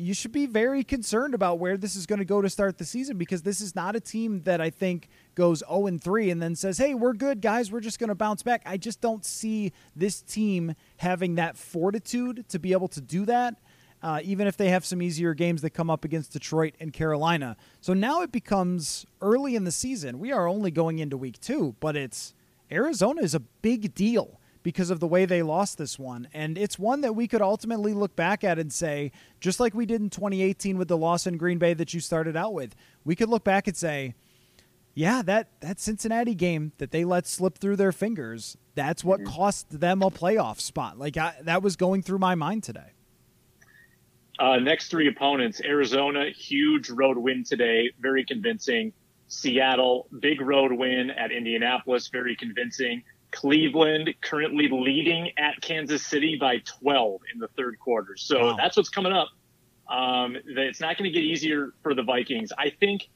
you 0.00 0.14
should 0.14 0.32
be 0.32 0.46
very 0.46 0.82
concerned 0.82 1.34
about 1.34 1.58
where 1.58 1.76
this 1.76 1.94
is 1.94 2.06
going 2.06 2.18
to 2.18 2.24
go 2.24 2.40
to 2.40 2.48
start 2.48 2.78
the 2.78 2.84
season 2.84 3.18
because 3.18 3.42
this 3.42 3.60
is 3.60 3.74
not 3.74 3.94
a 3.94 4.00
team 4.00 4.42
that 4.42 4.60
I 4.60 4.70
think 4.70 5.08
goes 5.34 5.62
0 5.68 5.86
and 5.86 6.02
3 6.02 6.30
and 6.30 6.42
then 6.42 6.56
says, 6.56 6.78
"Hey, 6.78 6.94
we're 6.94 7.12
good, 7.12 7.40
guys. 7.40 7.70
We're 7.70 7.80
just 7.80 7.98
going 7.98 8.08
to 8.08 8.14
bounce 8.14 8.42
back." 8.42 8.62
I 8.64 8.76
just 8.76 9.00
don't 9.00 9.24
see 9.24 9.72
this 9.94 10.22
team 10.22 10.74
having 10.98 11.34
that 11.36 11.56
fortitude 11.56 12.48
to 12.48 12.58
be 12.58 12.72
able 12.72 12.88
to 12.88 13.00
do 13.00 13.26
that. 13.26 13.56
Uh, 14.02 14.18
even 14.24 14.46
if 14.46 14.56
they 14.56 14.70
have 14.70 14.86
some 14.86 15.02
easier 15.02 15.34
games 15.34 15.60
that 15.60 15.70
come 15.70 15.90
up 15.90 16.06
against 16.06 16.32
Detroit 16.32 16.74
and 16.80 16.90
Carolina. 16.90 17.54
So 17.82 17.92
now 17.92 18.22
it 18.22 18.32
becomes 18.32 19.04
early 19.20 19.54
in 19.54 19.64
the 19.64 19.70
season. 19.70 20.18
We 20.18 20.32
are 20.32 20.48
only 20.48 20.70
going 20.70 21.00
into 21.00 21.18
week 21.18 21.38
two, 21.38 21.76
but 21.80 21.96
it's 21.96 22.32
Arizona 22.72 23.20
is 23.20 23.34
a 23.34 23.40
big 23.40 23.94
deal 23.94 24.39
because 24.62 24.90
of 24.90 25.00
the 25.00 25.06
way 25.06 25.24
they 25.24 25.42
lost 25.42 25.78
this 25.78 25.98
one. 25.98 26.28
And 26.34 26.58
it's 26.58 26.78
one 26.78 27.00
that 27.00 27.14
we 27.14 27.26
could 27.26 27.40
ultimately 27.40 27.94
look 27.94 28.14
back 28.14 28.44
at 28.44 28.58
and 28.58 28.72
say, 28.72 29.12
just 29.40 29.60
like 29.60 29.74
we 29.74 29.86
did 29.86 30.00
in 30.00 30.10
2018 30.10 30.76
with 30.76 30.88
the 30.88 30.96
loss 30.96 31.26
in 31.26 31.36
Green 31.36 31.58
Bay 31.58 31.74
that 31.74 31.94
you 31.94 32.00
started 32.00 32.36
out 32.36 32.52
with, 32.52 32.74
we 33.04 33.16
could 33.16 33.28
look 33.28 33.44
back 33.44 33.66
and 33.66 33.76
say, 33.76 34.14
yeah, 34.94 35.22
that, 35.22 35.48
that 35.60 35.80
Cincinnati 35.80 36.34
game 36.34 36.72
that 36.78 36.90
they 36.90 37.04
let 37.04 37.26
slip 37.26 37.58
through 37.58 37.76
their 37.76 37.92
fingers, 37.92 38.56
that's 38.74 39.02
what 39.02 39.20
mm-hmm. 39.20 39.32
cost 39.32 39.80
them 39.80 40.02
a 40.02 40.10
playoff 40.10 40.60
spot. 40.60 40.98
Like 40.98 41.16
I, 41.16 41.36
that 41.42 41.62
was 41.62 41.76
going 41.76 42.02
through 42.02 42.18
my 42.18 42.34
mind 42.34 42.64
today. 42.64 42.92
Uh, 44.38 44.56
next 44.56 44.88
three 44.88 45.06
opponents 45.06 45.60
Arizona, 45.62 46.30
huge 46.30 46.88
road 46.90 47.18
win 47.18 47.44
today, 47.44 47.90
very 48.00 48.24
convincing. 48.24 48.92
Seattle, 49.28 50.08
big 50.18 50.40
road 50.40 50.72
win 50.72 51.10
at 51.10 51.30
Indianapolis, 51.30 52.08
very 52.08 52.34
convincing. 52.34 53.02
Cleveland 53.32 54.14
currently 54.20 54.68
leading 54.70 55.30
at 55.38 55.60
Kansas 55.60 56.04
City 56.04 56.36
by 56.40 56.58
12 56.80 57.20
in 57.32 57.40
the 57.40 57.48
third 57.56 57.78
quarter. 57.78 58.16
So 58.16 58.46
wow. 58.46 58.56
that's 58.56 58.76
what's 58.76 58.88
coming 58.88 59.12
up. 59.12 59.28
Um, 59.88 60.36
it's 60.46 60.80
not 60.80 60.96
going 60.96 61.10
to 61.10 61.16
get 61.16 61.24
easier 61.24 61.74
for 61.82 61.94
the 61.94 62.02
Vikings. 62.02 62.52
I 62.56 62.70
think 62.70 63.08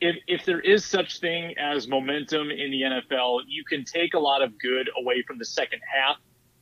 if, 0.00 0.16
if 0.26 0.44
there 0.44 0.60
is 0.60 0.84
such 0.84 1.20
thing 1.20 1.54
as 1.58 1.88
momentum 1.88 2.50
in 2.50 2.70
the 2.70 2.82
NFL, 2.82 3.42
you 3.46 3.64
can 3.64 3.84
take 3.84 4.14
a 4.14 4.18
lot 4.18 4.42
of 4.42 4.58
good 4.58 4.90
away 4.98 5.22
from 5.22 5.38
the 5.38 5.44
second 5.44 5.80
half 5.92 6.16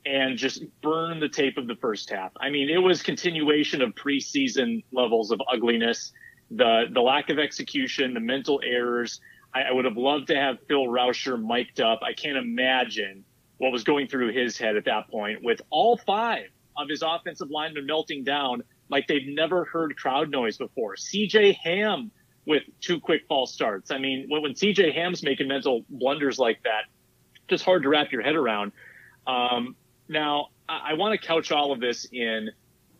and 0.07 0.37
just 0.37 0.63
burn 0.83 1.19
the 1.19 1.29
tape 1.29 1.57
of 1.57 1.67
the 1.67 1.77
first 1.77 2.11
half. 2.11 2.31
I 2.39 2.51
mean, 2.51 2.69
it 2.69 2.79
was 2.79 3.03
continuation 3.03 3.83
of 3.83 3.95
preseason 3.95 4.85
levels 4.93 5.31
of 5.31 5.41
ugliness, 5.51 6.13
the 6.51 6.85
the 6.93 7.01
lack 7.01 7.31
of 7.31 7.39
execution, 7.39 8.15
the 8.15 8.21
mental 8.21 8.61
errors. 8.65 9.21
I, 9.55 9.63
I 9.63 9.73
would 9.73 9.85
have 9.85 9.97
loved 9.97 10.29
to 10.29 10.37
have 10.37 10.59
Phil 10.69 10.85
Rauscher 10.85 11.41
mic'd 11.41 11.81
up. 11.81 12.01
I 12.03 12.13
can't 12.13 12.37
imagine 12.37 13.25
what 13.59 13.73
was 13.73 13.85
going 13.85 14.09
through 14.09 14.33
his 14.33 14.59
head 14.59 14.77
at 14.77 14.85
that 14.87 15.09
point 15.09 15.43
with 15.43 15.63
all 15.71 15.97
five 15.97 16.47
of 16.77 16.89
his 16.89 17.03
offensive 17.03 17.51
linemen 17.51 17.87
melting 17.87 18.25
down 18.25 18.63
like 18.91 19.07
they've 19.07 19.27
never 19.27 19.65
heard 19.65 19.97
crowd 19.97 20.31
noise 20.31 20.59
before. 20.59 20.97
CJ 20.97 21.57
Ham 21.57 22.11
with 22.47 22.63
two 22.81 23.01
quick 23.01 23.23
false 23.29 23.53
starts. 23.53 23.91
I 23.91 23.99
mean, 23.99 24.27
when, 24.29 24.43
when 24.43 24.53
CJ 24.53 24.93
Ham's 24.95 25.23
making 25.23 25.49
mental 25.49 25.85
blunders 25.89 26.39
like 26.39 26.63
that, 26.65 26.85
just 27.49 27.65
hard 27.65 27.83
to 27.85 27.89
wrap 27.89 28.13
your 28.13 28.23
head 28.23 28.35
around. 28.35 28.73
Um, 29.27 29.77
now, 30.09 30.49
I, 30.69 30.91
I 30.91 30.95
want 30.95 31.19
to 31.19 31.27
couch 31.27 31.53
all 31.53 31.73
of 31.73 31.81
this 31.81 32.07
in 32.13 32.51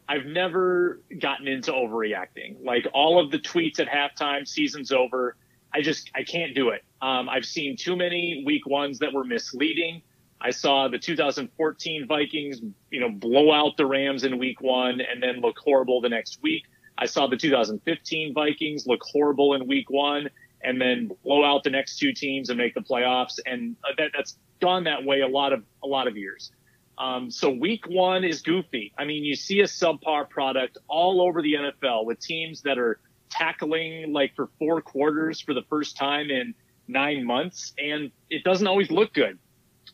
I've 0.09 0.27
never 0.27 1.01
gotten 1.19 1.49
into 1.49 1.73
overreacting. 1.73 2.63
Like 2.63 2.87
all 2.93 3.19
of 3.19 3.31
the 3.31 3.39
tweets 3.39 3.81
at 3.81 3.89
halftime, 3.89 4.47
season's 4.47 4.93
over. 4.93 5.37
I 5.75 5.83
just 5.83 6.11
I 6.15 6.23
can't 6.23 6.55
do 6.55 6.69
it. 6.71 6.85
Um, 7.03 7.29
I've 7.29 7.45
seen 7.45 7.77
too 7.77 7.97
many 7.97 8.45
week 8.47 8.67
ones 8.67 9.01
that 9.01 9.13
were 9.13 9.25
misleading. 9.25 10.03
I 10.41 10.51
saw 10.51 10.89
the 10.89 10.99
2014 10.99 12.07
Vikings, 12.07 12.61
you 12.91 13.01
know, 13.01 13.11
blow 13.11 13.53
out 13.53 13.77
the 13.77 13.87
Rams 13.87 14.25
in 14.25 14.39
week 14.39 14.61
one 14.61 15.01
and 15.01 15.23
then 15.23 15.41
look 15.41 15.57
horrible 15.59 16.01
the 16.01 16.09
next 16.09 16.41
week. 16.43 16.65
I 16.97 17.07
saw 17.07 17.27
the 17.27 17.37
2015 17.37 18.35
Vikings 18.35 18.87
look 18.87 19.01
horrible 19.03 19.55
in 19.55 19.67
week 19.67 19.91
one 19.91 20.29
and 20.63 20.81
then 20.81 21.11
blow 21.25 21.45
out 21.45 21.65
the 21.65 21.71
next 21.71 21.99
two 21.99 22.13
teams 22.13 22.51
and 22.51 22.59
make 22.59 22.75
the 22.75 22.81
playoffs. 22.81 23.39
And 23.45 23.77
uh, 23.85 23.95
that, 23.99 24.11
that's 24.15 24.39
gone 24.61 24.85
that 24.85 25.05
way 25.05 25.21
a 25.21 25.29
lot 25.29 25.53
of 25.53 25.65
a 25.83 25.87
lot 25.87 26.07
of 26.07 26.17
years. 26.17 26.53
Um, 26.97 27.31
so 27.31 27.51
week 27.51 27.89
one 27.89 28.23
is 28.23 28.43
goofy. 28.43 28.93
I 28.97 29.05
mean, 29.05 29.25
you 29.25 29.35
see 29.35 29.61
a 29.61 29.65
subpar 29.65 30.29
product 30.29 30.79
all 30.89 31.21
over 31.21 31.43
the 31.43 31.55
NFL 31.55 32.05
with 32.05 32.21
teams 32.21 32.63
that 32.63 32.79
are 32.79 33.01
tackling 33.31 34.13
like 34.13 34.35
for 34.35 34.49
four 34.59 34.81
quarters 34.81 35.41
for 35.41 35.55
the 35.55 35.63
first 35.69 35.97
time 35.97 36.31
in 36.31 36.55
nine 36.89 37.25
months, 37.25 37.73
and 37.79 38.11
it 38.31 38.45
doesn't 38.45 38.67
always 38.67 38.91
look 38.91 39.13
good. 39.13 39.39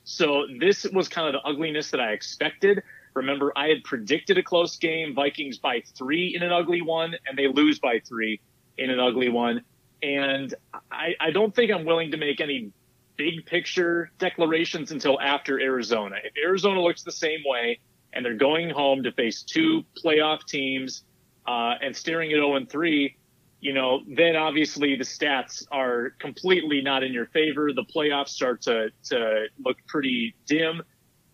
So 0.05 0.47
this 0.59 0.87
was 0.93 1.09
kind 1.09 1.35
of 1.35 1.41
the 1.41 1.49
ugliness 1.49 1.91
that 1.91 2.01
I 2.01 2.13
expected. 2.13 2.83
Remember, 3.15 3.53
I 3.57 3.69
had 3.69 3.85
predicted 3.85 4.39
a 4.39 4.43
close 4.43 4.77
game, 4.77 5.15
Vikings 5.15 5.59
by 5.59 5.83
three 5.97 6.35
in 6.35 6.43
an 6.43 6.53
ugly 6.53 6.83
one, 6.83 7.15
and 7.27 7.37
they 7.37 7.49
lose 7.49 7.79
by 7.79 8.01
three 8.01 8.41
in 8.79 8.91
an 8.91 9.01
ugly 9.01 9.29
one. 9.29 9.63
And 10.03 10.55
I, 10.91 11.15
I 11.21 11.31
don't 11.31 11.55
think 11.55 11.71
I'm 11.71 11.85
willing 11.85 12.13
to 12.13 12.17
make 12.17 12.41
any 12.41 12.73
big 13.17 13.45
picture 13.45 14.11
declarations 14.19 14.93
until 14.93 15.21
after 15.21 15.61
Arizona. 15.61 16.17
If 16.25 16.33
Arizona 16.43 16.81
looks 16.81 17.03
the 17.03 17.13
same 17.13 17.41
way 17.45 17.81
and 18.13 18.25
they're 18.25 18.35
going 18.35 18.71
home 18.71 19.03
to 19.03 19.13
face 19.13 19.43
two 19.43 19.85
playoff 20.03 20.47
teams 20.47 21.05
uh, 21.47 21.75
and 21.83 21.95
staring 21.95 22.33
at 22.33 22.37
0 22.37 22.57
and 22.57 22.71
3, 22.71 23.17
you 23.61 23.75
know, 23.75 24.01
then 24.07 24.37
obviously 24.37 24.97
the 24.97 25.05
stats 25.05 25.67
are 25.71 26.11
completely 26.19 26.81
not 26.81 27.03
in 27.03 27.13
your 27.13 27.27
favor. 27.27 27.73
The 27.73 27.85
playoffs 27.85 28.29
start 28.29 28.63
to, 28.63 28.89
to 29.05 29.47
look 29.65 29.77
pretty 29.87 30.35
dim. 30.47 30.83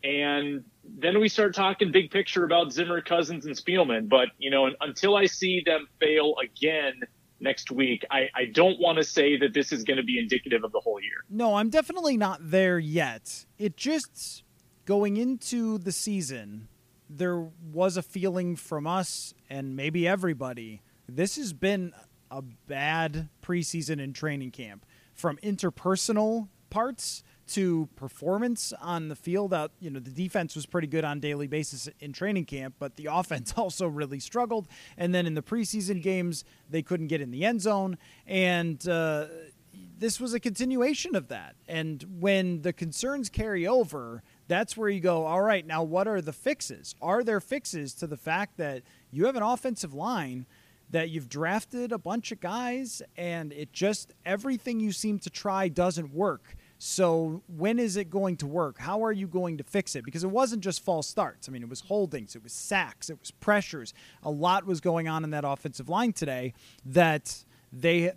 And 0.03 0.65
then 0.85 1.21
we 1.21 1.29
start 1.29 1.55
talking 1.55 1.93
big 1.93 2.11
picture 2.11 2.45
about 2.45 2.73
Zimmer, 2.73 3.01
Cousins, 3.01 3.47
and 3.47 3.57
Spielman. 3.57 4.09
But, 4.09 4.29
you 4.39 4.51
know, 4.51 4.69
until 4.81 5.17
I 5.17 5.27
see 5.27 5.63
them 5.65 5.87
fail 6.01 6.35
again 6.43 7.01
next 7.41 7.71
week, 7.71 8.05
I, 8.11 8.29
I 8.35 8.45
don't 8.53 8.79
want 8.81 8.99
to 8.99 9.05
say 9.05 9.37
that 9.39 9.53
this 9.53 9.73
is 9.73 9.85
going 9.85 9.99
to 9.99 10.03
be 10.03 10.19
indicative 10.19 10.65
of 10.65 10.73
the 10.73 10.81
whole 10.81 11.01
year. 11.01 11.25
No, 11.31 11.57
I'm 11.57 11.71
definitely 11.71 12.17
not 12.17 12.51
there 12.51 12.79
yet. 12.79 13.47
It 13.59 13.77
just 13.77 14.43
going 14.85 15.17
into 15.17 15.79
the 15.79 15.93
season, 15.93 16.69
there 17.09 17.49
was 17.73 17.97
a 17.97 18.03
feeling 18.03 18.57
from 18.57 18.87
us 18.87 19.35
and 19.49 19.77
maybe 19.77 20.07
everybody. 20.09 20.83
This 21.09 21.37
has 21.37 21.53
been 21.53 21.93
a 22.31 22.43
bad 22.43 23.29
preseason 23.43 24.03
and 24.03 24.15
training 24.15 24.51
camp. 24.51 24.85
From 25.15 25.39
interpersonal 25.39 26.49
parts 26.71 27.23
to 27.49 27.89
performance 27.95 28.73
on 28.81 29.09
the 29.09 29.15
field 29.15 29.55
out 29.55 29.71
you 29.79 29.89
know 29.89 30.01
the 30.01 30.11
defense 30.11 30.57
was 30.57 30.67
pretty 30.67 30.89
good 30.89 31.05
on 31.05 31.21
daily 31.21 31.47
basis 31.47 31.89
in 32.01 32.13
training 32.13 32.45
camp 32.45 32.75
but 32.79 32.97
the 32.97 33.07
offense 33.11 33.55
also 33.57 33.87
really 33.87 34.21
struggled. 34.21 34.69
And 34.97 35.15
then 35.15 35.27
in 35.27 35.35
the 35.35 35.43
preseason 35.43 36.03
games 36.03 36.45
they 36.69 36.83
couldn't 36.83 37.07
get 37.07 37.21
in 37.21 37.31
the 37.31 37.45
end 37.45 37.63
zone. 37.63 37.99
And 38.27 38.87
uh, 38.89 39.27
this 39.99 40.21
was 40.21 40.35
a 40.35 40.41
continuation 40.41 41.15
of 41.15 41.29
that. 41.29 41.55
And 41.69 42.05
when 42.19 42.63
the 42.63 42.73
concerns 42.73 43.29
carry 43.29 43.67
over 43.67 44.23
that's 44.49 44.77
where 44.77 44.89
you 44.89 45.01
go 45.01 45.27
all 45.27 45.43
right 45.43 45.67
now 45.67 45.83
what 45.83 46.09
are 46.09 46.21
the 46.21 46.33
fixes? 46.33 46.95
Are 47.01 47.23
there 47.23 47.41
fixes 47.41 47.95
to 47.95 48.07
the 48.07 48.17
fact 48.17 48.57
that 48.57 48.83
you 49.11 49.27
have 49.27 49.37
an 49.37 49.43
offensive 49.43 49.95
line 49.95 50.47
that 50.91 51.11
you've 51.11 51.29
drafted 51.29 51.93
a 51.93 51.99
bunch 51.99 52.33
of 52.33 52.41
guys 52.41 53.03
and 53.17 53.53
it 53.53 53.73
just 53.73 54.15
everything 54.25 54.81
you 54.81 54.93
seem 54.93 55.19
to 55.21 55.31
try 55.31 55.69
doesn't 55.69 56.13
work. 56.13 56.57
So 56.79 57.43
when 57.49 57.79
is 57.79 57.97
it 57.97 58.11
going 58.11 58.37
to 58.39 58.47
work? 58.47 58.79
How 58.79 59.03
are 59.05 59.13
you 59.13 59.27
going 59.27 59.59
to 59.59 59.65
fix 59.65 59.97
it? 59.97 60.05
Because 60.05 60.25
it 60.25 60.31
wasn't 60.31 60.63
just 60.63 60.85
false 60.85 61.07
starts. 61.07 61.49
I 61.49 61.53
mean, 61.53 61.63
it 61.63 61.69
was 61.69 61.81
holdings, 61.81 62.37
it 62.37 62.43
was 62.43 62.53
sacks, 62.53 63.09
it 63.09 63.19
was 63.19 63.31
pressures. 63.31 63.95
A 64.23 64.31
lot 64.31 64.67
was 64.67 64.81
going 64.81 65.09
on 65.09 65.25
in 65.25 65.31
that 65.31 65.45
offensive 65.45 65.89
line 65.89 66.13
today 66.13 66.53
that 66.85 67.45
they 67.73 68.13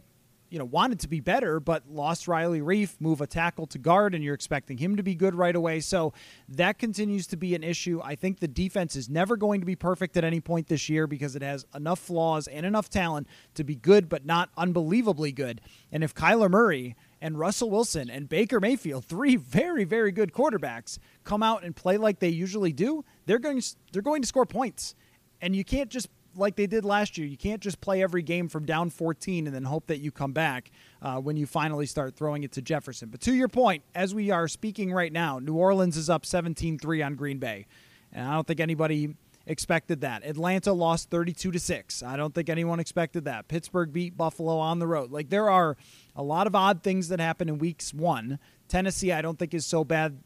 you 0.50 0.58
know, 0.58 0.66
wanted 0.66 1.00
to 1.02 1.08
be 1.08 1.20
better, 1.20 1.60
but 1.60 1.84
lost 1.90 2.28
Riley 2.28 2.62
Reiff, 2.62 3.00
move 3.00 3.22
a 3.22 3.28
tackle 3.28 3.68
to 3.68 3.78
guard, 3.78 4.16
and 4.16 4.24
you're 4.24 4.34
expecting 4.34 4.78
him 4.78 4.98
to 4.98 5.04
be 5.04 5.16
good 5.16 5.36
right 5.36 5.56
away. 5.56 5.80
So 5.80 6.14
that 6.50 6.80
continues 6.80 7.28
to 7.28 7.38
be 7.38 7.56
an 7.56 7.64
issue. 7.64 8.02
I 8.04 8.16
think 8.16 8.40
the 8.40 8.48
defense 8.48 8.96
is 8.96 9.10
never 9.10 9.38
going 9.38 9.60
to 9.60 9.66
be 9.66 9.76
perfect 9.76 10.18
at 10.18 10.24
any 10.24 10.40
point 10.42 10.68
this 10.68 10.90
year 10.90 11.08
because 11.08 11.36
it 11.36 11.42
has 11.42 11.66
enough 11.76 12.00
flaws 12.00 12.48
and 12.48 12.66
enough 12.66 12.90
talent 12.90 13.28
to 13.56 13.64
be 13.64 13.76
good, 13.76 14.10
but 14.10 14.26
not 14.26 14.50
unbelievably 14.58 15.32
good. 15.34 15.62
And 15.92 16.04
if 16.04 16.16
Kyler 16.16 16.50
Murray 16.50 16.96
and 17.22 17.38
Russell 17.38 17.70
Wilson 17.70 18.10
and 18.10 18.28
Baker 18.28 18.60
Mayfield, 18.60 19.06
three 19.06 19.36
very, 19.36 19.84
very 19.84 20.12
good 20.12 20.34
quarterbacks, 20.34 20.98
come 21.24 21.44
out 21.44 21.64
and 21.64 21.76
play 21.76 21.98
like 21.98 22.20
they 22.20 22.30
usually 22.30 22.74
do, 22.74 23.06
they're 23.26 23.40
going 23.40 23.62
they're 23.92 24.02
going 24.02 24.22
to 24.22 24.28
score 24.28 24.46
points. 24.46 24.96
And 25.42 25.56
you 25.56 25.64
can't 25.64 25.90
just 25.90 26.10
like 26.40 26.56
they 26.56 26.68
did 26.68 26.86
last 26.86 27.18
year. 27.18 27.28
You 27.28 27.38
can't 27.38 27.62
just 27.62 27.82
play 27.82 28.02
every 28.02 28.22
game 28.22 28.48
from 28.48 28.66
down 28.66 28.90
14 28.90 29.46
and 29.46 29.56
then 29.56 29.64
hope 29.64 29.88
that 29.88 30.00
you 30.00 30.12
come 30.12 30.32
back 30.32 30.72
uh, 31.02 31.18
when 31.18 31.38
you 31.38 31.46
finally 31.46 31.86
start 31.86 32.16
throwing 32.16 32.44
it 32.44 32.52
to 32.54 32.62
Jefferson. 32.62 33.10
But 33.10 33.22
to 33.22 33.34
your 33.34 33.48
point, 33.48 33.84
as 33.94 34.16
we 34.16 34.32
are 34.32 34.48
speaking 34.48 34.92
right 34.92 35.12
now, 35.12 35.40
New 35.40 35.56
Orleans 35.56 35.98
is 35.98 36.10
up 36.10 36.26
17 36.26 36.80
3 36.80 37.02
on 37.02 37.16
Green 37.16 37.38
Bay. 37.38 37.66
And 38.12 38.28
I 38.28 38.34
don't 38.34 38.48
think 38.48 38.60
anybody 38.60 39.16
expected 39.46 40.02
that. 40.02 40.24
Atlanta 40.24 40.72
lost 40.72 41.10
32 41.10 41.52
to 41.52 41.60
6. 41.60 42.04
I 42.04 42.16
don't 42.16 42.34
think 42.34 42.50
anyone 42.50 42.80
expected 42.80 43.26
that. 43.26 43.48
Pittsburgh 43.48 43.92
beat 43.92 44.16
Buffalo 44.16 44.58
on 44.60 44.80
the 44.80 44.88
road. 44.88 45.12
Like 45.12 45.30
there 45.30 45.50
are 45.50 45.76
a 46.16 46.24
lot 46.24 46.48
of 46.48 46.56
odd 46.56 46.84
things 46.84 47.10
that 47.10 47.20
happen 47.20 47.50
in 47.50 47.58
weeks 47.58 47.94
1. 47.94 48.40
Tennessee 48.68 49.12
I 49.12 49.22
don't 49.22 49.40
think 49.40 49.54
is 49.54 49.66
so 49.66 49.84
bad 49.84 50.20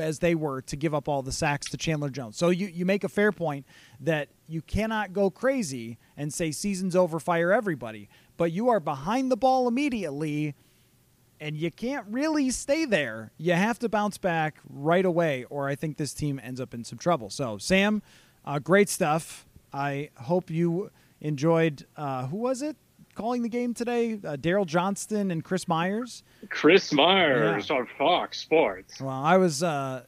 as 0.00 0.18
they 0.18 0.34
were 0.34 0.62
to 0.62 0.76
give 0.76 0.94
up 0.94 1.08
all 1.08 1.22
the 1.22 1.32
sacks 1.32 1.68
to 1.70 1.76
Chandler 1.76 2.10
Jones. 2.10 2.36
So 2.36 2.50
you 2.50 2.66
you 2.66 2.84
make 2.84 3.04
a 3.04 3.08
fair 3.08 3.32
point 3.32 3.66
that 4.00 4.28
you 4.46 4.62
cannot 4.62 5.12
go 5.12 5.30
crazy 5.30 5.98
and 6.16 6.32
say 6.32 6.50
season's 6.50 6.96
over 6.96 7.20
fire 7.20 7.52
everybody, 7.52 8.08
but 8.36 8.52
you 8.52 8.68
are 8.68 8.80
behind 8.80 9.30
the 9.30 9.36
ball 9.36 9.68
immediately 9.68 10.54
and 11.40 11.56
you 11.56 11.70
can't 11.70 12.06
really 12.08 12.50
stay 12.50 12.84
there. 12.84 13.32
You 13.38 13.52
have 13.52 13.78
to 13.80 13.88
bounce 13.88 14.18
back 14.18 14.58
right 14.68 15.04
away, 15.04 15.44
or 15.50 15.68
I 15.68 15.74
think 15.74 15.96
this 15.96 16.12
team 16.12 16.40
ends 16.42 16.60
up 16.60 16.74
in 16.74 16.84
some 16.84 16.98
trouble. 16.98 17.30
So, 17.30 17.58
Sam, 17.58 18.02
uh, 18.44 18.58
great 18.58 18.88
stuff. 18.88 19.46
I 19.72 20.10
hope 20.16 20.50
you 20.50 20.90
enjoyed. 21.20 21.86
Uh, 21.96 22.26
who 22.26 22.38
was 22.38 22.62
it 22.62 22.76
calling 23.18 23.42
the 23.42 23.48
game 23.48 23.74
today? 23.74 24.12
Uh, 24.12 24.36
Daryl 24.36 24.64
Johnston 24.64 25.32
and 25.32 25.42
Chris 25.42 25.66
Myers. 25.66 26.22
Chris 26.50 26.92
Myers 26.92 27.68
yeah. 27.68 27.76
on 27.76 27.88
Fox 27.98 28.38
Sports. 28.38 29.00
Well, 29.00 29.10
I 29.10 29.36
was 29.36 29.60
uh, 29.60 30.04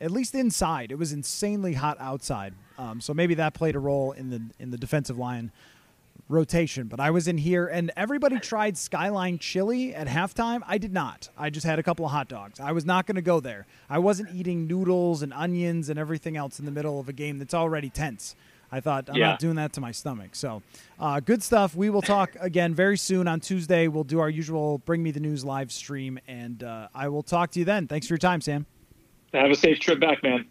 at 0.00 0.10
least 0.10 0.34
inside. 0.34 0.90
It 0.90 0.96
was 0.96 1.12
insanely 1.12 1.74
hot 1.74 1.96
outside, 2.00 2.54
um, 2.76 3.00
so 3.00 3.14
maybe 3.14 3.34
that 3.34 3.54
played 3.54 3.76
a 3.76 3.78
role 3.78 4.10
in 4.12 4.30
the 4.30 4.42
in 4.58 4.72
the 4.72 4.78
defensive 4.78 5.16
line 5.16 5.52
rotation. 6.28 6.88
But 6.88 6.98
I 6.98 7.12
was 7.12 7.28
in 7.28 7.38
here, 7.38 7.68
and 7.68 7.92
everybody 7.96 8.40
tried 8.40 8.76
Skyline 8.76 9.38
Chili 9.38 9.94
at 9.94 10.08
halftime. 10.08 10.62
I 10.66 10.78
did 10.78 10.92
not. 10.92 11.28
I 11.38 11.50
just 11.50 11.64
had 11.64 11.78
a 11.78 11.84
couple 11.84 12.04
of 12.04 12.10
hot 12.10 12.28
dogs. 12.28 12.58
I 12.58 12.72
was 12.72 12.84
not 12.84 13.06
going 13.06 13.14
to 13.16 13.22
go 13.22 13.38
there. 13.38 13.66
I 13.88 14.00
wasn't 14.00 14.30
eating 14.34 14.66
noodles 14.66 15.22
and 15.22 15.32
onions 15.32 15.88
and 15.88 16.00
everything 16.00 16.36
else 16.36 16.58
in 16.58 16.64
the 16.64 16.72
middle 16.72 16.98
of 16.98 17.08
a 17.08 17.12
game 17.12 17.38
that's 17.38 17.54
already 17.54 17.90
tense. 17.90 18.34
I 18.72 18.80
thought 18.80 19.08
I'm 19.08 19.16
yeah. 19.16 19.30
not 19.30 19.40
doing 19.40 19.56
that 19.56 19.72
to 19.74 19.80
my 19.80 19.92
stomach. 19.92 20.34
So, 20.34 20.62
uh, 20.98 21.20
good 21.20 21.42
stuff. 21.42 21.74
We 21.74 21.90
will 21.90 22.02
talk 22.02 22.36
again 22.40 22.74
very 22.74 22.96
soon 22.96 23.26
on 23.26 23.40
Tuesday. 23.40 23.88
We'll 23.88 24.04
do 24.04 24.20
our 24.20 24.30
usual 24.30 24.78
Bring 24.78 25.02
Me 25.02 25.10
the 25.10 25.20
News 25.20 25.44
live 25.44 25.72
stream, 25.72 26.18
and 26.28 26.62
uh, 26.62 26.88
I 26.94 27.08
will 27.08 27.22
talk 27.22 27.50
to 27.52 27.58
you 27.58 27.64
then. 27.64 27.88
Thanks 27.88 28.06
for 28.06 28.14
your 28.14 28.18
time, 28.18 28.40
Sam. 28.40 28.66
Have 29.34 29.50
a 29.50 29.54
safe 29.54 29.78
trip 29.80 30.00
back, 30.00 30.22
man. 30.22 30.46